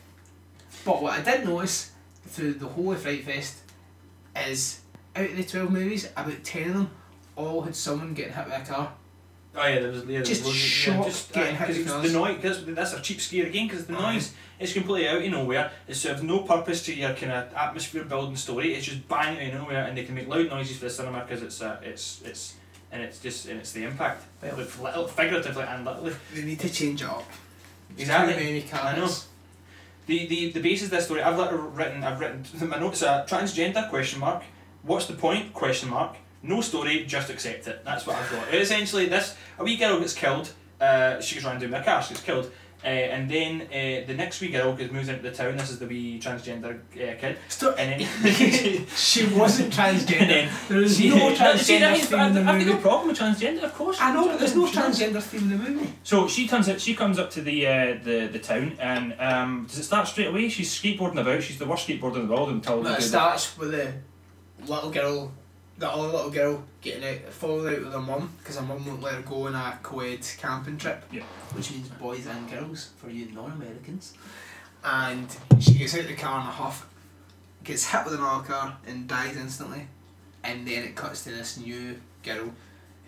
But 0.84 1.02
what 1.02 1.18
I 1.18 1.22
did 1.22 1.44
notice 1.44 1.92
through 2.26 2.54
the 2.54 2.68
whole 2.68 2.92
of 2.92 3.02
Fright 3.02 3.24
Fest 3.24 3.58
is 4.36 4.80
out 5.16 5.30
of 5.30 5.36
the 5.36 5.44
12 5.44 5.70
movies, 5.70 6.08
about 6.16 6.42
10 6.44 6.68
of 6.68 6.74
them 6.74 6.90
all 7.36 7.62
had 7.62 7.74
someone 7.74 8.14
getting 8.14 8.32
hit 8.32 8.48
by 8.48 8.56
a 8.56 8.66
car. 8.66 8.92
Oh 9.56 9.66
yeah, 9.66 9.78
there 9.80 9.90
was 9.90 10.00
yeah, 10.04 10.06
there 10.18 10.22
Just 10.22 10.44
was 10.44 10.48
loads 10.52 10.86
yeah, 10.86 11.04
just 11.04 11.32
getting 11.32 11.56
hit 11.56 11.68
with 11.68 12.02
the 12.02 12.12
noise. 12.12 12.42
Cause 12.42 12.64
that's 12.66 12.92
a 12.92 13.00
cheap 13.00 13.20
scare 13.20 13.46
again. 13.46 13.68
Because 13.68 13.86
the 13.86 13.96
Aye. 13.96 14.14
noise 14.14 14.32
is 14.58 14.72
completely 14.72 15.08
out 15.08 15.22
of 15.22 15.30
nowhere. 15.30 15.70
It 15.86 15.94
serves 15.94 16.22
no 16.22 16.40
purpose 16.40 16.84
to 16.86 16.94
your 16.94 17.14
kind 17.14 17.30
of 17.32 17.54
atmosphere 17.54 18.04
building 18.04 18.36
story. 18.36 18.74
It's 18.74 18.86
just 18.86 19.06
bang 19.08 19.36
out 19.38 19.54
of 19.54 19.60
nowhere, 19.62 19.84
and 19.84 19.96
they 19.96 20.04
can 20.04 20.14
make 20.16 20.26
loud 20.28 20.48
noises 20.50 20.78
for 20.78 20.84
the 20.86 20.90
cinema 20.90 21.20
because 21.20 21.42
it's 21.42 21.62
uh, 21.62 21.78
it's 21.82 22.20
it's 22.24 22.54
and 22.90 23.02
it's 23.02 23.20
just 23.20 23.46
and 23.46 23.60
it's 23.60 23.72
the 23.72 23.84
impact, 23.84 24.24
Well- 24.42 24.56
Both 24.56 24.80
li- 24.80 25.06
figuratively 25.08 25.62
and 25.62 25.84
literally. 25.84 26.14
They 26.34 26.42
need 26.44 26.60
to 26.60 26.70
change 26.70 27.02
it 27.02 27.08
up. 27.08 27.24
Exactly. 27.96 28.34
Too 28.34 28.40
many 28.40 28.62
cars. 28.62 28.84
I 28.84 28.96
know. 28.96 29.10
The, 30.06 30.26
the 30.26 30.52
the 30.52 30.60
basis 30.60 30.86
of 30.86 30.90
this 30.90 31.04
story, 31.06 31.22
I've 31.22 31.38
written, 31.76 32.02
I've 32.04 32.20
written 32.20 32.44
my 32.68 32.78
notes 32.78 33.02
are 33.02 33.24
transgender 33.24 33.88
question 33.88 34.18
mark. 34.20 34.42
What's 34.82 35.06
the 35.06 35.14
point 35.14 35.54
question 35.54 35.90
mark? 35.90 36.16
No 36.44 36.60
story, 36.60 37.04
just 37.06 37.30
accept 37.30 37.66
it. 37.66 37.84
That's 37.84 38.06
what 38.06 38.16
I've 38.16 38.30
got. 38.30 38.52
Essentially, 38.54 39.06
this 39.06 39.36
a 39.58 39.64
wee 39.64 39.76
girl 39.76 39.98
gets 39.98 40.14
killed. 40.14 40.52
Uh, 40.80 41.20
she 41.20 41.36
goes 41.36 41.44
around 41.46 41.60
doing 41.60 41.72
her 41.72 41.82
car. 41.82 42.02
She 42.02 42.10
gets 42.10 42.22
killed. 42.22 42.50
Uh, 42.84 42.88
and 42.88 43.30
then 43.30 43.62
uh, 43.62 44.06
the 44.06 44.12
next 44.14 44.42
wee 44.42 44.48
girl 44.48 44.76
gets 44.76 44.92
moves 44.92 45.08
into 45.08 45.22
the 45.22 45.30
town. 45.30 45.56
This 45.56 45.70
is 45.70 45.78
the 45.78 45.86
wee 45.86 46.20
transgender 46.20 46.78
uh, 46.80 47.18
kid. 47.18 47.38
Stop. 47.48 47.76
And 47.78 47.98
then 47.98 48.86
She 48.94 49.26
wasn't 49.42 49.72
transgender. 49.72 50.50
there 50.68 50.82
is 50.82 50.98
then 50.98 51.10
there 51.10 51.30
was 51.30 51.36
See, 51.66 51.78
no 51.78 51.78
see, 51.78 51.78
transgender 51.78 51.80
that 51.80 51.96
is- 51.96 52.06
theme 52.10 52.20
in 52.20 52.34
the 52.34 52.40
I've 52.40 52.46
got 52.46 52.58
movie. 52.58 52.70
no 52.72 52.76
problem 52.76 53.08
with 53.08 53.18
transgender, 53.18 53.62
of 53.62 53.72
course. 53.74 53.96
I 54.02 54.12
know, 54.12 54.26
but 54.28 54.38
there's 54.38 54.54
no 54.54 54.66
transgender 54.66 55.22
theme 55.22 55.50
in 55.50 55.62
the 55.62 55.70
movie. 55.70 55.94
So 56.02 56.28
she 56.28 56.46
turns 56.46 56.68
out 56.68 56.78
she 56.78 56.94
comes 56.94 57.18
up 57.18 57.30
to 57.30 57.40
the 57.40 57.66
uh, 57.66 57.98
the 58.04 58.28
the 58.30 58.38
town 58.38 58.76
and 58.78 59.14
um, 59.18 59.64
does 59.66 59.78
it 59.78 59.84
start 59.84 60.06
straight 60.06 60.26
away? 60.28 60.50
She's 60.50 60.70
skateboarding 60.78 61.18
about. 61.20 61.42
She's 61.42 61.58
the 61.58 61.64
worst 61.66 61.88
skateboarder 61.88 62.16
in 62.16 62.28
the 62.28 62.34
world 62.34 62.50
until 62.50 62.82
they 62.82 62.90
it 62.90 62.96
do 62.96 63.00
the- 63.00 63.08
starts 63.08 63.56
with 63.56 63.70
the 63.70 63.94
little 64.66 64.90
girl, 64.90 65.32
the 65.78 65.88
other 65.90 66.08
little 66.08 66.30
girl 66.30 66.62
getting 66.82 67.04
out, 67.04 67.32
falling 67.32 67.74
out 67.74 67.82
with 67.84 67.92
her 67.92 68.00
mum 68.00 68.32
because 68.38 68.56
her 68.56 68.62
mum 68.62 68.86
won't 68.86 69.02
let 69.02 69.14
her 69.14 69.22
go 69.22 69.46
on 69.48 69.54
a 69.54 69.78
co-ed 69.82 70.20
camping 70.38 70.76
trip, 70.78 71.04
Yeah. 71.10 71.22
which 71.52 71.70
means 71.72 71.88
boys 71.88 72.26
and 72.26 72.48
girls 72.50 72.90
for 72.96 73.10
you 73.10 73.30
non-Americans. 73.32 74.14
And 74.84 75.28
she 75.60 75.74
gets 75.74 75.94
out 75.94 76.02
of 76.02 76.08
the 76.08 76.14
car 76.14 76.40
in 76.42 76.46
a 76.46 76.50
huff, 76.50 76.86
gets 77.64 77.86
hit 77.90 78.04
with 78.04 78.14
another 78.14 78.44
car 78.44 78.76
and 78.86 79.08
dies 79.08 79.36
instantly. 79.36 79.88
And 80.44 80.66
then 80.68 80.84
it 80.84 80.94
cuts 80.94 81.24
to 81.24 81.30
this 81.30 81.56
new 81.56 81.98
girl, 82.22 82.50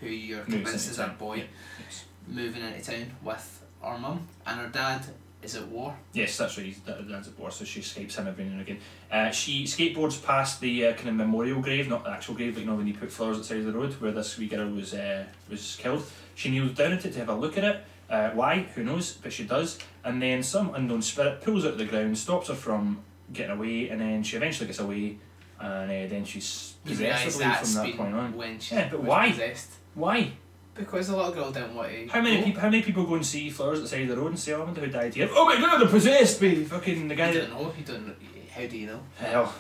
who 0.01 0.07
you're 0.09 0.41
convinced 0.45 0.91
is 0.91 0.99
a 0.99 1.09
boy, 1.19 1.45
Yes. 1.79 2.05
moving 2.27 2.63
into 2.63 2.81
town 2.91 3.13
with 3.23 3.63
her 3.83 3.99
mum, 3.99 4.27
and 4.47 4.61
her 4.61 4.69
dad 4.69 5.05
is 5.47 5.57
at 5.57 5.67
war. 5.69 5.97
Yes, 6.13 6.37
that's 6.37 6.59
right. 6.59 6.75
Dad- 6.87 7.09
dad's 7.09 7.29
at 7.29 7.39
war, 7.39 7.51
so 7.51 7.65
she 7.65 7.81
escapes 7.81 8.17
him 8.17 8.27
every 8.29 8.45
now 8.45 8.53
and 8.53 8.61
again. 8.61 8.79
Uh, 9.11 9.31
she 9.31 9.65
skateboards 9.65 10.23
past 10.23 10.61
the 10.61 10.87
uh, 10.87 10.93
kind 10.95 11.09
of 11.09 11.15
memorial 11.15 11.61
grave, 11.61 11.89
not 11.89 12.05
the 12.05 12.11
actual 12.11 12.35
grave, 12.35 12.55
but 12.55 12.61
you 12.61 12.67
know 12.67 12.75
when 12.75 12.87
you 12.87 12.95
put 12.95 13.11
flowers 13.11 13.39
at 13.39 13.45
the 13.45 13.59
of 13.59 13.65
the 13.67 13.73
road 13.73 13.93
where 13.95 14.13
this 14.13 14.37
wee 14.39 14.47
girl 14.49 14.69
was 14.69 14.95
uh, 14.95 15.25
was 15.51 15.77
killed. 15.81 16.05
She 16.35 16.51
kneels 16.51 16.73
down 16.73 16.93
at 16.93 17.05
it 17.05 17.13
to 17.13 17.19
have 17.19 17.29
a 17.31 17.35
look 17.35 17.57
at 17.57 17.65
it. 17.65 17.85
Uh, 18.11 18.31
why? 18.31 18.61
Who 18.75 18.85
knows? 18.85 19.15
But 19.15 19.33
she 19.33 19.45
does. 19.45 19.79
And 20.05 20.21
then 20.23 20.43
some 20.43 20.75
unknown 20.75 21.03
spirit 21.03 21.41
pulls 21.43 21.65
her 21.65 21.71
to 21.71 21.77
the 21.77 21.87
ground, 21.87 22.17
stops 22.19 22.49
her 22.49 22.55
from 22.55 23.01
getting 23.33 23.57
away, 23.57 23.89
and 23.89 24.01
then 24.01 24.23
she 24.23 24.37
eventually 24.37 24.67
gets 24.67 24.79
away. 24.79 25.19
And 25.59 25.91
uh, 25.91 26.07
then 26.09 26.25
she's 26.25 26.75
possessed 26.85 27.01
I 27.03 27.05
realise 27.19 27.37
believe, 27.37 27.49
that's 27.53 27.75
from 27.75 27.87
that 27.87 27.97
point 27.97 28.15
on. 28.15 28.37
when 28.37 28.59
she 28.61 28.75
Yeah, 28.75 28.89
but 28.91 29.03
why? 29.03 29.31
possessed. 29.31 29.71
Why? 29.95 30.33
Because 30.79 31.09
a 31.09 31.17
lot 31.17 31.29
of 31.31 31.35
girls 31.35 31.55
don't 31.55 31.75
want 31.75 31.91
to. 31.91 32.07
How 32.09 32.21
many 32.21 32.39
go. 32.39 32.45
people? 32.45 32.61
How 32.61 32.69
many 32.71 32.83
people 32.83 33.05
go 33.07 33.15
and 33.15 33.25
see 33.27 33.49
flowers 33.51 33.79
at 33.79 33.83
the 33.85 33.89
side 33.89 34.03
of 34.03 34.09
the 34.09 34.17
road 34.17 34.29
and 34.29 34.39
say, 34.39 34.53
"Oh, 34.53 34.61
I 34.63 34.65
wonder 34.65 34.81
who 34.83 34.89
died 34.89 35.15
here." 35.15 35.29
Oh 35.33 35.45
my 35.47 35.57
God, 35.57 35.81
they're 35.81 35.89
possessed 35.89 36.41
by 36.41 36.55
fucking 36.55 37.09
the 37.09 37.15
guy. 37.15 37.31
You 37.31 37.41
That, 37.41 37.51
don't 37.51 37.63
know. 37.63 37.73
You 37.79 37.85
don't. 37.85 38.17
How 38.55 38.67
do 38.67 38.77
you 38.77 38.87
know? 38.87 39.01
hell, 39.19 39.53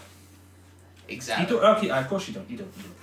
Exactly. 1.08 1.08
you 1.08 1.16
Exactly. 1.16 1.56
don't. 1.56 1.76
Okay, 1.76 1.90
of 1.90 2.08
course 2.08 2.28
you 2.28 2.34
don't. 2.34 2.50
You 2.50 2.58
don't. 2.58 2.72
You 2.76 2.82
don't. 2.82 2.94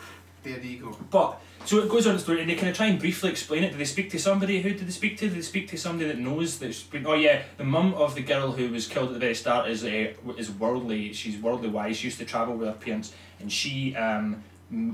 There 0.44 0.60
you 0.60 0.80
go. 0.80 0.98
But 1.10 1.40
so 1.66 1.80
it 1.80 1.90
goes 1.90 2.06
on 2.06 2.14
the 2.16 2.20
story, 2.20 2.42
and 2.42 2.50
they 2.50 2.56
kind 2.56 2.68
of 2.70 2.76
try 2.76 2.88
and 2.88 3.00
briefly 3.00 3.30
explain 3.30 3.64
it. 3.64 3.72
Do 3.72 3.78
they 3.78 3.86
speak 3.86 4.10
to 4.12 4.20
somebody? 4.20 4.62
Who 4.62 4.72
did 4.72 4.86
they 4.86 4.92
speak 4.92 5.18
to? 5.20 5.30
Did 5.30 5.38
they 5.38 5.42
speak 5.42 5.70
to 5.70 5.78
somebody 5.78 6.10
that 6.10 6.20
knows 6.20 6.60
that's 6.60 6.84
been? 6.84 7.06
Oh 7.08 7.14
yeah, 7.14 7.44
the 7.58 7.64
mum 7.64 7.94
of 7.94 8.14
the 8.16 8.22
girl 8.22 8.52
who 8.52 8.70
was 8.70 8.88
killed 8.88 9.08
at 9.08 9.14
the 9.14 9.20
very 9.20 9.36
start 9.36 9.70
is 9.70 9.84
uh, 9.86 10.14
is 10.38 10.52
worldly. 10.52 11.14
She's 11.14 11.38
worldly 11.38 11.70
wise. 11.70 11.98
She 11.98 12.08
used 12.08 12.20
to 12.20 12.26
travel 12.26 12.56
with 12.58 12.68
her 12.68 12.74
parents, 12.74 13.14
and 13.40 13.52
she 13.52 13.96
um 13.96 14.44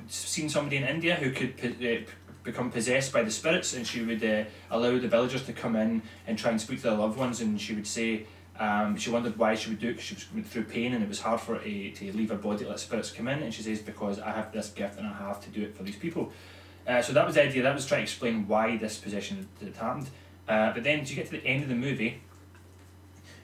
seen 0.08 0.50
somebody 0.50 0.78
in 0.78 0.84
India 0.84 1.16
who 1.16 1.32
could 1.32 1.58
po- 1.58 1.68
uh, 1.70 1.72
p- 1.80 2.06
become 2.44 2.72
possessed 2.72 3.12
by 3.14 3.24
the 3.24 3.32
spirits, 3.32 3.74
and 3.74 3.86
she 3.86 4.02
would 4.02 4.24
uh, 4.24 4.44
allow 4.72 4.98
the 4.98 5.08
villagers 5.08 5.44
to 5.46 5.54
come 5.54 5.76
in 5.76 6.02
and 6.28 6.38
try 6.38 6.52
and 6.52 6.60
speak 6.60 6.78
to 6.82 6.90
their 6.90 6.98
loved 6.98 7.18
ones, 7.18 7.42
and 7.42 7.60
she 7.60 7.74
would 7.74 7.88
say. 7.88 8.26
Um, 8.60 8.98
she 8.98 9.10
wondered 9.10 9.38
why 9.38 9.56
she 9.56 9.70
would 9.70 9.80
do 9.80 9.88
it 9.88 9.92
because 9.92 10.04
she 10.04 10.16
was 10.16 10.26
going 10.26 10.44
through 10.44 10.66
pain 10.66 10.94
and 10.94 11.02
it 11.02 11.08
was 11.08 11.22
hard 11.22 11.40
for 11.40 11.56
her 11.56 11.64
to, 11.64 11.92
to 11.92 12.12
leave 12.12 12.28
her 12.28 12.36
body 12.36 12.66
to 12.66 12.70
let 12.70 12.82
spirits 12.82 13.10
come 13.10 13.30
in 13.30 13.42
and 13.42 13.54
she 13.54 13.62
says 13.62 13.80
because 13.80 14.20
I 14.20 14.32
have 14.32 14.52
this 14.52 14.68
gift 14.72 15.00
and 15.00 15.08
I 15.08 15.14
have 15.14 15.40
to 15.46 15.50
do 15.50 15.62
it 15.62 15.78
for 15.78 15.84
these 15.84 15.96
people 15.96 16.34
uh, 16.90 17.04
so 17.04 17.14
that 17.14 17.26
was 17.26 17.36
the 17.36 17.44
idea. 17.44 17.62
That 17.62 17.76
was 17.76 17.86
trying 17.86 18.00
to 18.00 18.04
explain 18.04 18.48
why 18.48 18.78
this 18.78 18.98
possession 18.98 19.48
had, 19.60 19.76
happened. 19.76 20.10
Uh, 20.48 20.74
but 20.74 20.84
then, 20.84 21.02
as 21.02 21.10
you 21.10 21.16
get 21.16 21.28
to 21.28 21.34
the 21.34 21.46
end 21.46 21.62
of 21.62 21.70
the 21.70 21.76
movie, 21.76 22.22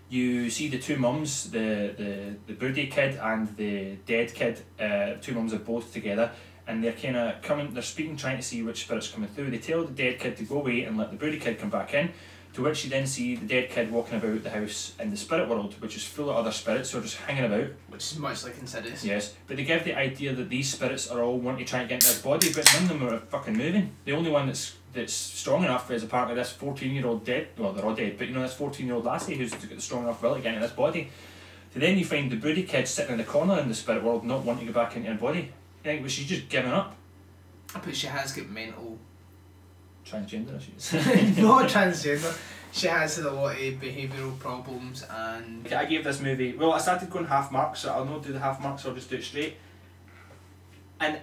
you 0.10 0.50
see 0.50 0.68
the 0.68 0.80
two 0.80 0.98
mums, 0.98 1.52
the 1.52 1.94
the 1.96 2.36
the 2.48 2.54
birthday 2.54 2.88
kid 2.88 3.20
and 3.22 3.56
the 3.56 3.98
dead 4.08 4.34
kid. 4.34 4.62
Uh, 4.80 5.14
two 5.22 5.34
mums 5.34 5.54
are 5.54 5.60
both 5.60 5.94
together, 5.94 6.32
and 6.68 6.84
they're 6.84 6.94
kind 6.94 7.18
of 7.18 7.42
coming. 7.42 7.74
They're 7.74 7.84
speaking, 7.84 8.18
trying 8.18 8.38
to 8.38 8.44
see 8.44 8.64
which 8.64 8.82
spirit's 8.82 9.10
coming 9.10 9.30
through. 9.30 9.52
They 9.52 9.58
tell 9.58 9.84
the 9.84 9.92
dead 9.92 10.20
kid 10.20 10.38
to 10.38 10.44
go 10.44 10.58
away 10.58 10.84
and 10.84 10.98
let 10.98 11.12
the 11.12 11.18
birthday 11.18 11.40
kid 11.40 11.60
come 11.60 11.70
back 11.70 11.94
in. 11.94 12.12
To 12.54 12.64
which 12.64 12.86
you 12.86 12.90
then 12.90 13.06
see 13.06 13.36
the 13.36 13.46
dead 13.46 13.70
kid 13.70 13.92
walking 13.92 14.18
about 14.18 14.42
the 14.42 14.50
house 14.50 14.94
in 14.98 15.12
the 15.12 15.18
spirit 15.18 15.50
world, 15.50 15.76
which 15.82 15.98
is 15.98 16.06
full 16.06 16.30
of 16.30 16.38
other 16.38 16.54
spirits 16.54 16.92
who 16.92 17.00
are 17.00 17.02
just 17.02 17.18
hanging 17.18 17.44
about. 17.44 17.68
Which 17.90 18.04
is 18.14 18.18
much 18.18 18.46
like 18.46 18.58
Insidious. 18.58 19.04
Yes, 19.04 19.34
but 19.46 19.58
they 19.58 19.66
give 19.66 19.84
the 19.84 19.94
idea 19.94 20.34
that 20.34 20.48
these 20.48 20.72
spirits 20.72 21.10
are 21.10 21.22
all 21.22 21.38
wanting 21.38 21.66
to 21.66 21.70
try 21.70 21.80
and 21.82 21.90
get 21.90 21.96
into 21.96 22.08
his 22.08 22.22
body, 22.22 22.54
but 22.54 22.66
none 22.74 22.84
of 22.84 22.90
them 22.90 23.04
are 23.10 23.20
fucking 23.20 23.58
moving. 23.58 23.92
The 24.06 24.14
only 24.14 24.32
one 24.32 24.48
that's 24.48 24.78
that's 24.94 25.12
strong 25.12 25.66
enough 25.66 25.92
is 25.92 26.04
apparently 26.04 26.36
this 26.36 26.54
fourteen 26.54 26.96
year 26.96 27.06
old 27.06 27.26
dead. 27.26 27.50
Well, 27.58 27.74
they're 27.74 27.84
all 27.84 27.94
dead, 27.94 28.18
but 28.18 28.30
you 28.30 28.34
know 28.34 28.42
this 28.42 28.54
fourteen 28.54 28.86
year 28.86 28.96
old 28.96 29.04
lassie 29.04 29.36
who's 29.36 29.52
got 29.52 29.70
the 29.70 29.82
strong 29.82 30.04
enough 30.04 30.24
will 30.24 30.36
to 30.36 30.42
get 30.42 30.54
into 30.54 30.66
this 30.66 30.76
body. 30.76 31.10
So 31.74 31.82
then 31.82 31.98
you 31.98 32.06
find 32.06 32.32
the 32.32 32.38
broody 32.38 32.64
kid 32.64 32.88
sitting 32.88 33.12
in 33.12 33.18
the 33.18 33.26
corner 33.26 33.60
in 33.60 33.68
the 33.68 33.76
spirit 33.76 34.02
world, 34.02 34.24
not 34.24 34.46
wanting 34.46 34.66
to 34.66 34.72
go 34.72 34.80
back 34.80 34.96
into 34.96 35.12
her 35.12 35.20
body. 35.20 35.52
You 35.86 35.92
think, 35.92 36.02
well, 36.02 36.10
she's 36.10 36.26
just 36.26 36.50
giving 36.50 36.72
up. 36.72 36.96
But 37.72 37.96
she 37.96 38.08
has 38.08 38.32
got 38.32 38.50
mental. 38.50 38.98
Transgender 40.04 40.58
issues. 40.58 41.38
not 41.38 41.70
transgender. 41.70 42.36
She 42.72 42.88
has 42.88 43.18
had 43.18 43.26
a 43.28 43.32
lot 43.32 43.52
of 43.56 43.60
behavioural 43.60 44.38
problems 44.40 45.06
and. 45.08 45.64
Okay, 45.64 45.76
I 45.76 45.86
gave 45.86 46.04
this 46.04 46.20
movie. 46.20 46.54
Well, 46.54 46.74
I 46.74 46.80
started 46.80 47.12
going 47.12 47.26
half 47.26 47.52
marks, 47.52 47.82
so 47.82 47.94
I'll 47.94 48.06
not 48.06 48.24
do 48.24 48.34
the 48.34 48.40
half 48.40 48.60
marks. 48.62 48.84
I'll 48.84 48.96
just 48.96 49.12
do 49.12 49.18
it 49.18 49.24
straight. 49.24 49.58
And 51.00 51.20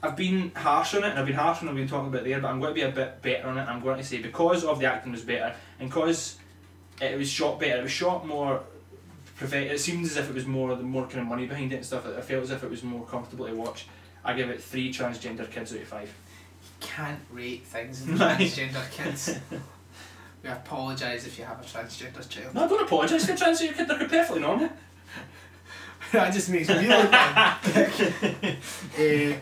I've 0.00 0.16
been 0.16 0.52
harsh 0.54 0.94
on 0.94 1.02
it, 1.02 1.10
and 1.10 1.18
I've 1.18 1.26
been 1.26 1.34
harsh 1.34 1.62
on 1.62 1.68
it. 1.68 1.70
I've 1.72 1.76
been 1.76 1.88
talking 1.88 2.08
about 2.08 2.22
there, 2.22 2.40
but 2.40 2.48
I'm 2.48 2.60
going 2.60 2.74
to 2.74 2.80
be 2.80 2.86
a 2.86 2.92
bit 2.92 3.20
better 3.20 3.48
on 3.48 3.58
it. 3.58 3.62
I'm 3.62 3.80
going 3.80 3.98
to 3.98 4.04
say 4.04 4.22
because 4.22 4.64
of 4.64 4.78
the 4.78 4.86
acting 4.86 5.10
was 5.10 5.22
better, 5.22 5.56
and 5.80 5.88
because 5.88 6.38
it 7.00 7.18
was 7.18 7.28
shot 7.28 7.58
better, 7.58 7.80
it 7.80 7.82
was 7.82 7.90
shot 7.90 8.28
more. 8.28 8.62
It 9.40 9.80
seemed 9.80 10.04
as 10.04 10.16
if 10.16 10.28
it 10.28 10.34
was 10.34 10.46
more 10.46 10.74
the 10.76 10.82
more 10.82 11.06
kind 11.06 11.20
of 11.20 11.26
money 11.26 11.46
behind 11.46 11.72
it 11.72 11.76
and 11.76 11.84
stuff. 11.84 12.06
I 12.06 12.20
felt 12.20 12.44
as 12.44 12.50
if 12.50 12.62
it 12.62 12.70
was 12.70 12.82
more 12.82 13.04
comfortable 13.04 13.46
to 13.46 13.54
watch. 13.54 13.86
I 14.24 14.34
give 14.34 14.50
it 14.50 14.62
three 14.62 14.92
transgender 14.92 15.50
kids 15.50 15.72
out 15.72 15.80
of 15.80 15.88
five. 15.88 16.08
You 16.62 16.68
Can't 16.80 17.20
rate 17.32 17.64
things 17.64 18.02
in 18.08 18.16
transgender 18.16 18.90
kids. 18.90 19.36
We 20.42 20.50
apologise 20.50 21.26
if 21.26 21.38
you 21.38 21.44
have 21.44 21.60
a 21.60 21.64
transgender 21.64 22.28
child. 22.28 22.54
No, 22.54 22.64
I 22.64 22.68
don't 22.68 22.82
apologise 22.82 23.26
for 23.26 23.32
transgender 23.32 23.74
kids. 23.74 23.88
They're 23.88 24.08
perfectly 24.08 24.40
normal. 24.40 24.70
that 26.12 26.32
just 26.32 26.48
makes 26.50 26.68
me 26.68 26.86
look 26.86 27.10
bad. 27.10 27.58
uh, 28.98 29.36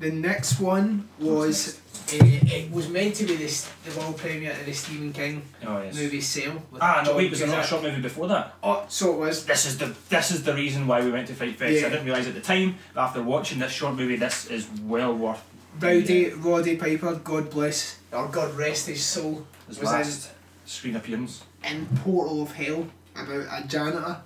the 0.00 0.10
next 0.12 0.58
one 0.60 1.08
was 1.18 1.80
uh, 2.14 2.54
it 2.56 2.70
was 2.70 2.88
meant 2.88 3.14
to 3.16 3.24
be 3.24 3.36
this 3.36 3.70
the 3.84 3.98
world 3.98 4.16
premiere 4.16 4.52
of 4.52 4.64
the 4.66 4.72
Stephen 4.72 5.12
King 5.12 5.42
Oh 5.66 5.82
yes. 5.82 5.94
movie 5.94 6.20
Cell. 6.20 6.62
Ah 6.80 7.00
no, 7.04 7.10
John 7.10 7.16
wait, 7.16 7.30
was 7.30 7.38
there 7.40 7.48
not 7.48 7.64
a 7.64 7.66
short 7.66 7.82
movie 7.82 8.00
before 8.02 8.28
that? 8.28 8.54
Oh, 8.62 8.84
so 8.88 9.12
it 9.14 9.18
was. 9.18 9.44
this 9.46 9.66
is 9.66 9.78
the 9.78 9.94
this 10.08 10.30
is 10.30 10.42
the 10.42 10.54
reason 10.54 10.86
why 10.86 11.00
we 11.02 11.10
went 11.10 11.26
to 11.28 11.34
Fright 11.34 11.56
Fest. 11.56 11.80
Yeah. 11.80 11.86
I 11.86 11.90
didn't 11.90 12.06
realise 12.06 12.26
at 12.26 12.34
the 12.34 12.40
time, 12.40 12.76
but 12.94 13.02
after 13.02 13.22
watching 13.22 13.58
this 13.58 13.72
short 13.72 13.94
movie, 13.94 14.16
this 14.16 14.46
is 14.46 14.68
well 14.82 15.14
worth 15.14 15.42
Rowdy 15.78 16.30
Roddy 16.30 16.76
Piper, 16.76 17.14
God 17.16 17.50
bless 17.50 17.98
or 18.12 18.26
God 18.28 18.54
rest 18.56 18.88
his 18.88 19.04
soul, 19.04 19.46
his 19.68 19.78
Was 19.78 19.86
last 19.92 20.30
screen 20.66 20.96
appearance. 20.96 21.44
in 21.64 21.86
Portal 22.02 22.42
of 22.42 22.52
Hell 22.52 22.88
about 23.14 23.46
a 23.64 23.66
janitor 23.68 24.16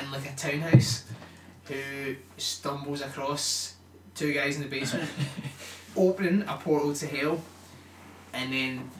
in 0.00 0.10
like 0.12 0.30
a 0.30 0.36
townhouse 0.36 1.04
who 1.64 2.14
stumbles 2.36 3.00
across 3.02 3.74
two 4.14 4.32
guys 4.32 4.56
in 4.56 4.62
the 4.62 4.68
basement 4.68 5.08
opening 5.96 6.42
a 6.42 6.56
portal 6.56 6.94
to 6.94 7.06
hell 7.06 7.40
and 8.32 8.52
then 8.52 8.90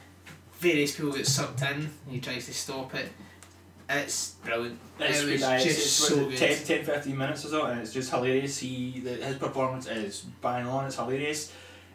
various 0.59 0.95
people 0.95 1.11
get 1.11 1.27
sucked 1.27 1.61
in 1.61 1.67
and 1.67 1.89
he 2.07 2.19
tries 2.19 2.45
to 2.45 2.53
stop 2.53 2.93
it. 2.95 3.09
It's 3.89 4.31
brilliant. 4.43 4.79
It's, 4.99 5.21
it 5.21 5.31
was 5.31 5.41
good, 5.41 5.43
uh, 5.43 5.57
just 5.59 5.79
it's, 5.79 5.91
so 5.91 6.15
good. 6.15 6.33
is 6.33 6.39
10, 6.67 6.77
10, 6.85 6.85
15 6.85 7.17
minutes 7.17 7.45
or 7.45 7.49
so, 7.49 7.65
and 7.65 7.81
it's 7.81 7.91
just 7.91 8.09
hilarious. 8.11 8.57
He, 8.59 9.01
the, 9.03 9.09
his 9.15 9.35
performance 9.35 9.87
is 9.87 10.21
bang 10.41 10.65
on. 10.65 10.85
It's 10.85 10.95
hilarious. 10.95 11.51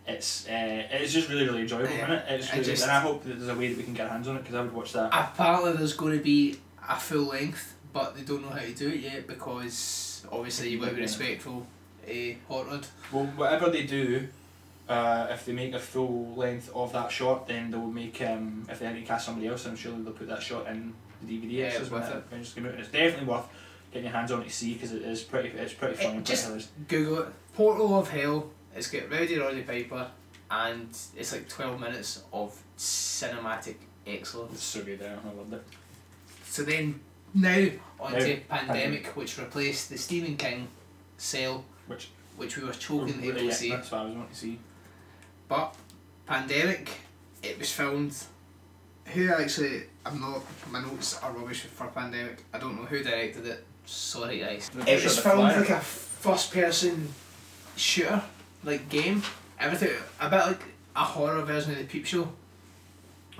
It's 0.07 0.47
uh, 0.49 0.87
it's 0.91 1.13
just 1.13 1.29
really 1.29 1.47
really 1.47 1.63
enjoyable, 1.63 1.91
Yeah. 1.91 2.05
isn't 2.05 2.13
it? 2.13 2.25
It's 2.29 2.53
I 2.53 2.63
just- 2.63 2.83
and 2.83 2.93
I 2.93 3.01
hope 3.01 3.25
that 3.25 3.39
there's 3.39 3.49
a 3.49 3.55
way 3.55 3.69
that 3.69 3.77
we 3.79 3.85
can 3.85 3.95
get 3.95 4.07
our 4.07 4.13
hands 4.13 4.29
on 4.29 4.37
it 4.37 4.41
because 4.41 4.55
I 4.55 4.61
would 4.63 4.73
watch 4.73 4.93
that. 4.93 5.11
Apparently 5.13 5.73
there's 5.73 5.95
going 5.95 6.17
to 6.17 6.23
be 6.23 6.59
a 6.89 6.97
full 6.97 7.25
length 7.25 7.75
but 7.93 8.15
they 8.17 8.23
don't 8.23 8.43
know 8.43 8.51
how 8.51 8.61
to 8.61 8.73
do 8.73 8.89
it 8.89 9.01
yet 9.01 9.27
because 9.27 10.25
obviously 10.31 10.71
you've 10.71 10.81
got 10.81 10.91
to 10.91 10.95
be 10.95 11.03
respectful 11.03 11.67
of 12.07 12.37
Hot 12.49 12.67
Rod. 12.67 12.87
Well, 13.13 13.27
whatever 13.37 13.71
they 13.71 13.85
do, 13.85 14.29
uh, 14.89 15.27
if 15.31 15.45
they 15.45 15.53
make 15.53 15.75
a 15.75 15.79
full 15.79 16.35
length 16.35 16.71
of 16.75 16.93
that 16.93 17.11
shot, 17.13 17.47
then 17.47 17.71
they'll 17.71 17.87
make 17.87 18.21
um, 18.23 18.67
if 18.71 18.79
they 18.79 18.93
need 18.93 19.01
to 19.03 19.07
cast 19.07 19.27
somebody 19.27 19.47
else, 19.49 19.67
I'm 19.67 19.77
sure 19.77 19.93
they'll 19.93 20.13
put 20.13 20.29
that 20.29 20.43
shot 20.43 20.67
in 20.69 20.95
the 21.23 21.39
DVD 21.39 21.51
Yeah, 21.53 21.65
extras 21.67 21.91
when 21.91 22.03
it 22.03 22.09
it. 22.15 22.25
eventually 22.31 22.65
out. 22.67 22.71
And 22.73 22.81
it's 22.81 22.89
definitely 22.91 23.27
worth 23.29 23.47
getting 23.93 24.05
your 24.09 24.17
hands 24.17 24.33
on 24.33 24.41
it 24.43 24.45
to 24.45 24.51
see 24.51 24.75
because 24.75 24.93
it 24.93 25.03
is 25.03 25.23
pretty. 25.23 25.51
It's 25.51 25.73
pretty 25.75 25.95
It 25.95 25.99
fun. 25.99 26.07
and 26.07 26.15
pretty 26.25 26.31
just- 26.33 26.45
hilarious. 26.45 26.69
Google 26.89 27.19
it. 27.23 27.29
Portal 27.55 27.99
of 27.99 28.09
Hell. 28.09 28.51
It's 28.77 28.89
got 28.91 29.11
Rowdy 29.11 29.39
Roddy 29.39 29.63
Piper 29.63 30.09
and 30.51 30.89
it's 31.17 31.33
like 31.33 31.49
12 31.49 31.81
minutes 31.81 32.23
of 32.33 32.57
cinematic 32.77 33.75
excellence. 34.07 34.55
It's 34.55 34.63
so 34.63 34.83
good. 34.83 35.03
I 35.03 35.37
loved 35.37 35.53
it. 35.53 35.65
So 36.45 36.63
then, 36.63 37.01
now 37.35 37.69
on 38.01 38.13
Now, 38.13 38.19
to 38.21 38.37
Pandemic, 38.49 39.09
which 39.17 39.37
replaced 39.39 39.91
the 39.91 39.99
Stephen 39.99 40.37
King 40.37 40.69
Cell, 41.19 41.65
Which 41.89 42.09
which 42.37 42.57
we 42.57 42.65
were 42.65 42.73
choking 42.73 43.21
to 43.21 43.29
able 43.29 43.41
to 43.41 43.53
see. 43.53 43.71
that's 43.71 43.91
what 43.91 44.01
I 44.01 44.05
was 44.05 44.15
wanting 44.15 44.31
to 44.31 44.35
see. 44.37 44.59
But 45.49 45.75
Pandemic, 46.27 46.91
it 47.43 47.59
was 47.59 47.73
filmed. 47.73 48.15
Who 49.07 49.33
actually? 49.33 49.85
I'm 50.05 50.21
not. 50.21 50.43
My 50.71 50.83
notes 50.83 51.19
are 51.23 51.33
rubbish 51.33 51.63
for 51.63 51.87
Pandemic. 51.89 52.45
I 52.53 52.59
don't 52.59 52.77
know 52.77 52.85
who 52.85 53.03
directed 53.03 53.47
it. 53.47 53.65
Sorry, 53.87 54.41
guys. 54.41 54.69
The 54.69 54.93
It 54.93 55.03
was 55.03 55.19
filmed 55.19 55.43
like 55.43 55.71
a 55.71 55.81
first-person 55.81 57.09
shooter, 57.77 58.23
like 58.65 58.89
game. 58.89 59.23
Everything 59.59 59.97
a 60.21 60.29
bit 60.29 60.39
like 60.39 60.63
a 60.95 61.05
horror 61.05 61.43
version 61.43 61.73
of 61.73 61.79
the 61.79 61.85
Peep 61.85 62.05
Show, 62.05 62.29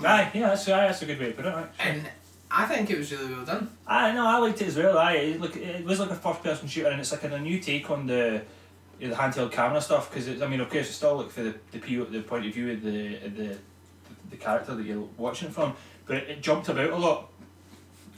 Aye, 0.01 0.31
yeah, 0.33 0.47
that's, 0.47 0.67
aye, 0.69 0.87
that's 0.87 1.01
a 1.01 1.05
good 1.05 1.19
way 1.19 1.27
to 1.27 1.33
put 1.33 1.45
it. 1.45 1.53
Actually. 1.53 1.89
and 1.91 2.09
I 2.49 2.65
think 2.65 2.89
it 2.89 2.97
was 2.97 3.11
really 3.11 3.33
well 3.33 3.45
done. 3.45 3.69
I 3.85 4.13
know, 4.13 4.25
I 4.25 4.37
liked 4.37 4.61
it 4.61 4.69
as 4.69 4.77
well. 4.77 4.97
I 4.97 5.13
it, 5.13 5.41
look, 5.41 5.55
it 5.55 5.83
was 5.85 5.99
like 5.99 6.09
a 6.09 6.15
first 6.15 6.41
person 6.41 6.67
shooter, 6.67 6.89
and 6.89 6.99
it's 6.99 7.11
like 7.11 7.23
a 7.23 7.39
new 7.39 7.59
take 7.59 7.89
on 7.91 8.07
the 8.07 8.41
the 8.99 9.15
handheld 9.15 9.51
camera 9.51 9.81
stuff. 9.81 10.11
Because 10.11 10.41
I 10.41 10.47
mean, 10.47 10.59
of 10.59 10.69
course, 10.69 10.87
it's 10.87 10.95
still 10.95 11.17
like 11.17 11.29
for 11.29 11.43
the 11.43 11.55
the, 11.71 11.79
PO, 11.79 12.05
the 12.05 12.21
point 12.21 12.45
of 12.45 12.53
view 12.53 12.71
of 12.71 12.81
the 12.81 13.17
the 13.29 13.57
the 14.29 14.37
character 14.37 14.75
that 14.75 14.85
you're 14.85 15.07
watching 15.17 15.47
it 15.47 15.53
from, 15.53 15.75
but 16.05 16.17
it, 16.17 16.29
it 16.29 16.41
jumped 16.41 16.69
about 16.69 16.91
a 16.91 16.97
lot. 16.97 17.31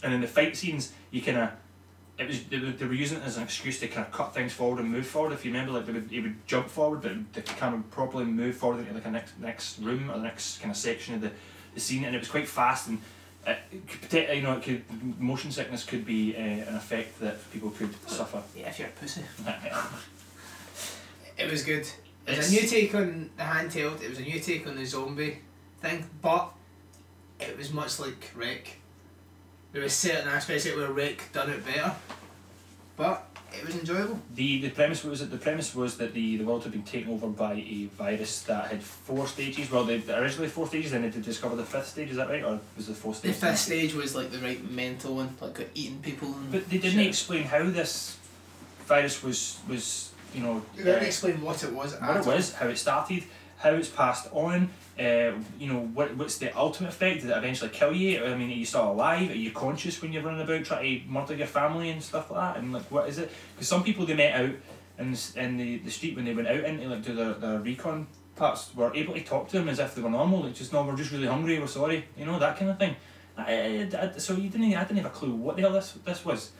And 0.03 0.13
in 0.13 0.21
the 0.21 0.27
fight 0.27 0.57
scenes, 0.57 0.93
you 1.11 1.21
kind 1.21 1.37
of 1.37 1.51
it 2.17 2.27
was 2.27 2.43
they 2.45 2.59
were, 2.59 2.71
they 2.71 2.85
were 2.85 2.93
using 2.93 3.19
it 3.19 3.23
as 3.23 3.37
an 3.37 3.43
excuse 3.43 3.79
to 3.79 3.87
kind 3.87 4.05
of 4.05 4.13
cut 4.13 4.33
things 4.33 4.53
forward 4.53 4.79
and 4.79 4.89
move 4.89 5.07
forward. 5.07 5.33
If 5.33 5.45
you 5.45 5.51
remember, 5.51 5.73
like 5.73 5.85
they 5.85 5.93
would, 5.93 6.11
it 6.11 6.21
would 6.21 6.47
jump 6.47 6.69
forward, 6.69 7.01
but 7.01 7.33
the 7.33 7.41
camera 7.41 7.77
would 7.77 7.91
properly 7.91 8.25
move 8.25 8.55
forward 8.55 8.79
into 8.79 8.93
like 8.93 9.05
a 9.05 9.11
next 9.11 9.39
next 9.39 9.79
room 9.79 10.09
or 10.09 10.17
the 10.17 10.23
next 10.23 10.59
kind 10.59 10.71
of 10.71 10.77
section 10.77 11.15
of 11.15 11.21
the, 11.21 11.31
the 11.73 11.79
scene, 11.79 12.05
and 12.05 12.15
it 12.15 12.19
was 12.19 12.29
quite 12.29 12.47
fast 12.47 12.87
and. 12.87 13.01
Uh, 13.43 13.55
it 14.11 14.35
you 14.35 14.43
know, 14.43 14.53
it 14.53 14.61
could 14.61 14.83
motion 15.19 15.49
sickness 15.49 15.83
could 15.83 16.05
be 16.05 16.35
uh, 16.35 16.39
an 16.39 16.75
effect 16.75 17.19
that 17.19 17.51
people 17.51 17.71
could 17.71 17.89
suffer. 18.07 18.39
Yeah, 18.55 18.69
if 18.69 18.77
you're 18.77 18.87
a 18.87 18.91
pussy. 18.91 19.23
It 21.37 21.49
was 21.49 21.63
good. 21.63 21.81
It 21.81 21.93
It's- 22.27 22.37
was 22.37 22.49
a 22.49 22.61
new 22.61 22.67
take 22.67 22.93
on 22.95 23.29
the 23.37 23.43
handheld. 23.43 24.01
It 24.01 24.09
was 24.09 24.19
a 24.19 24.23
new 24.23 24.39
take 24.39 24.67
on 24.67 24.75
the 24.75 24.85
zombie 24.85 25.39
thing, 25.81 26.05
but 26.21 26.51
it 27.39 27.57
was 27.57 27.71
much 27.71 27.99
like 27.99 28.31
REC. 28.35 28.77
There 29.73 29.81
was 29.81 29.93
certain 29.93 30.27
aspects 30.27 30.65
of 30.65 30.73
it 30.73 30.77
where 30.77 30.91
REC 30.91 31.31
done 31.33 31.49
it 31.49 31.65
better, 31.65 31.93
but 32.97 33.27
it 33.53 33.65
was 33.65 33.75
enjoyable. 33.75 34.19
The 34.35 34.61
the 34.61 34.69
premise 34.69 35.03
was 35.03 35.19
that 35.21 35.31
the 35.31 35.37
premise 35.37 35.73
was 35.73 35.97
that 35.97 36.13
the, 36.13 36.37
the 36.37 36.43
world 36.43 36.63
had 36.63 36.71
been 36.73 36.83
taken 36.83 37.11
over 37.11 37.27
by 37.27 37.53
a 37.53 37.85
virus 37.97 38.41
that 38.43 38.67
had 38.69 38.83
four 38.83 39.27
stages. 39.27 39.71
Well, 39.71 39.85
they 39.85 39.95
originally 40.13 40.49
four 40.49 40.67
stages, 40.67 40.91
then 40.91 41.01
they 41.03 41.09
did 41.09 41.23
discover 41.23 41.55
the 41.55 41.65
fifth 41.65 41.87
stage. 41.87 42.09
Is 42.11 42.17
that 42.17 42.29
right, 42.29 42.43
or 42.43 42.59
was 42.77 42.87
the 42.87 42.93
fourth 42.93 43.21
The 43.21 43.33
stage? 43.33 43.49
fifth 43.49 43.59
stage 43.59 43.93
was 43.93 44.13
like 44.15 44.31
the 44.31 44.39
right 44.39 44.69
mental 44.69 45.15
one, 45.15 45.35
like 45.41 45.69
eating 45.73 45.99
people. 46.01 46.27
And 46.33 46.51
But 46.51 46.69
they 46.69 46.77
didn't 46.77 46.99
shit. 46.99 47.07
explain 47.07 47.43
how 47.45 47.63
this 47.69 48.17
virus 48.85 49.23
was 49.23 49.57
was 49.67 50.09
you 50.33 50.41
know 50.41 50.61
uh, 50.79 50.89
explain 50.91 51.41
what 51.41 51.63
it 51.63 51.71
was. 51.73 51.93
what 51.99 52.17
it 52.17 52.25
was, 52.25 52.53
how 52.53 52.67
it 52.67 52.77
started, 52.77 53.23
how 53.57 53.71
it's 53.71 53.89
passed 53.89 54.27
on. 54.31 54.69
Uh, 54.99 55.31
you 55.57 55.67
know 55.71 55.79
what 55.93 56.15
what's 56.15 56.37
the 56.37 56.55
ultimate 56.57 56.89
effect? 56.89 57.21
Did 57.21 57.29
it 57.31 57.37
eventually 57.37 57.69
kill 57.71 57.93
you? 57.93 58.23
I 58.25 58.35
mean, 58.35 58.49
are 58.51 58.53
you 58.53 58.65
still 58.65 58.91
alive? 58.91 59.29
Are 59.31 59.35
you 59.35 59.51
conscious 59.51 60.01
when 60.01 60.11
you're 60.13 60.21
running 60.23 60.41
about 60.41 60.65
trying 60.65 61.01
to 61.03 61.07
murder 61.09 61.35
your 61.35 61.47
family 61.47 61.89
and 61.89 62.03
stuff 62.03 62.29
like 62.31 62.55
that? 62.55 62.61
And 62.61 62.73
like, 62.73 62.89
what 62.91 63.07
is 63.09 63.17
it? 63.17 63.31
Because 63.55 63.67
some 63.67 63.83
people 63.83 64.05
they 64.05 64.13
met 64.15 64.35
out 64.35 64.51
in 64.99 65.13
the, 65.13 65.31
in 65.37 65.57
the, 65.57 65.77
the 65.79 65.89
street 65.89 66.15
when 66.15 66.25
they 66.25 66.33
went 66.33 66.47
out 66.47 66.59
into 66.63 66.87
like 66.87 67.03
do 67.03 67.15
their, 67.15 67.33
their 67.33 67.59
recon 67.59 68.05
parts 68.35 68.75
were 68.75 68.93
able 68.93 69.13
to 69.13 69.23
talk 69.23 69.47
to 69.49 69.57
them 69.59 69.69
as 69.69 69.79
if 69.79 69.95
they 69.95 70.01
were 70.01 70.09
normal. 70.09 70.41
Like 70.43 70.53
just 70.55 70.71
no, 70.73 70.83
we're 70.83 70.95
just 70.95 71.11
really 71.11 71.27
hungry. 71.27 71.59
We're 71.59 71.67
sorry. 71.67 72.05
You 72.17 72.25
know 72.25 72.37
that 72.37 72.57
kind 72.57 72.69
of 72.69 72.77
thing. 72.77 72.95
I, 73.37 73.87
I, 73.93 73.97
I- 74.13 74.17
so 74.17 74.33
you 74.35 74.49
didn't. 74.49 74.75
I 74.75 74.83
didn't 74.83 74.97
have 74.97 75.05
a 75.07 75.09
clue 75.09 75.33
what 75.33 75.55
the 75.55 75.63
hell 75.63 75.71
this 75.73 75.93
this 76.05 76.23
was. 76.25 76.51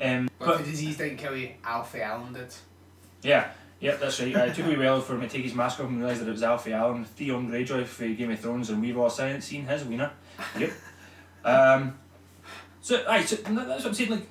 Um, 0.00 0.28
But, 0.38 0.46
but 0.46 0.58
the 0.58 0.64
disease 0.70 0.96
didn't 0.98 1.16
kill 1.16 1.36
you. 1.36 1.50
Alfie 1.64 2.02
Allen 2.02 2.32
did. 2.34 2.54
Yeah, 3.22 3.50
yeah, 3.80 3.96
that's 3.96 4.20
right. 4.20 4.34
Uh, 4.34 4.44
it 4.44 4.54
took 4.54 4.66
me 4.66 4.74
a 4.74 4.78
while 4.78 5.00
for 5.00 5.14
him 5.14 5.22
to 5.22 5.28
take 5.28 5.42
his 5.42 5.54
mask 5.54 5.80
off 5.80 5.88
and 5.88 5.98
realise 5.98 6.18
that 6.18 6.28
it 6.28 6.32
was 6.32 6.42
Alfie 6.42 6.72
Allen, 6.72 7.04
Theon 7.04 7.50
Greyjoy 7.50 7.86
for 7.86 8.06
Game 8.08 8.30
of 8.30 8.40
Thrones, 8.40 8.70
and 8.70 8.80
we've 8.80 8.96
all 8.98 9.10
silent 9.10 9.42
seen 9.42 9.66
his 9.66 9.84
wiener. 9.84 10.10
Yep. 10.58 10.72
Um, 11.42 11.98
so, 12.82 13.02
aye, 13.08 13.24
so 13.24 13.36
that's 13.36 13.56
what 13.56 13.86
I'm 13.86 13.94
saying. 13.94 14.10
Like, 14.10 14.26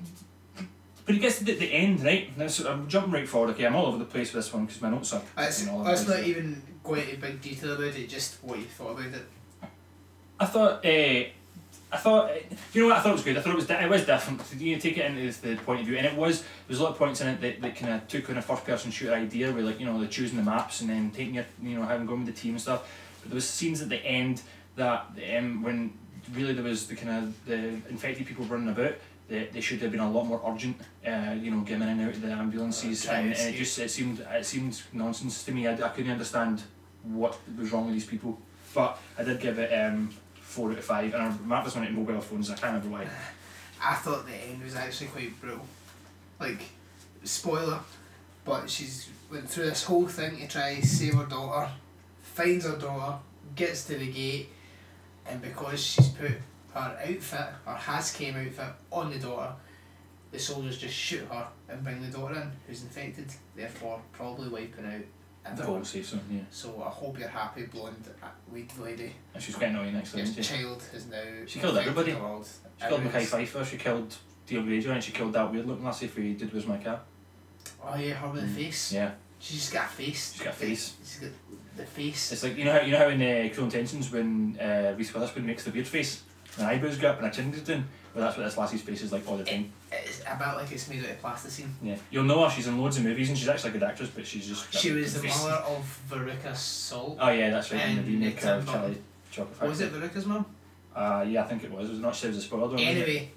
but 1.07 1.15
it 1.15 1.21
gets 1.21 1.39
to 1.39 1.43
the, 1.43 1.55
the 1.55 1.73
end, 1.73 2.03
right? 2.03 2.37
Now, 2.37 2.45
so 2.45 2.71
I'm 2.71 2.87
jumping 2.87 3.13
right 3.13 3.27
forward. 3.27 3.55
Okay, 3.55 3.65
I'm 3.65 3.75
all 3.75 3.87
over 3.87 3.97
the 3.97 4.05
place 4.05 4.31
with 4.31 4.45
this 4.45 4.53
one 4.53 4.67
because 4.67 4.79
my 4.79 4.91
notes 4.91 5.11
are. 5.11 5.23
Let's, 5.35 5.61
you 5.61 5.65
know, 5.65 5.79
all 5.79 5.87
over 5.87 6.07
not 6.07 6.23
even 6.23 6.61
going 6.83 7.09
into 7.09 7.19
big 7.19 7.41
detail 7.41 7.73
about 7.73 7.95
it. 7.95 8.07
Just 8.07 8.43
what 8.43 8.59
you 8.59 8.65
thought 8.65 8.91
about 8.91 9.05
it. 9.07 9.25
I 10.39 10.45
thought. 10.45 10.85
Uh, 10.85 11.23
I 11.91 11.97
thought, 11.97 12.29
uh, 12.29 12.35
you 12.73 12.81
know 12.81 12.89
what? 12.89 12.97
I 12.97 13.01
thought 13.01 13.09
it 13.09 13.13
was 13.13 13.23
good. 13.23 13.37
I 13.37 13.41
thought 13.41 13.53
it 13.53 13.55
was 13.55 13.67
di- 13.67 13.83
it 13.83 13.89
was 13.89 14.05
different. 14.05 14.41
You 14.57 14.77
take 14.77 14.97
it 14.97 15.05
into 15.05 15.41
the 15.41 15.55
point 15.55 15.81
of 15.81 15.87
view, 15.87 15.97
and 15.97 16.05
it 16.05 16.15
was. 16.15 16.43
There's 16.67 16.79
a 16.79 16.83
lot 16.83 16.91
of 16.91 16.97
points 16.97 17.21
in 17.21 17.27
it 17.27 17.41
that, 17.41 17.61
that 17.61 17.75
kind 17.75 17.93
of 17.93 18.07
took 18.07 18.29
on 18.29 18.37
a 18.37 18.41
first 18.41 18.63
person 18.63 18.91
shooter 18.91 19.13
idea, 19.13 19.51
where 19.51 19.63
like 19.63 19.79
you 19.79 19.85
know, 19.87 19.99
the 19.99 20.07
choosing 20.07 20.37
the 20.37 20.43
maps 20.43 20.81
and 20.81 20.89
then 20.89 21.09
taking 21.09 21.33
your, 21.35 21.45
you 21.61 21.75
know, 21.77 21.83
having 21.83 22.05
going 22.05 22.25
with 22.25 22.35
the 22.35 22.41
team 22.41 22.51
and 22.53 22.61
stuff. 22.61 22.87
But 23.21 23.31
there 23.31 23.35
was 23.35 23.49
scenes 23.49 23.81
at 23.81 23.89
the 23.89 23.97
end 24.05 24.43
that 24.75 25.07
um, 25.35 25.63
when 25.63 25.93
really 26.33 26.53
there 26.53 26.63
was 26.63 26.87
the 26.87 26.95
kind 26.95 27.09
of 27.25 27.45
the 27.45 27.57
infected 27.89 28.27
people 28.27 28.45
running 28.45 28.69
about. 28.69 28.95
They, 29.27 29.45
they 29.45 29.61
should 29.61 29.79
have 29.81 29.91
been 29.91 29.99
a 29.99 30.11
lot 30.11 30.25
more 30.25 30.41
urgent, 30.43 30.81
uh, 31.05 31.35
you 31.39 31.51
know, 31.51 31.61
getting 31.61 31.83
in 31.83 31.89
and 31.89 32.01
out 32.01 32.15
of 32.15 32.21
the 32.21 32.31
ambulances, 32.31 33.07
Uh, 33.07 33.11
and, 33.11 33.33
and 33.33 33.53
it 33.53 33.57
just 33.57 33.77
it 33.77 33.91
seemed 33.91 34.25
it 34.31 34.45
seemed 34.45 34.81
nonsense 34.91 35.43
to 35.43 35.51
me. 35.51 35.67
I, 35.67 35.73
I 35.73 35.89
couldn't 35.89 36.11
understand 36.11 36.63
what 37.03 37.37
was 37.57 37.71
wrong 37.71 37.85
with 37.85 37.93
these 37.93 38.05
people, 38.07 38.39
but 38.73 38.99
I 39.19 39.23
did 39.23 39.39
give 39.39 39.59
it 39.59 39.71
um, 39.71 40.09
four 40.49 40.71
out 40.71 40.79
of 40.79 40.83
five, 40.83 41.13
and 41.13 41.21
I 41.21 41.35
marked 41.45 41.65
this 41.65 41.75
one 41.75 41.95
mobile 41.95 42.19
phones. 42.21 42.49
I 42.49 42.55
can't 42.55 42.73
remember 42.73 42.89
why. 42.89 43.07
I 43.81 43.93
thought 43.95 44.25
the 44.25 44.33
end 44.33 44.63
was 44.63 44.75
actually 44.75 45.07
quite 45.07 45.39
brutal. 45.39 45.65
Like, 46.39 46.61
spoiler, 47.23 47.79
but 48.43 48.67
she's 48.67 49.09
went 49.31 49.47
through 49.47 49.65
this 49.65 49.83
whole 49.83 50.07
thing 50.07 50.37
to 50.39 50.47
try 50.47 50.69
and 50.69 50.83
save 50.83 51.13
her 51.13 51.25
daughter, 51.25 51.69
finds 52.23 52.65
her 52.65 52.77
daughter, 52.77 53.19
gets 53.55 53.85
to 53.85 53.97
the 53.97 54.11
gate, 54.11 54.49
and 55.27 55.39
because 55.39 55.79
she's 55.79 56.09
put 56.09 56.31
her 56.73 56.99
outfit, 56.99 57.47
her 57.65 57.75
has 57.75 58.11
came 58.11 58.35
outfit, 58.35 58.73
on 58.91 59.11
the 59.11 59.19
daughter, 59.19 59.53
the 60.31 60.39
soldiers 60.39 60.79
just 60.79 60.95
shoot 60.95 61.27
her 61.31 61.47
and 61.69 61.83
bring 61.83 62.01
the 62.01 62.07
daughter 62.07 62.35
in, 62.35 62.51
who's 62.65 62.81
infected, 62.81 63.31
therefore 63.55 64.01
probably 64.13 64.49
wiping 64.49 64.85
out 64.87 65.05
The 65.55 65.63
whole 65.63 65.83
safe 65.83 66.13
yeah. 66.31 66.41
So 66.51 66.83
I 66.85 66.89
hope 66.89 67.17
you're 67.17 67.27
happy, 67.27 67.63
blonde 67.63 68.07
uh, 68.21 68.27
weed 68.51 68.71
lady. 68.79 69.13
And 69.33 69.41
she's 69.41 69.55
quite 69.55 69.69
annoying 69.69 69.93
next 69.93 70.11
to 70.11 70.17
Your. 70.17 70.27
She, 70.27 70.41
child 70.41 70.83
is 70.93 71.07
now. 71.07 71.17
She 71.47 71.59
killed 71.59 71.77
everybody. 71.77 72.11
she 72.11 72.87
killed 72.87 73.01
Mekhi 73.01 73.25
Phifer, 73.25 73.65
she 73.65 73.77
killed 73.77 74.15
Theo 74.45 74.61
Greyjoy, 74.61 74.91
and 74.91 75.03
she 75.03 75.11
killed 75.11 75.33
that 75.33 75.51
weird 75.51 75.65
looking 75.65 75.85
lassie 75.85 76.07
for 76.07 76.21
Did 76.21 76.53
Was 76.53 76.67
My 76.67 76.77
Cat. 76.77 77.03
Oh 77.83 77.95
yeah, 77.95 78.13
her 78.13 78.29
with 78.29 78.41
the 78.41 78.63
face. 78.63 78.93
Yeah. 78.93 79.11
She's 79.39 79.57
just 79.57 79.73
got 79.73 79.85
a 79.85 79.89
face. 79.89 80.33
She's 80.33 80.41
got 80.41 80.53
a 80.53 80.57
face. 80.57 80.95
She's 80.99 81.19
got 81.19 81.31
the 81.77 81.85
face. 81.85 82.31
It's 82.31 82.43
like, 82.43 82.57
you 82.57 82.65
know 82.65 82.73
how 82.73 82.81
you 82.81 82.91
know 82.91 82.97
how 82.97 83.07
in 83.07 83.21
uh, 83.21 83.53
Cruel 83.53 83.65
Intentions 83.65 84.11
when 84.11 84.57
uh, 84.59 84.93
Reese 84.97 85.13
Witherspoon 85.13 85.45
makes 85.45 85.63
the 85.63 85.71
weird 85.71 85.87
face, 85.87 86.23
and 86.59 86.67
eyebrows 86.67 86.97
go 86.97 87.09
up 87.09 87.17
and 87.17 87.25
her 87.27 87.31
chin 87.31 87.51
down? 87.63 87.87
Well, 88.13 88.25
that's 88.25 88.37
what 88.37 88.43
this 88.43 88.55
lassie's 88.57 88.81
face 88.81 89.01
is 89.01 89.11
like 89.11 89.27
all 89.27 89.37
the 89.37 89.43
time. 89.43 89.71
It's 89.91 90.21
about 90.21 90.57
like 90.57 90.71
it's 90.71 90.89
made 90.89 91.03
out 91.03 91.11
of 91.11 91.19
plasticine. 91.21 91.75
Yeah. 91.81 91.97
You'll 92.09 92.23
know 92.23 92.43
her, 92.43 92.49
she's 92.49 92.67
in 92.67 92.79
loads 92.79 92.97
of 92.97 93.03
movies, 93.03 93.29
and 93.29 93.37
she's 93.37 93.47
actually 93.47 93.71
a 93.71 93.73
good 93.73 93.83
actress, 93.83 94.09
but 94.09 94.25
she's 94.25 94.47
just. 94.47 94.73
She 94.73 94.91
was 94.91 95.13
the 95.13 95.19
face. 95.21 95.43
mother 95.43 95.55
of 95.55 96.01
Veruca 96.09 96.55
Salt. 96.55 97.17
Oh, 97.19 97.29
yeah, 97.29 97.49
that's 97.49 97.71
right, 97.71 97.87
in 97.87 97.95
the 97.95 98.01
And 98.01 98.07
remake 98.09 98.43
of 98.45 98.65
Charlie 98.65 98.97
Chocolate 99.31 99.69
was 99.69 99.81
it 99.81 99.93
Veruca's 99.93 100.25
mum? 100.25 100.45
Uh, 100.95 101.25
yeah, 101.27 101.43
I 101.43 101.47
think 101.47 101.63
it 101.63 101.71
was. 101.71 101.85
It 101.85 101.91
Was 101.91 101.99
it 101.99 102.01
not? 102.01 102.15
She 102.15 102.27
was 102.27 102.37
a 102.37 102.41
spoiler. 102.41 102.63
wasn't? 102.63 102.81
Anyway, 102.81 103.29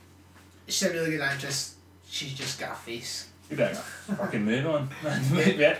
she's 0.66 0.88
a 0.88 0.92
really 0.92 1.10
good 1.10 1.20
actress. 1.20 1.76
She's 2.08 2.34
just 2.34 2.58
got 2.58 2.72
a 2.72 2.74
face. 2.74 3.28
You 3.50 3.56
better 3.56 3.74
fucking 3.74 4.44
move 4.44 4.66
on. 4.66 4.88
yeah. 5.34 5.76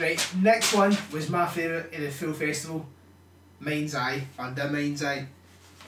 Right, 0.00 0.26
next 0.40 0.72
one 0.72 0.96
was 1.12 1.30
my 1.30 1.46
favourite 1.46 1.92
in 1.92 2.02
the 2.02 2.10
full 2.10 2.32
festival. 2.32 2.86
Mind's 3.60 3.94
Eye, 3.94 4.24
The 4.36 4.68
Mind's 4.68 5.04
Eye. 5.04 5.26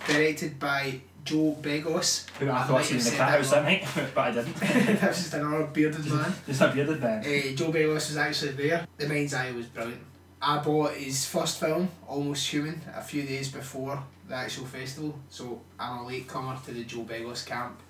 Directed 0.06 0.58
by 0.58 1.00
Joe 1.24 1.56
Begos. 1.60 2.28
Who 2.38 2.50
I 2.50 2.62
thought 2.62 2.72
might 2.72 2.84
seen 2.84 2.98
in 2.98 3.04
the 3.04 3.10
cat 3.10 3.30
house 3.30 3.50
that 3.50 3.64
night, 3.64 3.86
but 4.14 4.20
I 4.20 4.30
didn't. 4.30 4.54
that 5.00 5.08
was 5.08 5.16
just 5.16 5.34
another 5.34 5.66
bearded 5.66 6.04
man. 6.06 6.32
It's 6.46 6.60
a 6.60 6.68
bearded 6.68 7.00
man. 7.00 7.20
Uh, 7.20 7.56
Joe 7.56 7.72
Begos 7.72 7.94
was 7.94 8.16
actually 8.16 8.52
there. 8.52 8.86
The 8.98 9.08
Mind's 9.08 9.32
Eye 9.34 9.50
was 9.52 9.66
brilliant. 9.66 10.02
I 10.42 10.58
bought 10.58 10.92
his 10.92 11.24
first 11.24 11.58
film, 11.58 11.88
Almost 12.06 12.48
Human, 12.48 12.80
a 12.94 13.00
few 13.00 13.22
days 13.22 13.50
before 13.50 14.02
the 14.28 14.34
actual 14.34 14.66
festival, 14.66 15.18
so 15.30 15.62
I'm 15.78 16.00
a 16.00 16.06
latecomer 16.06 16.58
to 16.66 16.72
the 16.72 16.84
Joe 16.84 17.04
Begos 17.04 17.46
camp. 17.46 17.80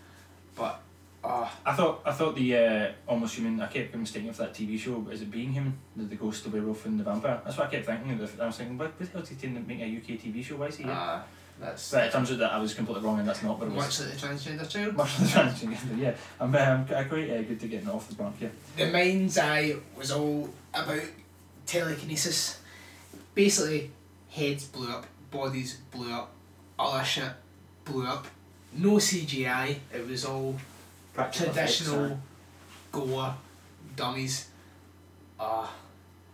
But, 0.55 0.81
uh, 1.25 1.49
I 1.67 1.73
thought 1.75 2.03
I 2.05 2.13
thought 2.13 2.37
the 2.37 2.57
uh, 2.57 2.93
almost 3.09 3.35
human. 3.35 3.61
I 3.61 3.67
kept 3.67 3.93
mistaking 3.97 4.29
it 4.29 4.37
for 4.37 4.43
that 4.43 4.55
TV 4.55 4.79
show. 4.79 5.05
Is 5.11 5.23
it 5.23 5.31
Being 5.33 5.53
Human? 5.53 5.77
The, 5.97 6.05
the 6.05 6.15
ghost, 6.15 6.45
the 6.45 6.51
werewolf, 6.51 6.87
and 6.87 7.01
the 7.01 7.03
vampire. 7.03 7.41
That's 7.45 7.57
what 7.57 7.67
I 7.67 7.71
kept 7.71 7.87
thinking. 7.87 8.21
of. 8.21 8.41
I 8.41 8.47
was 8.47 8.57
thinking, 8.57 8.79
what, 8.79 8.89
what 8.89 8.99
the 9.01 9.07
hell 9.07 9.23
is 9.23 9.31
he 9.31 9.49
make 9.49 9.81
a 9.81 9.97
UK 9.97 10.21
TV 10.21 10.45
show? 10.45 10.57
Why 10.57 10.67
is 10.67 10.77
he 10.77 10.85
here? 10.85 10.93
uh 10.93 11.23
that's 11.65 11.91
But 11.91 12.05
it 12.05 12.13
turns 12.13 12.31
out 12.31 12.39
that 12.39 12.53
I 12.53 12.59
was 12.59 12.75
completely 12.75 13.03
wrong, 13.03 13.19
and 13.19 13.27
that's 13.27 13.43
not 13.43 13.59
what 13.59 13.69
it 13.69 13.75
was. 13.75 13.87
much 13.87 14.01
like 14.01 14.19
the 14.19 14.27
transgender 14.27 14.69
child. 14.69 14.97
Much 14.97 15.19
of 15.19 15.21
the 15.21 15.39
transgender, 15.41 15.99
yeah. 15.99 16.15
I'm, 16.39 16.55
um, 16.55 16.85
quite 16.85 17.31
uh, 17.31 17.43
good 17.43 17.59
to 17.61 17.69
getting 17.69 17.89
off 17.89 18.09
the 18.09 18.23
mark 18.23 18.35
yeah. 18.39 18.49
The 18.77 18.87
Mind's 18.91 19.39
Eye 19.39 19.75
was 19.97 20.13
all 20.13 20.51
about 20.75 21.03
telekinesis. 21.65 22.61
Basically, 23.35 23.91
heads 24.31 24.67
blew 24.67 24.91
up, 24.91 25.07
bodies 25.31 25.79
blew 25.91 26.13
up, 26.13 26.33
all 26.79 26.93
that 26.93 27.05
shit 27.05 27.33
blew 27.87 28.07
up. 28.07 28.27
No 28.75 28.97
CGI, 28.97 29.77
it 29.93 30.07
was 30.07 30.27
all 30.27 30.57
traditional 31.33 32.19
gore 32.93 33.35
dummies. 33.97 34.51
Uh, 35.41 35.67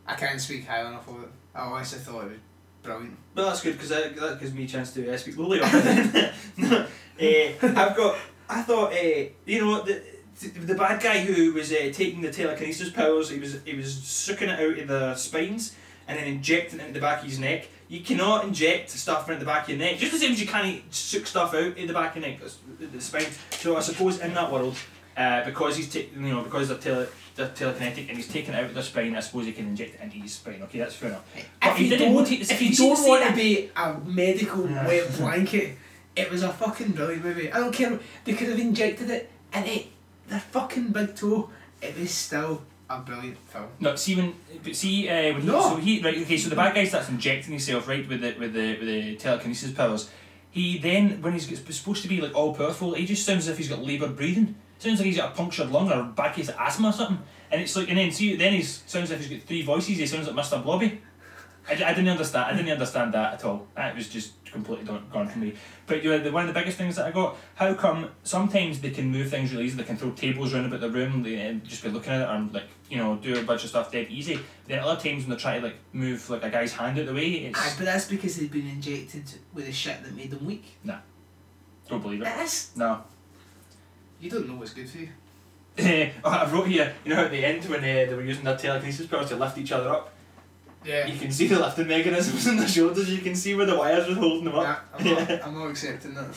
I 0.07 0.15
can't 0.15 0.41
speak 0.41 0.67
high 0.67 0.81
enough 0.81 1.09
of 1.09 1.23
it. 1.23 1.29
I 1.55 1.61
honestly 1.61 2.01
thought 2.01 2.25
it 2.25 2.31
was 2.31 2.39
brilliant. 2.83 3.17
Well, 3.35 3.47
that's 3.47 3.63
good 3.63 3.73
because 3.75 3.89
that, 3.91 4.17
that 4.17 4.41
gives 4.41 4.53
me 4.53 4.65
a 4.65 4.69
chance 4.69 4.93
to 4.95 5.13
uh, 5.13 5.17
speak 5.17 5.37
lowly 5.37 5.61
on 5.63 5.69
uh, 5.71 6.87
I've 7.63 7.97
got. 7.97 8.17
I 8.49 8.63
thought, 8.63 8.93
uh, 8.93 9.25
you 9.47 9.61
know, 9.65 9.83
the 9.83 10.03
the 10.67 10.75
bad 10.75 11.03
guy 11.03 11.21
who 11.21 11.53
was 11.53 11.71
uh, 11.73 11.91
taking 11.93 12.21
the 12.23 12.33
telekinesis 12.33 12.91
powers, 12.91 13.31
he 13.31 13.39
was 13.39 13.59
he 13.65 13.75
was 13.77 13.95
sucking 14.03 14.49
it 14.49 14.59
out 14.61 14.79
of 14.79 14.89
the 14.89 15.15
spines 15.15 15.77
and 16.09 16.19
then 16.19 16.27
injecting 16.27 16.81
it 16.81 16.87
into 16.89 16.95
the 16.95 17.01
back 17.01 17.21
of 17.23 17.29
his 17.29 17.39
neck. 17.39 17.69
You 17.89 18.01
cannot 18.01 18.45
inject 18.45 18.91
stuff 18.91 19.29
into 19.29 19.41
the 19.41 19.47
back 19.47 19.65
of 19.65 19.71
your 19.71 19.79
neck, 19.79 19.99
just 19.99 20.13
the 20.13 20.19
same 20.19 20.33
as 20.33 20.41
you 20.41 20.47
can't 20.49 20.83
suck 20.93 21.27
stuff 21.27 21.55
out 21.55 21.77
in 21.77 21.87
the 21.87 21.93
back 21.93 22.17
of 22.17 22.23
your 22.23 22.31
neck, 22.31 22.41
the- 22.79 22.87
the 22.87 23.01
spine. 23.01 23.27
So 23.53 23.77
I 23.77 23.81
suppose 23.81 24.19
in 24.21 24.33
that 24.35 24.51
world, 24.51 24.77
uh, 25.17 25.45
because 25.45 25.77
he's 25.77 25.93
taking, 25.93 26.25
you 26.25 26.35
know, 26.35 26.43
because 26.43 26.69
they're 26.69 26.79
tele, 26.79 27.07
they're 27.35 27.49
telekinetic 27.49 28.09
and 28.09 28.17
he's 28.17 28.29
taken 28.29 28.55
it 28.55 28.59
out 28.59 28.65
of 28.65 28.75
their 28.75 28.83
spine, 28.83 29.15
I 29.17 29.21
suppose 29.21 29.47
he 29.47 29.53
can 29.53 29.67
inject 29.67 29.95
it 29.95 30.01
into 30.03 30.17
his 30.19 30.33
spine. 30.35 30.61
Okay, 30.65 30.79
that's 30.79 30.95
fair 30.95 31.11
enough. 31.11 31.25
But 31.61 31.71
If 31.71 31.77
he 31.77 31.85
you 31.85 31.91
didn't 31.91 32.07
don't, 32.09 32.15
want 32.15 32.27
to- 32.29 32.35
if 32.41 32.51
if 32.51 32.63
you 32.63 32.69
you 32.69 32.77
don't 32.77 32.97
see 32.97 33.09
want 33.09 33.25
to 33.29 33.33
be 33.35 33.71
a 33.77 33.95
medical 34.05 34.69
Yeah. 34.71 34.87
wet 34.87 35.17
blanket, 35.19 35.77
it 36.17 36.31
was 36.31 36.43
a 36.43 36.53
fucking 36.53 36.93
brilliant 36.93 37.25
movie. 37.25 37.53
I 37.53 37.59
don't 37.59 37.73
care. 37.73 37.99
They 38.25 38.33
could 38.35 38.49
have 38.49 38.59
injected 38.59 39.11
it 39.11 39.31
and 39.53 39.67
it, 39.67 39.87
their 40.29 40.41
fucking 40.41 40.89
big 40.89 41.15
toe. 41.15 41.51
It 41.81 41.99
was 41.99 42.11
still 42.11 42.63
a 42.91 42.99
brilliant 42.99 43.39
film. 43.49 43.69
No, 43.79 43.95
see 43.97 44.17
when, 44.17 44.35
but 44.65 44.75
see 44.77 45.09
uh, 45.09 45.33
when 45.35 45.41
he, 45.43 45.47
No. 45.47 45.61
so 45.63 45.77
he 45.77 46.03
right 46.03 46.19
okay, 46.19 46.37
so 46.37 46.49
the 46.51 46.57
bad 46.57 46.75
guy 46.75 46.85
starts 46.85 47.09
injecting 47.09 47.53
himself 47.53 47.87
right 47.89 48.07
with 48.09 48.21
the 48.21 48.35
with 48.39 48.53
the 48.53 48.77
with 48.79 48.89
the 48.89 49.17
telekinesis 49.17 49.71
powers. 49.73 50.11
He 50.51 50.79
then 50.79 51.23
when 51.23 51.33
he's 51.35 51.47
supposed 51.77 52.03
to 52.03 52.09
be 52.09 52.21
like 52.21 52.35
all 52.35 52.53
powerful, 52.55 52.95
he 52.95 53.07
just 53.07 53.25
sounds 53.25 53.45
as 53.47 53.53
if 53.53 53.59
he's 53.59 53.69
got 53.69 53.79
laboured 53.85 54.17
breathing. 54.17 54.57
Sounds 54.81 54.99
like 54.99 55.07
he's 55.07 55.19
got 55.19 55.33
a 55.33 55.35
punctured 55.37 55.71
lung 55.71 55.93
or 55.93 56.01
a 56.01 56.05
bad 56.05 56.35
case 56.35 56.49
of 56.49 56.57
asthma 56.59 56.89
or 56.89 56.93
something. 56.93 57.23
And 57.51 57.61
it's 57.61 57.77
like 57.77 57.89
and 57.91 57.99
then 57.99 58.11
see 58.11 58.35
then 58.35 58.55
he 58.55 58.63
sounds 58.63 59.11
like 59.11 59.21
he's 59.21 59.29
got 59.29 59.47
three 59.47 59.63
voices. 59.63 59.99
He 59.99 60.07
sounds 60.07 60.27
like 60.27 60.37
Mr. 60.37 60.63
Blobby. 60.63 61.01
I, 61.69 61.73
I 61.73 61.95
didn't 61.95 62.09
understand. 62.09 62.47
I 62.47 62.57
didn't 62.57 62.73
understand 62.73 63.13
that 63.15 63.35
at 63.35 63.45
all. 63.45 63.67
That 63.77 63.95
was 63.95 64.09
just 64.09 64.33
completely 64.51 64.87
gone, 64.87 65.07
gone 65.13 65.29
from 65.29 65.43
me. 65.43 65.55
But 65.87 66.03
you 66.03 66.11
know, 66.11 66.19
the, 66.19 66.33
one 66.33 66.49
of 66.49 66.55
the 66.55 66.59
biggest 66.59 66.79
things 66.79 66.97
that 66.97 67.07
I 67.07 67.11
got. 67.11 67.37
How 67.57 67.75
come 67.75 68.11
sometimes 68.23 68.81
they 68.81 68.91
can 68.91 69.11
move 69.11 69.29
things 69.29 69.53
really 69.53 69.67
easy? 69.67 69.77
They 69.77 69.85
can 69.85 69.99
throw 69.99 70.13
tables 70.13 70.55
around 70.55 70.65
about 70.65 70.81
the 70.81 70.91
room 70.91 71.23
they, 71.23 71.37
and 71.37 71.63
just 71.63 71.83
be 71.83 71.91
looking 71.91 72.13
at 72.13 72.23
it 72.23 72.29
and 72.29 72.53
like 72.55 72.69
you 72.89 72.97
know 72.97 73.17
do 73.17 73.39
a 73.39 73.43
bunch 73.43 73.65
of 73.65 73.71
stuff 73.71 73.93
dead 73.93 74.09
easy. 74.09 74.39
Then 74.67 74.79
other 74.79 75.01
times 75.01 75.25
when 75.25 75.37
they 75.37 75.41
try 75.43 75.59
to 75.59 75.67
like 75.67 75.77
move 75.93 76.29
like 76.31 76.43
a 76.43 76.51
guy's 76.51 76.73
hand 76.73 76.99
out 76.99 77.07
the 77.07 77.15
way, 77.15 77.29
it's 77.29 77.61
Aye, 77.61 77.75
but 77.77 77.85
that's 77.85 78.07
because 78.07 78.37
they've 78.37 78.51
been 78.51 78.67
injected 78.67 79.25
with 79.53 79.67
the 79.67 79.73
shit 79.73 80.03
that 80.03 80.15
made 80.15 80.31
them 80.31 80.45
weak. 80.47 80.65
Nah, 80.83 80.99
don't 81.89 82.03
believe 82.03 82.23
it. 82.23 82.27
It 82.27 82.41
is. 82.41 82.71
No. 82.77 83.05
You 84.21 84.31
don't 84.31 84.49
know 84.49 84.55
what's 84.57 84.75
good 84.75 84.89
for 84.89 84.99
you. 84.99 85.09
I 86.25 86.51
wrote 86.51 86.69
here. 86.69 86.95
You 87.05 87.15
know 87.15 87.25
at 87.25 87.31
the 87.31 87.45
end 87.45 87.65
when 87.65 87.81
uh, 87.81 87.83
they 87.83 88.15
were 88.15 88.23
using 88.25 88.45
their 88.45 88.57
telekinesis 88.57 89.07
powers 89.07 89.29
to 89.31 89.37
lift 89.37 89.57
each 89.59 89.73
other 89.73 89.89
up. 89.89 90.13
Yeah. 90.85 91.07
You 91.07 91.19
can 91.19 91.31
see 91.31 91.47
the 91.47 91.59
lifting 91.59 91.87
mechanisms 91.89 92.47
in 92.49 92.57
their 92.57 92.69
shoulders. 92.69 93.11
You 93.11 93.21
can 93.21 93.35
see 93.35 93.55
where 93.55 93.67
the 93.67 93.77
wires 93.79 94.09
were 94.09 94.15
holding 94.15 94.45
them 94.45 94.55
up. 94.57 94.85
Yeah, 95.01 95.15
I'm, 95.19 95.29
not, 95.29 95.47
I'm 95.47 95.55
not 95.55 95.71
accepting 95.71 96.15
that. 96.15 96.29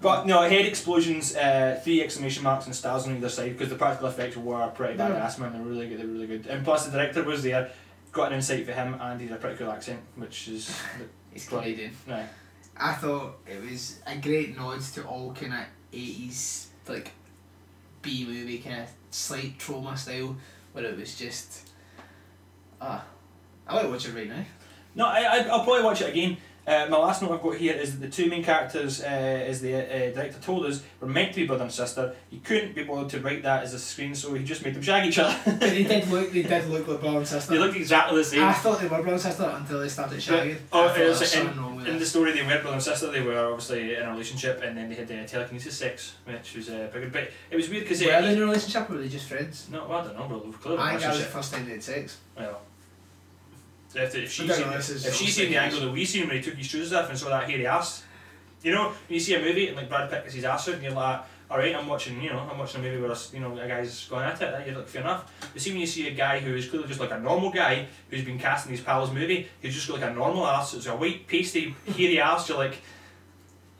But 0.00 0.26
no, 0.26 0.42
head 0.42 0.66
explosions, 0.66 1.36
uh, 1.36 1.80
three 1.82 2.02
exclamation 2.02 2.42
marks 2.42 2.66
and 2.66 2.74
stars 2.74 3.06
on 3.06 3.16
either 3.16 3.28
side 3.28 3.52
because 3.52 3.68
the 3.68 3.76
practical 3.76 4.08
effects 4.08 4.36
were 4.36 4.66
pretty 4.68 4.98
badass, 4.98 5.38
man. 5.38 5.52
They're 5.52 5.62
really 5.62 5.88
good. 5.88 6.00
They're 6.00 6.06
really 6.08 6.26
good. 6.26 6.46
And 6.46 6.64
plus, 6.64 6.86
the 6.86 6.90
director 6.92 7.22
was 7.22 7.44
there, 7.44 7.70
got 8.10 8.28
an 8.32 8.34
insight 8.34 8.66
for 8.66 8.72
him, 8.72 8.96
and 9.00 9.20
he 9.20 9.28
had 9.28 9.36
a 9.36 9.40
pretty 9.40 9.56
cool 9.58 9.70
accent, 9.70 10.00
which 10.16 10.48
is 10.48 10.76
He's 11.32 11.50
Right. 11.52 11.62
Canadian. 11.62 11.92
no. 12.06 12.26
I 12.76 12.94
thought 12.94 13.38
it 13.46 13.62
was 13.62 14.00
a 14.06 14.16
great 14.16 14.56
nod 14.56 14.80
to 14.80 15.04
all 15.04 15.32
kind 15.34 15.52
of 15.54 15.60
80s, 15.92 16.66
like, 16.88 17.12
B 18.02 18.24
movie, 18.26 18.58
kind 18.58 18.82
of 18.82 18.88
slight 19.10 19.58
Troma 19.58 19.96
style, 19.96 20.36
where 20.72 20.84
it 20.84 20.98
was 20.98 21.14
just. 21.16 21.68
Ah. 22.80 23.04
I 23.66 23.74
might 23.74 23.88
watch 23.88 24.08
it 24.08 24.14
right 24.14 24.28
now. 24.28 24.44
No, 24.94 25.06
I 25.06 25.46
I'll 25.48 25.64
probably 25.64 25.84
watch 25.84 26.02
it 26.02 26.10
again. 26.10 26.36
Uh, 26.64 26.86
my 26.88 26.96
last 26.96 27.20
note 27.22 27.32
I've 27.32 27.42
got 27.42 27.56
here 27.56 27.74
is 27.74 27.92
that 27.98 28.00
the 28.00 28.08
two 28.08 28.30
main 28.30 28.44
characters, 28.44 29.02
uh, 29.02 29.06
as 29.06 29.60
the 29.60 29.74
uh, 29.74 30.14
director 30.14 30.40
told 30.40 30.64
us, 30.64 30.80
were 31.00 31.08
meant 31.08 31.32
to 31.34 31.40
be 31.40 31.46
brother 31.46 31.64
and 31.64 31.72
sister. 31.72 32.14
He 32.30 32.38
couldn't 32.38 32.74
be 32.76 32.84
bothered 32.84 33.10
to 33.10 33.20
write 33.20 33.42
that 33.42 33.64
as 33.64 33.74
a 33.74 33.80
screen, 33.80 34.14
so 34.14 34.32
he 34.34 34.44
just 34.44 34.64
made 34.64 34.74
them 34.74 34.82
shag 34.82 35.04
each 35.06 35.18
other. 35.18 35.36
But 35.44 35.58
they 35.60 35.82
did 35.82 36.08
look, 36.08 36.30
they 36.30 36.42
did 36.44 36.68
look 36.68 36.86
like 36.86 37.00
brother 37.00 37.18
and 37.18 37.26
sister. 37.26 37.52
they 37.52 37.58
looked 37.58 37.74
exactly 37.76 38.16
the 38.18 38.24
same. 38.24 38.44
I 38.44 38.52
thought 38.52 38.78
they 38.80 38.84
were 38.86 38.90
brother 39.02 39.12
and 39.12 39.20
sister 39.20 39.52
until 39.56 39.80
they 39.80 39.88
started 39.88 40.18
shagging. 40.20 40.58
oh, 40.72 40.94
it 40.94 41.08
was 41.08 41.20
in- 41.22 41.26
something 41.28 41.60
wrong 41.60 41.76
with 41.76 41.88
In 41.88 41.98
the 41.98 42.06
story, 42.06 42.32
they 42.32 42.42
were 42.42 42.48
brother 42.60 42.74
and 42.74 42.82
sister. 42.82 43.10
They 43.10 43.22
were 43.22 43.44
obviously 43.44 43.96
in 43.96 44.02
a 44.02 44.10
relationship, 44.12 44.62
and 44.62 44.76
then 44.76 44.88
they 44.88 44.94
had 44.94 45.10
uh, 45.10 45.26
telekinesis 45.26 45.76
sex, 45.76 46.14
which 46.26 46.54
was 46.54 46.70
uh, 46.70 46.88
pretty 46.92 47.06
good. 47.06 47.12
But 47.12 47.30
it 47.50 47.56
was 47.56 47.68
weird 47.68 47.82
because 47.84 47.98
they 47.98 48.06
Were 48.06 48.22
they 48.22 48.34
in 48.34 48.38
a 48.38 48.44
relationship 48.44 48.88
or 48.88 48.94
were 48.94 49.00
they 49.00 49.08
just 49.08 49.28
friends? 49.28 49.68
no, 49.68 49.84
well, 49.88 49.98
I 49.98 50.04
don't 50.04 50.16
know, 50.16 50.52
clearly 50.60 50.80
I 50.80 50.90
think 50.90 51.00
that 51.02 51.10
was 51.10 51.18
the 51.18 51.24
first 51.24 51.52
time 51.52 51.64
they 51.66 51.72
had 51.72 51.82
sex. 51.82 52.18
Well, 52.36 52.60
if, 53.94 54.14
if 54.14 54.32
she's 54.32 54.54
seen, 54.54 54.72
if 54.72 55.14
she's 55.14 55.34
seen 55.34 55.50
the 55.50 55.56
angle 55.56 55.80
that 55.80 55.92
we 55.92 56.04
seen 56.04 56.26
when 56.26 56.36
he 56.36 56.42
took 56.42 56.54
his 56.54 56.66
shoes 56.66 56.92
off 56.92 57.08
and 57.08 57.18
saw 57.18 57.28
that 57.28 57.48
hairy 57.48 57.66
ass, 57.66 58.04
you 58.62 58.72
know, 58.72 58.88
when 58.88 58.94
you 59.08 59.20
see 59.20 59.34
a 59.34 59.40
movie 59.40 59.68
and 59.68 59.76
like 59.76 59.88
Brad 59.88 60.10
Pitt 60.10 60.22
gets 60.22 60.34
his 60.34 60.44
ass 60.44 60.68
out 60.68 60.74
and 60.74 60.82
you're 60.82 60.92
like, 60.92 61.22
all 61.50 61.58
right, 61.58 61.74
I'm 61.74 61.86
watching, 61.86 62.22
you 62.22 62.30
know, 62.30 62.38
I'm 62.38 62.56
watching 62.58 62.80
a 62.80 62.84
movie 62.84 63.02
where 63.02 63.14
you 63.32 63.40
know 63.40 63.58
a 63.58 63.68
guy's 63.68 64.06
going 64.08 64.24
at 64.24 64.40
it. 64.40 64.66
You're 64.66 64.76
like, 64.76 64.88
fair 64.88 65.02
enough. 65.02 65.30
But 65.52 65.60
see 65.60 65.70
when 65.70 65.80
you 65.80 65.86
see 65.86 66.08
a 66.08 66.14
guy 66.14 66.38
who 66.40 66.54
is 66.54 66.68
clearly 66.68 66.88
just 66.88 67.00
like 67.00 67.10
a 67.10 67.20
normal 67.20 67.50
guy 67.50 67.86
who's 68.08 68.24
been 68.24 68.38
cast 68.38 68.66
in 68.66 68.72
his 68.72 68.80
pal's 68.80 69.12
movie, 69.12 69.48
who's 69.60 69.74
just 69.74 69.88
got 69.88 70.00
like 70.00 70.10
a 70.10 70.14
normal 70.14 70.46
ass, 70.46 70.72
it's 70.74 70.86
a 70.86 70.96
white 70.96 71.26
pasty 71.26 71.74
hairy 71.96 72.20
ass. 72.20 72.48
You're 72.48 72.58
like. 72.58 72.80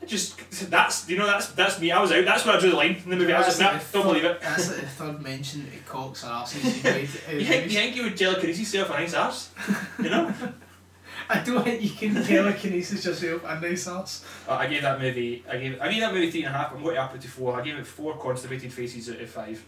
Just 0.05 0.69
that's 0.69 1.09
you 1.09 1.17
know 1.17 1.25
that's 1.25 1.47
that's 1.49 1.79
me. 1.79 1.91
I 1.91 2.01
was 2.01 2.11
out. 2.11 2.25
That's 2.25 2.45
where 2.45 2.55
I 2.55 2.59
drew 2.59 2.71
the 2.71 2.75
line 2.75 2.95
in 3.03 3.09
the 3.09 3.15
movie. 3.15 3.33
I 3.33 3.45
was 3.45 3.59
like, 3.59 3.73
nah, 3.73 3.79
don't 3.91 4.07
believe 4.07 4.25
it. 4.25 4.41
That's 4.41 4.69
like 4.69 4.81
the 4.81 4.87
third 4.87 5.21
mention 5.21 5.61
of 5.61 5.85
cocks 5.85 6.23
or 6.23 6.27
asses 6.27 6.77
you 6.77 6.83
made. 6.83 7.09
in 7.29 7.39
You 7.39 7.45
think, 7.45 7.65
you 7.65 7.77
think 7.77 7.95
you 7.95 8.03
would 8.03 8.17
telekinesis 8.17 8.73
yourself 8.73 8.97
a 8.97 9.01
nice 9.01 9.13
ass? 9.13 9.51
You 9.99 10.09
know? 10.09 10.33
I 11.29 11.39
don't 11.39 11.63
think 11.63 11.81
you 11.81 11.89
can 11.89 12.23
telekinesis 12.23 13.05
yourself 13.05 13.43
a 13.45 13.59
nice 13.59 13.87
ass. 13.87 14.25
Uh, 14.47 14.53
I 14.53 14.67
gave 14.67 14.81
that 14.81 14.99
movie. 14.99 15.43
I 15.49 15.57
gave. 15.57 15.81
I 15.81 15.91
gave 15.91 16.01
that 16.01 16.13
movie 16.13 16.31
three 16.31 16.43
and 16.43 16.53
a 16.53 16.57
half. 16.57 16.73
I'm 16.73 16.83
going 16.83 16.95
to 16.95 17.01
up 17.01 17.15
it 17.15 17.21
to 17.21 17.27
four. 17.27 17.59
I 17.59 17.63
gave 17.63 17.75
it 17.75 17.87
four 17.87 18.17
constipated 18.17 18.73
faces 18.73 19.09
out 19.09 19.21
of 19.21 19.29
five 19.29 19.63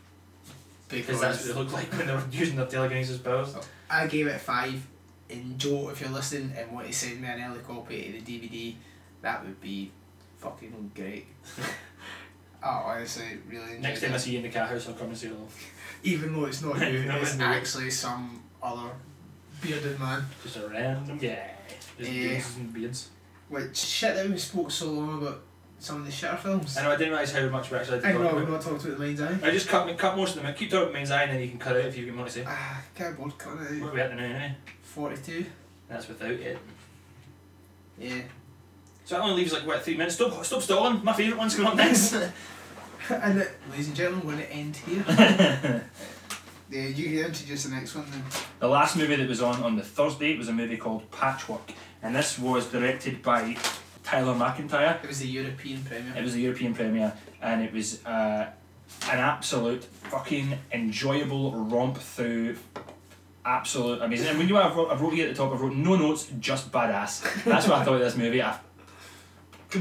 because 0.90 1.20
that's 1.20 1.46
what 1.46 1.48
they 1.48 1.60
looked 1.60 1.74
like 1.74 1.92
when 1.94 2.08
they 2.08 2.14
were 2.14 2.24
using 2.32 2.56
their 2.56 2.68
telekinesis 2.68 3.18
powers. 3.18 3.56
I 3.90 4.08
gave 4.08 4.28
it 4.28 4.40
five. 4.40 4.86
And 5.30 5.58
Joe, 5.58 5.90
if 5.90 6.02
you're 6.02 6.12
listening 6.12 6.54
and 6.56 6.72
want 6.72 6.88
to 6.88 6.94
send 6.94 7.22
me 7.22 7.28
an 7.28 7.42
early 7.42 7.60
copy 7.60 8.16
of 8.16 8.26
the 8.26 8.40
DVD, 8.40 8.76
that 9.22 9.44
would 9.44 9.60
be 9.60 9.92
fucking 10.46 10.92
great. 10.96 11.28
oh, 12.64 12.68
I 12.68 12.96
honestly, 12.98 13.26
really 13.50 13.64
enjoyed 13.64 13.82
Next 13.82 14.02
time 14.02 14.14
I 14.14 14.18
see 14.18 14.32
you 14.32 14.38
in 14.38 14.44
the 14.44 14.50
cat 14.50 14.70
house, 14.70 14.88
I'll 14.88 14.94
come 14.96 15.08
and 15.10 15.18
say 15.18 15.28
hello. 15.28 15.48
Even 16.04 16.34
though 16.34 16.46
it's 16.46 16.62
not 16.62 16.76
you, 16.92 17.06
No, 17.06 17.18
it's 17.18 17.32
it's 17.32 17.40
me. 17.40 17.46
actually 17.46 17.90
some 17.90 18.42
other 18.62 18.90
bearded 19.62 20.00
man. 20.00 20.26
Just 20.44 20.58
a 20.58 20.68
random 20.68 21.18
guy. 21.18 21.52
Just 21.98 22.12
Yeah. 22.12 22.28
beards 22.30 22.56
and 22.58 22.74
beards. 22.74 23.10
Which 23.50 23.78
shit 23.78 24.16
that 24.16 24.30
we 24.30 24.38
spoke 24.38 24.72
so 24.72 24.92
long 24.92 25.22
about 25.22 25.42
some 25.80 25.98
of 25.98 26.06
the 26.06 26.12
shitter 26.12 26.40
films. 26.40 26.78
I 26.78 26.84
know. 26.84 26.92
I 26.92 26.96
didn't 26.96 27.12
realise 27.14 27.32
how 27.32 27.48
much 27.50 27.70
we 27.72 27.78
actually 27.78 27.98
had 28.02 28.06
I 28.06 28.12
to 28.14 28.18
know 28.20 28.24
talk 28.26 28.34
we've 28.34 28.44
about. 28.44 28.54
not 28.54 28.62
talked 28.62 28.86
about 28.86 28.98
the 28.98 29.06
mind's 29.06 29.22
eye. 29.22 29.38
I 29.44 29.52
just 29.52 29.68
cut 29.68 29.98
cut 29.98 30.18
most 30.18 30.30
of 30.36 30.42
them. 30.42 30.46
out. 30.48 30.56
Keep 30.58 30.70
talking 30.72 30.84
about 30.84 30.94
Mind's 30.94 31.12
Eye, 31.12 31.24
and 31.24 31.34
then 31.34 31.42
you 31.42 31.50
can 31.50 31.60
cut 31.60 31.76
it 31.76 31.86
if 31.86 31.98
you 31.98 32.12
want 32.16 32.28
to 32.28 32.34
say. 32.34 32.44
Ah, 32.48 32.82
can't 32.96 33.16
board 33.18 33.38
cutting 33.38 33.62
it 33.78 33.82
What 33.82 33.92
are 33.92 33.94
we 33.94 34.02
at 34.02 34.16
now? 34.16 34.24
Anyway? 34.24 34.56
42. 34.84 35.46
That's 35.88 36.08
without 36.08 36.32
it. 36.32 36.58
Yeah. 38.00 38.22
So 39.06 39.14
that 39.14 39.22
only 39.22 39.36
leaves 39.36 39.54
like 39.54 39.68
what 39.68 39.84
three 39.84 39.96
minutes. 39.96 40.16
Stop! 40.16 40.44
Stop 40.44 40.64
stalling. 40.64 41.04
My 41.04 41.14
favourite 41.14 41.38
one's 41.38 41.56
coming 41.56 41.72
up 41.72 41.78
next. 41.78 42.14
and 43.10 43.42
uh, 43.42 43.46
ladies 43.70 43.88
and 43.88 43.96
gentlemen, 43.96 44.26
we're 44.26 44.34
going 44.34 44.46
to 44.46 44.52
end 44.52 44.76
here. 44.78 45.04
yeah, 46.72 46.88
you 46.88 47.04
can 47.04 47.28
introduce 47.28 47.66
the 47.66 47.76
next 47.76 47.94
one 47.94 48.10
then. 48.10 48.24
The 48.60 48.68
last 48.68 48.98
movie 48.98 49.16
that 49.16 49.30
was 49.30 49.44
on 49.44 49.62
on 49.62 49.76
the 49.76 49.84
Thursday 49.84 50.36
was 50.36 50.50
a 50.50 50.54
movie 50.54 50.78
called 50.78 51.10
Patchwork, 51.12 51.72
and 52.02 52.16
this 52.16 52.40
was 52.40 52.66
directed 52.66 53.22
by 53.22 53.56
Tyler 54.04 54.34
MacIntyre. 54.34 55.00
It 55.04 55.08
was 55.08 55.20
the 55.20 55.28
European 55.28 55.84
premiere. 55.84 56.16
It 56.18 56.24
was 56.24 56.34
a 56.34 56.40
European 56.40 56.74
premiere, 56.74 57.14
and 57.44 57.62
it 57.62 57.72
was 57.72 58.04
uh, 58.08 58.50
an 59.12 59.20
absolute 59.20 59.84
fucking 59.84 60.58
enjoyable 60.72 61.52
romp 61.52 62.00
through. 62.00 62.58
Absolute 63.46 64.02
amazing. 64.02 64.30
And 64.30 64.40
when 64.40 64.48
you 64.48 64.56
have 64.56 64.76
wrote, 64.76 64.90
I 64.90 64.96
wrote 64.96 65.14
here 65.14 65.28
at 65.28 65.36
the 65.36 65.44
top, 65.44 65.54
I 65.54 65.58
wrote 65.58 65.76
no 65.76 65.96
notes, 65.96 66.28
just 66.40 66.72
badass. 66.72 67.44
That's 67.44 67.68
what 67.68 67.78
I 67.78 67.84
thought 67.84 67.94
of 67.94 68.00
this 68.00 68.18
movie. 68.18 68.42
I 68.42 68.54
fucking 68.54 68.65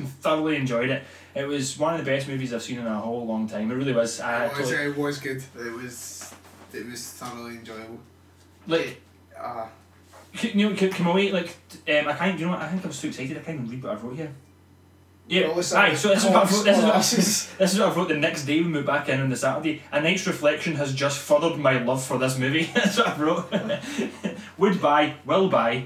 thoroughly 0.02 0.56
enjoyed 0.56 0.90
it. 0.90 1.02
It 1.34 1.46
was 1.46 1.78
one 1.78 1.94
of 1.98 2.04
the 2.04 2.10
best 2.10 2.28
movies 2.28 2.52
I've 2.54 2.62
seen 2.62 2.78
in 2.78 2.86
a 2.86 2.98
whole 3.00 3.26
long 3.26 3.48
time. 3.48 3.70
It 3.70 3.74
really 3.74 3.92
was. 3.92 4.20
I 4.20 4.46
it, 4.46 4.56
was 4.58 4.70
totally- 4.70 4.90
it 4.90 4.96
was 4.96 5.18
good. 5.18 5.42
It 5.58 5.72
was 5.72 6.32
it 6.72 6.86
was 6.86 7.08
thoroughly 7.10 7.56
enjoyable. 7.56 7.98
like 8.66 9.00
Ah, 9.38 9.68
can, 10.36 10.58
you 10.58 10.70
know, 10.70 10.76
c- 10.76 10.88
come 10.88 11.06
away 11.08 11.30
like 11.32 11.56
um, 11.88 12.08
I 12.08 12.12
can't. 12.14 12.38
You 12.38 12.46
know 12.46 12.52
what? 12.52 12.62
I 12.62 12.68
think 12.68 12.84
I'm 12.84 12.92
so 12.92 13.08
excited. 13.08 13.36
I 13.36 13.40
can't 13.40 13.58
even 13.60 13.70
read 13.70 13.82
what 13.82 13.92
I 13.98 14.00
wrote 14.00 14.16
here. 14.16 14.32
Yeah, 15.26 15.48
Well, 15.48 15.58
aye. 15.58 15.94
So 15.94 16.08
this 16.08 16.22
is 16.22 16.24
what 16.30 16.36
I 16.36 16.50
wrote. 16.50 16.64
This 16.64 16.78
is 16.78 16.84
what, 16.84 16.94
this 17.58 17.72
is 17.72 17.80
what 17.80 17.88
I 17.92 17.94
wrote 17.96 18.08
the 18.08 18.16
next 18.16 18.44
day 18.44 18.60
we 18.60 18.66
moved 18.68 18.86
back 18.86 19.08
in 19.08 19.20
on 19.20 19.30
the 19.30 19.36
Saturday. 19.36 19.80
A 19.90 20.00
night's 20.00 20.26
reflection 20.26 20.74
has 20.76 20.94
just 20.94 21.18
furthered 21.18 21.58
my 21.58 21.82
love 21.82 22.04
for 22.04 22.18
this 22.18 22.38
movie. 22.38 22.64
That's 22.74 22.98
what 22.98 23.08
I 23.08 23.16
wrote. 23.18 23.52
Would 24.58 24.80
buy, 24.82 25.14
will 25.24 25.48
buy. 25.48 25.84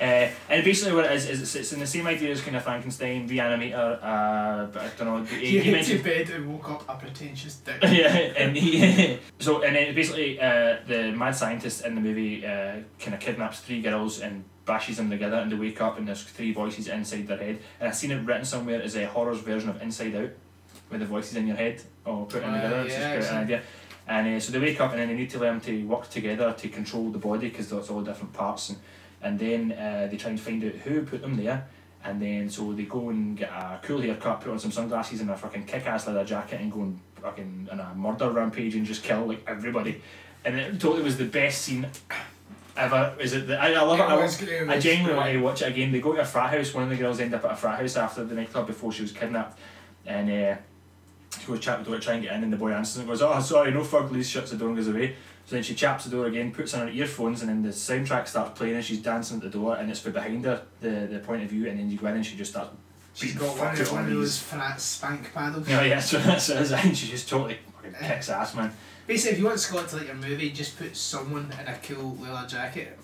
Uh, 0.00 0.28
and 0.48 0.64
basically 0.64 0.94
what 0.94 1.04
it 1.06 1.12
is 1.12 1.28
is 1.28 1.42
it's, 1.42 1.54
it's 1.54 1.72
in 1.72 1.80
the 1.80 1.86
same 1.86 2.06
idea 2.06 2.30
as 2.30 2.40
kind 2.40 2.56
of 2.56 2.62
Frankenstein, 2.64 3.28
Reanimator. 3.28 3.98
Uh, 4.02 4.66
but 4.66 4.82
I 4.82 4.88
don't 4.98 5.06
know. 5.06 5.24
He, 5.38 5.58
He 5.60 5.72
went 5.72 5.86
to 5.86 5.98
bed 5.98 6.30
and 6.30 6.52
woke 6.52 6.68
up 6.70 6.84
a 6.88 6.94
pretentious 6.96 7.56
dick. 7.56 7.76
yeah, 7.82 8.08
and 8.36 8.56
he 8.56 9.18
so 9.38 9.62
and 9.62 9.76
then 9.76 9.94
basically 9.94 10.40
uh, 10.40 10.78
the 10.86 11.12
mad 11.12 11.36
scientist 11.36 11.84
in 11.84 11.94
the 11.94 12.00
movie 12.00 12.44
uh, 12.46 12.76
kind 12.98 13.14
of 13.14 13.20
kidnaps 13.20 13.60
three 13.60 13.80
girls 13.82 14.20
and 14.20 14.44
bashes 14.64 14.96
them 14.96 15.10
together 15.10 15.36
and 15.36 15.52
they 15.52 15.56
wake 15.56 15.80
up 15.80 15.98
and 15.98 16.08
there's 16.08 16.22
three 16.22 16.52
voices 16.52 16.88
inside 16.88 17.26
their 17.26 17.36
head 17.38 17.58
and 17.78 17.88
I've 17.88 17.94
seen 17.94 18.10
it 18.10 18.24
written 18.24 18.44
somewhere 18.46 18.80
as 18.82 18.96
a 18.96 19.06
horror's 19.06 19.40
version 19.40 19.68
of 19.68 19.80
Inside 19.82 20.14
Out 20.16 20.30
with 20.90 21.00
the 21.00 21.06
voices 21.06 21.36
in 21.36 21.46
your 21.46 21.56
head 21.56 21.82
or 22.06 22.24
put 22.26 22.42
Uh, 22.42 22.54
together 22.54 22.80
it's 22.86 22.94
just 22.94 23.30
an 23.32 23.38
idea 23.44 23.62
and 24.08 24.36
uh, 24.36 24.40
so 24.40 24.52
they 24.52 24.58
wake 24.58 24.80
up 24.80 24.92
and 24.92 25.00
then 25.00 25.08
they 25.08 25.14
need 25.14 25.28
to 25.30 25.38
learn 25.38 25.60
to 25.60 25.84
work 25.86 26.08
together 26.08 26.54
to 26.54 26.68
control 26.70 27.10
the 27.10 27.18
body 27.18 27.50
because 27.50 27.70
it's 27.72 27.90
all 27.90 28.00
different 28.00 28.32
parts 28.32 28.70
and, 28.70 28.78
and 29.24 29.38
then 29.38 29.72
uh, 29.72 30.06
they 30.08 30.16
try 30.16 30.30
and 30.30 30.38
find 30.38 30.62
out 30.62 30.72
who 30.72 31.02
put 31.02 31.22
them 31.22 31.36
there 31.36 31.66
and 32.04 32.20
then 32.20 32.50
so 32.50 32.72
they 32.72 32.84
go 32.84 33.08
and 33.08 33.36
get 33.36 33.48
a 33.48 33.80
cool 33.82 34.00
haircut, 34.00 34.42
put 34.42 34.52
on 34.52 34.58
some 34.58 34.70
sunglasses 34.70 35.22
and 35.22 35.30
a 35.30 35.36
fucking 35.36 35.64
kick-ass 35.64 36.06
leather 36.06 36.24
jacket 36.24 36.60
and 36.60 36.70
go 36.70 36.82
and 36.82 37.00
fucking 37.20 37.68
on 37.72 37.80
a 37.80 37.94
murder 37.94 38.30
rampage 38.30 38.74
and 38.74 38.84
just 38.84 39.02
kill 39.02 39.26
like 39.26 39.42
everybody. 39.46 40.02
And 40.44 40.54
it 40.56 40.78
totally 40.78 41.02
was 41.02 41.16
the 41.16 41.24
best 41.24 41.62
scene 41.62 41.86
ever. 42.76 43.16
Is 43.18 43.32
it? 43.32 43.46
The, 43.46 43.58
I, 43.58 43.72
I 43.72 43.80
love 43.80 43.98
it. 43.98 44.02
I, 44.02 44.18
It 44.18 44.22
was 44.22 44.42
it 44.42 44.68
I 44.68 44.78
genuinely 44.78 45.16
want 45.16 45.32
to 45.32 45.38
watch 45.38 45.62
it 45.62 45.68
again. 45.68 45.90
They 45.90 46.00
go 46.00 46.12
to 46.12 46.20
a 46.20 46.24
frat 46.26 46.50
house. 46.50 46.74
One 46.74 46.84
of 46.84 46.90
the 46.90 46.96
girls 46.96 47.20
end 47.20 47.34
up 47.34 47.44
at 47.46 47.52
a 47.52 47.56
frat 47.56 47.80
house 47.80 47.96
after 47.96 48.22
the 48.24 48.34
nightclub 48.34 48.66
before 48.66 48.92
she 48.92 49.00
was 49.00 49.12
kidnapped, 49.12 49.58
and 50.04 50.30
uh, 50.30 50.56
goes 51.46 51.60
chat 51.60 51.78
the 51.78 51.84
door 51.84 51.96
to 51.96 52.00
try 52.00 52.14
and 52.14 52.22
get 52.22 52.34
in, 52.34 52.44
and 52.44 52.52
the 52.52 52.56
boy 52.56 52.72
answers 52.72 52.98
and 52.98 53.08
goes, 53.08 53.22
"Oh, 53.22 53.40
sorry, 53.40 53.70
no 53.70 53.80
fuglies." 53.80 54.30
Shuts 54.30 54.50
the 54.50 54.56
door 54.56 54.68
and 54.68 54.76
goes 54.76 54.88
away. 54.88 55.16
So 55.46 55.56
then 55.56 55.62
she 55.62 55.74
chaps 55.74 56.04
the 56.04 56.10
door 56.10 56.26
again, 56.26 56.52
puts 56.52 56.72
on 56.72 56.88
her 56.88 56.92
earphones, 56.92 57.42
and 57.42 57.50
then 57.50 57.62
the 57.62 57.68
soundtrack 57.68 58.26
starts 58.26 58.58
playing, 58.58 58.76
and 58.76 58.84
she's 58.84 59.02
dancing 59.02 59.36
at 59.36 59.42
the 59.42 59.50
door, 59.50 59.76
and 59.76 59.90
it's 59.90 60.00
from 60.00 60.12
behind 60.12 60.44
her, 60.44 60.62
the 60.80 61.08
the 61.10 61.18
point 61.18 61.42
of 61.42 61.50
view, 61.50 61.68
and 61.68 61.78
then 61.78 61.90
you 61.90 61.98
go 61.98 62.06
in 62.06 62.16
and 62.16 62.24
she 62.24 62.36
just 62.36 62.52
starts. 62.52 62.70
She's 63.12 63.34
got 63.34 63.56
one 63.56 63.80
of, 63.80 63.92
one 63.92 64.04
of 64.04 64.10
those 64.10 64.38
flat 64.38 64.80
spank 64.80 65.32
paddles. 65.32 65.68
Oh, 65.68 65.70
yeah, 65.70 65.82
yeah, 65.84 66.00
so 66.00 66.18
that's 66.18 66.48
what 66.48 66.58
it 66.58 66.62
is, 66.62 66.72
and 66.72 66.96
she 66.96 67.08
just 67.08 67.28
totally 67.28 67.58
fucking 67.76 67.94
eh. 68.00 68.08
kicks 68.08 68.28
ass, 68.28 68.54
man. 68.54 68.72
Basically, 69.06 69.32
if 69.32 69.38
you 69.38 69.44
want 69.44 69.60
Scott 69.60 69.88
to 69.88 69.96
like 69.96 70.06
your 70.06 70.16
movie, 70.16 70.50
just 70.50 70.78
put 70.78 70.96
someone 70.96 71.52
in 71.60 71.68
a 71.68 71.78
cool 71.82 72.16
leather 72.16 72.48
jacket 72.48 72.98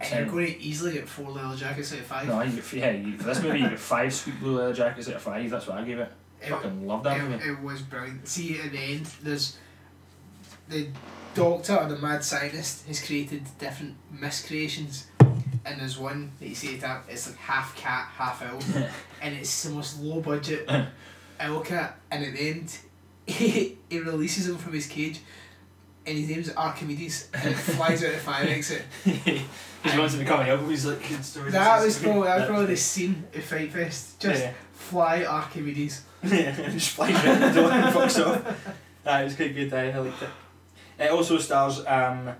And 0.00 0.26
you're 0.26 0.34
going 0.34 0.46
to 0.46 0.62
easily 0.62 0.94
get 0.94 1.06
four 1.06 1.30
leather 1.30 1.56
jackets 1.56 1.92
out 1.92 1.98
of 1.98 2.06
five. 2.06 2.26
No, 2.26 2.40
you 2.40 2.62
yeah, 2.72 2.90
you, 2.90 3.18
for 3.18 3.24
this 3.24 3.42
movie 3.42 3.60
you 3.60 3.68
get 3.68 3.78
five 3.78 4.12
sweet 4.14 4.40
blue 4.40 4.56
leather 4.56 4.72
jackets 4.72 5.08
out 5.08 5.16
of 5.16 5.22
five. 5.22 5.50
That's 5.50 5.66
what 5.66 5.78
I 5.78 5.84
gave 5.84 5.98
it. 5.98 6.10
It- 6.42 6.48
Fucking 6.50 6.86
love 6.86 7.02
that 7.04 7.20
movie. 7.22 7.34
It, 7.44 7.50
it 7.52 7.60
was 7.60 7.82
brilliant. 7.82 8.26
See, 8.26 8.58
at 8.60 8.72
the 8.72 8.78
end, 8.78 9.06
there's 9.22 9.56
the 10.68 10.88
doctor 11.34 11.76
or 11.76 11.88
the 11.88 11.96
mad 11.96 12.24
scientist 12.24 12.86
has 12.86 13.04
created 13.04 13.42
different 13.58 13.96
miscreations, 14.10 15.06
and 15.64 15.80
there's 15.80 15.98
one 15.98 16.32
that 16.40 16.48
you 16.48 16.54
see 16.54 16.74
it 16.74 16.84
up. 16.84 17.04
It's 17.08 17.28
like 17.28 17.38
half 17.38 17.76
cat, 17.76 18.08
half 18.16 18.42
owl, 18.42 18.60
and 19.22 19.34
it's 19.34 19.62
the 19.62 19.70
most 19.70 20.00
low 20.00 20.20
budget 20.20 20.68
owl 21.40 21.60
cat. 21.60 21.98
And 22.10 22.24
at 22.24 22.32
the 22.34 22.50
end, 22.50 22.78
he, 23.26 23.78
he 23.88 23.98
releases 24.00 24.48
him 24.48 24.56
from 24.58 24.72
his 24.72 24.86
cage, 24.86 25.20
and 26.06 26.18
his 26.18 26.28
name's 26.28 26.50
Archimedes, 26.54 27.28
and 27.34 27.50
it 27.50 27.54
flies 27.56 28.02
out 28.02 28.08
of 28.10 28.14
the 28.16 28.20
fire 28.20 28.46
exit. 28.48 28.82
he 29.04 29.98
wants 29.98 30.14
to 30.14 30.20
become 30.20 30.40
a 30.40 30.44
help. 30.44 30.62
He's 30.68 30.84
like. 30.86 31.00
That 31.50 31.82
was 31.84 31.98
probably 32.02 32.22
that 32.24 32.38
was 32.40 32.48
probably 32.48 32.66
the 32.66 32.76
scene 32.76 33.24
of 33.34 33.44
Fright 33.44 33.72
Fest. 33.72 34.18
Just 34.20 34.42
Yeah. 34.42 34.52
fly 34.72 35.24
Archimedes. 35.24 36.02
Yeah, 36.24 36.52
just 36.70 36.90
flies 36.90 37.14
out 37.14 37.40
the 37.40 37.60
door 37.60 37.70
and 37.70 37.94
fucks 37.94 38.24
off. 38.24 38.76
Ah, 39.06 39.20
it 39.20 39.24
was 39.24 39.34
quite 39.36 39.54
good. 39.54 39.72
I, 39.72 39.90
I 39.90 39.98
liked 39.98 40.22
it. 40.22 40.28
It 40.98 41.10
also 41.10 41.38
stars 41.38 41.84
um, 41.86 42.30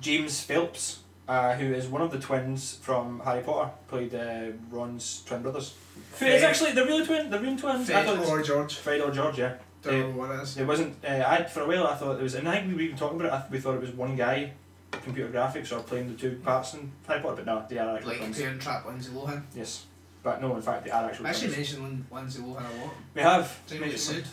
James 0.00 0.40
Phelps, 0.42 1.00
uh, 1.28 1.54
who 1.54 1.72
is 1.72 1.86
one 1.86 2.02
of 2.02 2.10
the 2.10 2.18
twins 2.18 2.76
from 2.82 3.20
Harry 3.24 3.42
Potter. 3.42 3.70
Played 3.88 4.14
uh, 4.14 4.52
Ron's 4.70 5.22
twin 5.26 5.42
brothers. 5.42 5.74
Who 6.18 6.26
is 6.26 6.40
Fred- 6.40 6.44
actually 6.44 6.72
the 6.72 6.84
real 6.84 7.04
twin? 7.06 7.30
The 7.30 7.38
real 7.38 7.56
twins? 7.56 7.90
I 7.90 8.04
thought 8.04 8.16
it 8.16 8.20
was 8.20 8.28
or 8.30 8.42
George. 8.42 8.74
Fred 8.76 9.00
or 9.00 9.10
George. 9.10 9.38
Yeah. 9.38 9.54
Don't 9.82 10.00
know 10.14 10.20
what 10.20 10.30
it 10.30 10.42
is. 10.42 10.56
It 10.58 10.66
wasn't. 10.66 10.96
Uh, 11.04 11.24
I 11.26 11.42
for 11.44 11.62
a 11.62 11.66
while 11.66 11.86
I 11.88 11.94
thought 11.96 12.18
it 12.18 12.22
was, 12.22 12.34
and 12.34 12.48
I 12.48 12.56
think 12.56 12.68
we 12.68 12.74
were 12.74 12.80
even 12.82 12.96
talking 12.96 13.20
about 13.20 13.32
it. 13.32 13.46
I, 13.48 13.52
we 13.52 13.58
thought 13.58 13.74
it 13.74 13.80
was 13.80 13.90
one 13.90 14.14
guy, 14.16 14.52
computer 14.92 15.28
graphics, 15.30 15.76
or 15.76 15.82
playing 15.82 16.08
the 16.08 16.14
two 16.14 16.40
parts 16.44 16.74
in 16.74 16.92
Harry 17.08 17.20
Potter. 17.20 17.36
But 17.36 17.46
no, 17.46 17.64
they 17.68 17.78
are 17.78 17.96
actually 17.96 18.10
Like 18.12 18.18
twins. 18.20 18.38
Parent 18.40 18.62
Trap 18.62 18.86
Lindsay 18.86 19.10
Lohan. 19.12 19.42
Yes, 19.56 19.86
but 20.22 20.40
no, 20.40 20.54
in 20.56 20.62
fact 20.62 20.84
they 20.84 20.90
are 20.90 21.04
actually. 21.08 21.26
I 21.26 21.30
actually 21.30 21.48
twins. 21.52 21.56
mentioned 21.78 21.82
Lin- 21.82 22.06
Lindsay 22.12 22.42
Lohan 22.42 22.48
a 22.80 22.84
lot. 22.84 22.94
We 23.14 23.20
have. 23.22 23.58
Do 23.66 23.74
you 23.74 23.80
know 23.80 23.86
what 23.86 23.94
Is 23.94 24.04
sued? 24.04 24.26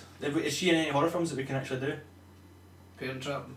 is 0.46 0.54
she 0.54 0.70
in 0.70 0.76
any 0.76 0.90
horror 0.92 1.10
films 1.10 1.30
that 1.32 1.38
we 1.38 1.44
can 1.46 1.56
actually 1.56 1.80
do? 1.82 1.94
Parent 2.98 3.22
Trap. 3.24 3.48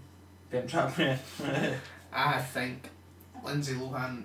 Bent 0.51 0.69
Trap. 0.71 0.99
Yeah. 0.99 1.17
I 2.13 2.41
think 2.41 2.89
Lindsay 3.45 3.75
Lohan. 3.75 4.25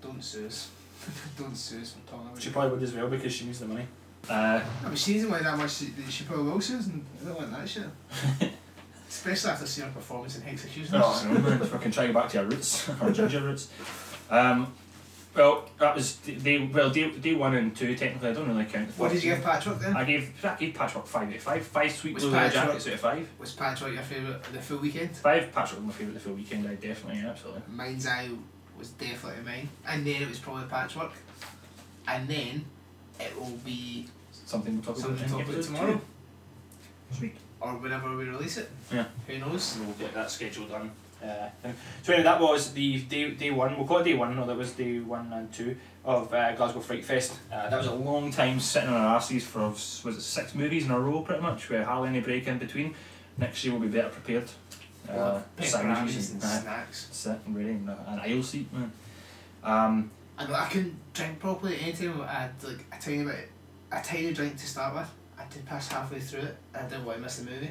Don't 0.00 0.22
sue 0.22 0.46
us. 0.46 0.70
don't 1.38 1.56
sue 1.56 1.80
us 1.80 1.92
from 1.92 2.02
talking 2.02 2.26
about 2.28 2.40
she 2.42 2.48
it. 2.48 2.52
probably 2.52 2.70
would 2.72 2.82
as 2.82 2.92
well 2.94 3.08
because 3.08 3.32
she 3.32 3.44
needs 3.46 3.58
the 3.58 3.66
money. 3.66 3.86
Uh, 4.28 4.60
No, 4.82 4.88
but 4.90 4.98
she 4.98 5.14
doesn't 5.14 5.30
like 5.30 5.42
that 5.42 5.56
much. 5.58 5.72
She, 5.72 5.92
she 6.08 6.24
probably 6.24 6.50
will 6.50 6.60
sue 6.60 6.78
us, 6.78 6.86
and 6.86 7.04
I 7.20 7.24
don't 7.26 7.36
want 7.36 7.50
that 7.52 7.68
shit. 7.68 7.84
Especially 9.08 9.50
after 9.50 9.66
seeing 9.66 9.88
her 9.88 9.94
performance 9.94 10.36
in 10.38 10.46
Execution. 10.46 10.94
oh, 10.96 11.58
fucking 11.70 11.90
try 11.92 12.06
to 12.06 12.12
go 12.12 12.20
back 12.20 12.28
to 12.30 12.38
your 12.38 12.46
roots, 12.46 12.88
or 13.00 13.10
ginger 13.10 13.40
roots. 13.40 13.68
Um, 14.30 14.72
well, 15.38 15.70
that 15.78 15.94
was 15.94 16.16
day. 16.16 16.58
Well, 16.66 16.90
day, 16.90 17.10
day 17.10 17.34
one 17.34 17.54
and 17.54 17.74
two 17.74 17.94
technically. 17.94 18.30
I 18.30 18.32
don't 18.32 18.48
really 18.48 18.64
count. 18.64 18.88
the 18.88 19.00
What 19.00 19.12
did 19.12 19.22
you 19.22 19.34
give 19.34 19.44
Patchwork 19.44 19.78
then? 19.80 19.96
I 19.96 20.04
gave 20.04 20.32
I 20.44 20.54
gave 20.56 20.74
Patchwork 20.74 21.06
five 21.06 21.28
out 21.28 21.34
of 21.34 21.42
five. 21.42 21.66
Five 21.66 21.92
sweet 21.92 22.14
Was 22.14 22.24
blue 22.24 22.32
leather 22.32 22.46
Patchwork- 22.50 22.66
jackets 22.66 22.86
out 22.88 22.92
of 22.94 23.00
five. 23.00 23.28
Was 23.38 23.52
Patchwork 23.52 23.92
your 23.94 24.02
favourite 24.02 24.42
the 24.44 24.60
full 24.60 24.78
weekend? 24.78 25.16
Five 25.16 25.52
Patchwork 25.52 25.80
was 25.80 25.86
my 25.86 25.92
favourite 25.92 26.14
the 26.14 26.20
full 26.20 26.34
weekend. 26.34 26.68
I 26.68 26.74
definitely, 26.74 27.20
absolutely. 27.22 27.62
Mind's 27.70 28.06
Eye 28.06 28.28
was 28.78 28.88
definitely 28.90 29.44
mine. 29.44 29.68
And 29.86 30.06
then 30.06 30.22
it 30.22 30.28
was 30.28 30.38
probably 30.38 30.64
Patchwork. 30.68 31.12
And 32.06 32.28
then 32.28 32.64
it 33.20 33.38
will 33.38 33.56
be 33.64 34.06
Something 34.32 34.74
we'll 34.76 34.84
talk 34.84 34.96
something 34.96 35.24
about 35.26 35.38
talk 35.40 35.48
about 35.48 35.62
tomorrow. 35.64 35.92
two. 37.10 37.16
Sweet. 37.16 37.36
Or 37.60 37.72
whenever 37.76 38.16
we 38.16 38.24
release 38.24 38.56
it. 38.56 38.70
Yeah. 38.92 39.04
Who 39.26 39.38
knows? 39.38 39.76
And 39.76 39.86
We'll 39.86 39.96
get 39.96 40.14
that 40.14 40.30
schedule 40.30 40.66
done. 40.66 40.90
Uh, 41.22 41.48
so 42.02 42.12
anyway, 42.12 42.22
that 42.24 42.40
was 42.40 42.72
the 42.72 43.00
day, 43.02 43.30
day 43.32 43.50
one. 43.50 43.76
We'll 43.76 43.86
call 43.86 43.98
it 43.98 44.04
day 44.04 44.14
one. 44.14 44.36
No, 44.36 44.46
that 44.46 44.56
was 44.56 44.72
day 44.72 45.00
one 45.00 45.32
and 45.32 45.52
two 45.52 45.76
of 46.04 46.32
uh, 46.32 46.52
Glasgow 46.54 46.80
Fright 46.80 47.04
Fest. 47.04 47.34
Uh, 47.52 47.68
that 47.68 47.76
was 47.76 47.86
a 47.88 47.94
long 47.94 48.30
time 48.30 48.60
sitting 48.60 48.88
on 48.88 48.94
our 48.96 49.16
asses 49.16 49.44
for 49.44 49.68
was 49.70 50.04
it 50.06 50.20
six 50.20 50.54
movies 50.54 50.84
in 50.86 50.90
a 50.92 50.98
row, 50.98 51.22
pretty 51.22 51.42
much, 51.42 51.68
with 51.68 51.84
hardly 51.84 52.08
any 52.10 52.20
break 52.20 52.46
in 52.46 52.58
between. 52.58 52.94
Next 53.36 53.64
year 53.64 53.72
we'll 53.72 53.82
be 53.82 53.88
better 53.88 54.08
prepared. 54.10 54.48
Uh, 55.08 55.40
Pepperonis 55.56 56.32
and 56.32 56.42
snacks. 56.42 57.08
sit 57.12 57.38
and 57.46 57.56
ready 57.56 57.70
in 57.70 57.88
an 57.88 58.18
aisle 58.20 58.42
seat. 58.42 58.72
Man. 58.72 58.92
Um, 59.64 60.10
And 60.38 60.54
I 60.54 60.68
couldn't 60.68 60.96
drink 61.14 61.40
properly 61.40 61.80
anytime 61.80 62.20
I 62.22 62.26
had 62.32 62.50
like 62.62 62.84
a 62.92 63.00
tiny 63.00 63.24
bit, 63.24 63.48
a 63.90 64.00
tiny 64.02 64.32
drink 64.32 64.56
to 64.58 64.66
start 64.66 64.94
with. 64.94 65.10
I 65.38 65.44
did 65.52 65.64
pass 65.66 65.88
halfway 65.88 66.20
through 66.20 66.40
it. 66.42 66.56
I 66.74 66.82
didn't 66.82 67.04
want 67.04 67.18
to 67.18 67.22
miss 67.22 67.38
the 67.38 67.50
movie, 67.50 67.70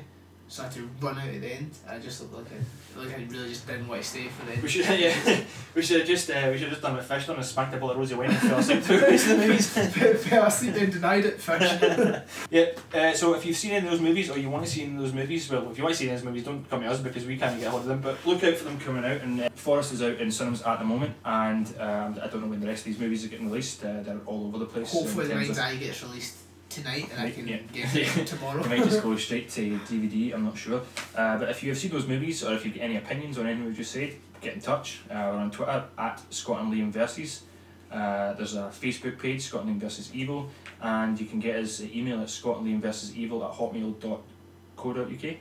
so 0.50 0.64
I 0.64 0.66
had 0.66 0.76
to 0.76 0.90
run 1.02 1.18
out 1.18 1.28
at 1.28 1.42
the 1.42 1.54
end. 1.54 1.72
And 1.88 1.98
I 1.98 2.00
just 2.00 2.22
looked 2.22 2.34
like 2.34 2.46
I, 2.52 3.00
like 3.00 3.20
I 3.20 3.24
really 3.30 3.50
just 3.50 3.68
didn't 3.68 3.88
want 3.88 4.02
to 4.02 4.08
stay 4.08 4.28
for 4.28 4.46
the 4.46 4.54
end. 4.54 4.64
we 4.64 4.70
should 4.70 4.86
yeah, 5.00 5.42
we 5.76 5.82
should 5.82 6.00
have 6.00 6.08
just 6.08 6.30
uh, 6.30 6.50
we 6.52 6.58
should 6.58 6.70
have 6.70 6.72
just 6.72 6.82
done 6.82 6.96
what 6.96 7.04
Fish 7.04 7.28
done 7.28 7.36
and 7.36 7.46
smacked 7.46 7.74
a 7.74 7.78
bottle 7.78 7.92
of 7.92 7.98
rosy 7.98 8.16
wine 8.16 8.30
and 8.30 8.40
fell 8.40 8.60
asleep 8.60 8.82
through 8.82 9.00
the 9.00 9.08
rest 9.08 9.28
of 9.28 9.38
the 9.38 9.48
movies. 9.48 10.26
Fell 10.28 10.46
asleep 10.46 10.76
and 10.76 10.94
denied 10.94 11.26
it. 11.26 11.42
Fish. 11.42 12.18
Yeah, 12.50 12.66
uh, 12.94 13.14
so 13.14 13.34
if 13.34 13.46
you've 13.46 13.58
seen 13.58 13.72
any 13.72 13.86
of 13.86 13.92
those 13.92 14.02
movies 14.02 14.30
or 14.30 14.38
you 14.38 14.50
want 14.50 14.66
to 14.66 14.72
see 14.72 14.84
any 14.84 14.96
of 14.96 15.02
those 15.02 15.14
movies, 15.14 15.50
well, 15.50 15.70
if 15.70 15.78
you 15.78 15.84
want 15.84 15.96
to 15.96 16.00
see 16.00 16.06
any 16.06 16.16
of 16.16 16.22
those 16.22 16.26
movies, 16.26 16.44
don't 16.44 16.70
come 16.70 16.82
to 16.82 16.88
us 16.88 17.00
because 17.00 17.26
we 17.26 17.38
can't 17.38 17.60
get 17.60 17.70
hold 17.70 17.82
of 17.84 17.88
them, 17.88 18.00
but 18.02 18.18
look 18.26 18.44
out 18.44 18.56
for 18.56 18.64
them 18.64 18.80
coming 18.80 19.04
out. 19.04 19.22
And 19.22 19.42
uh, 19.42 19.50
Forest 19.56 19.94
is 19.94 20.02
out 20.02 20.18
in 20.18 20.32
cinemas 20.32 20.62
at 20.62 20.80
the 20.80 20.86
moment, 20.86 21.14
and 21.26 21.68
um, 21.80 22.20
I 22.24 22.28
don't 22.28 22.42
know 22.42 22.48
when 22.48 22.60
the 22.62 22.68
rest 22.68 22.82
of 22.82 22.86
these 22.86 23.00
movies 23.00 23.26
are 23.26 23.28
getting 23.28 23.50
released. 23.50 23.84
Uh, 23.84 24.02
they're 24.02 24.20
all 24.26 24.48
over 24.48 24.60
the 24.60 24.66
place. 24.66 24.92
Hopefully, 24.92 25.28
the 25.28 25.36
Mind's 25.36 25.60
Eye 25.60 25.76
gets 25.76 26.02
released 26.04 26.38
tonight, 26.78 27.10
and 27.12 27.20
I 27.22 27.32
can 27.32 27.48
Yeah. 27.48 27.58
get 27.74 27.96
it 27.96 28.28
tomorrow. 28.34 28.62
They 28.64 28.78
might 28.80 28.84
just 28.90 29.02
go 29.04 29.16
straight 29.28 29.50
to 29.52 29.62
DVD, 29.80 30.34
I'm 30.34 30.46
not 30.46 30.58
sure. 30.58 30.82
Uh, 31.16 31.38
but 31.38 31.50
if 31.50 31.62
you 31.64 31.70
have 31.70 31.78
seen 31.78 31.92
those 31.92 32.08
movies 32.08 32.44
or 32.44 32.54
if 32.54 32.66
you've 32.66 32.76
got 32.76 32.84
any 32.84 32.98
opinions 32.98 33.38
on 33.38 33.46
anything 33.48 33.66
we've 33.66 33.76
just 33.76 33.92
said, 33.92 34.14
get 34.42 34.54
in 34.54 34.62
touch. 34.62 35.02
Uh, 35.10 35.14
we're 35.32 35.40
on 35.40 35.52
Twitter 35.52 35.84
at 35.98 36.22
Scotland 36.34 36.74
Liam 36.74 36.92
Versus. 36.92 37.44
Uh, 37.92 38.34
there's 38.34 38.56
a 38.56 38.70
Facebook 38.84 39.18
page, 39.20 39.42
Scotland 39.44 39.76
Liam 39.78 39.82
Versus 39.82 40.12
Evil, 40.14 40.50
and 40.82 41.20
you 41.20 41.26
can 41.26 41.40
get 41.40 41.56
us 41.58 41.80
an 41.80 41.90
email 41.94 42.22
at 42.22 42.30
Scotland 42.30 42.68
Liam 42.68 42.82
Versus 42.82 43.16
Evil 43.16 43.44
at 43.46 43.52
hotmail.co.uk. 43.52 45.36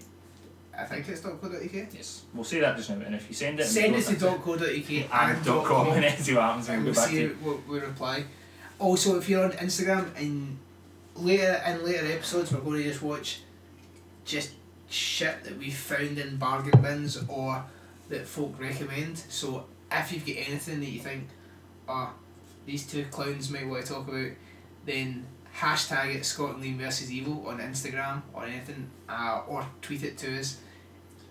I 0.78 0.84
think 0.84 1.08
it's 1.08 1.20
.co.uk. 1.22 1.72
Yes, 1.72 2.22
we'll 2.34 2.44
say 2.44 2.60
that 2.60 2.76
just 2.76 2.90
now, 2.90 3.00
and 3.04 3.14
if 3.14 3.26
you 3.28 3.34
send 3.34 3.58
it, 3.60 3.64
Send 3.66 3.94
us 3.96 4.08
to 4.08 4.14
.co.uk 4.16 4.60
and 4.60 5.10
and 5.12 5.44
dot 5.44 5.64
com 5.64 5.88
and 5.88 6.18
see 6.24 6.34
what 6.34 6.42
happens 6.42 6.68
and 6.68 6.76
and 6.76 6.84
we'll 6.84 6.94
we'll 6.94 6.94
go 6.94 7.00
back 7.00 7.10
to 7.10 7.16
see 7.16 7.22
you. 7.22 7.38
what 7.42 7.66
we 7.66 7.78
reply. 7.80 8.24
Also, 8.78 9.16
if 9.18 9.26
you're 9.26 9.42
on 9.44 9.52
Instagram 9.52 10.14
and 10.18 10.58
later 11.18 11.62
in 11.66 11.84
later 11.84 12.06
episodes, 12.06 12.52
we're 12.52 12.60
going 12.60 12.82
to 12.82 12.88
just 12.88 13.02
watch 13.02 13.40
just 14.24 14.52
shit 14.88 15.44
that 15.44 15.58
we 15.58 15.70
found 15.70 16.18
in 16.18 16.36
bargain 16.36 16.80
bins 16.80 17.22
or 17.28 17.64
that 18.08 18.26
folk 18.26 18.58
recommend. 18.58 19.18
So 19.18 19.66
if 19.90 20.12
you've 20.12 20.26
got 20.26 20.36
anything 20.48 20.80
that 20.80 20.86
you 20.86 21.00
think, 21.00 21.28
oh, 21.88 22.12
these 22.66 22.86
two 22.86 23.04
clowns 23.10 23.50
might 23.50 23.66
want 23.66 23.84
to 23.84 23.92
talk 23.92 24.08
about, 24.08 24.30
then 24.84 25.26
hashtag 25.58 26.16
it 26.16 26.24
Scotland 26.24 26.62
Liam 26.62 26.76
versus 26.76 27.10
Evil 27.10 27.46
on 27.48 27.58
Instagram 27.58 28.22
or 28.32 28.44
anything, 28.44 28.90
uh, 29.08 29.42
or 29.46 29.66
tweet 29.80 30.02
it 30.02 30.18
to 30.18 30.38
us, 30.38 30.58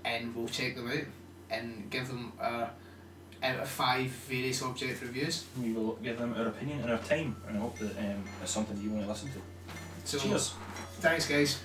and 0.04 0.36
we'll 0.36 0.48
check 0.48 0.76
them 0.76 0.90
out 0.90 1.04
and 1.50 1.90
give 1.90 2.08
them 2.08 2.34
our 2.40 2.72
out 3.44 3.60
of 3.60 3.68
five 3.68 4.08
various 4.08 4.64
object 4.64 5.02
reviews. 5.02 5.46
We 5.62 5.74
will 5.74 5.94
give 6.02 6.18
them 6.18 6.34
our 6.38 6.48
opinion 6.48 6.82
and 6.82 6.92
our 6.92 6.98
time, 6.98 7.36
and 7.48 7.58
I 7.58 7.60
hope 7.60 7.78
that 7.80 7.98
um, 8.00 8.24
it's 8.42 8.52
something 8.52 8.76
that 8.76 8.82
you 8.82 8.90
want 8.90 9.04
to 9.04 9.10
listen 9.10 9.30
to. 9.34 9.40
So 10.06 10.20
Cheers. 10.20 10.54
thanks 11.00 11.28
guys. 11.28 11.60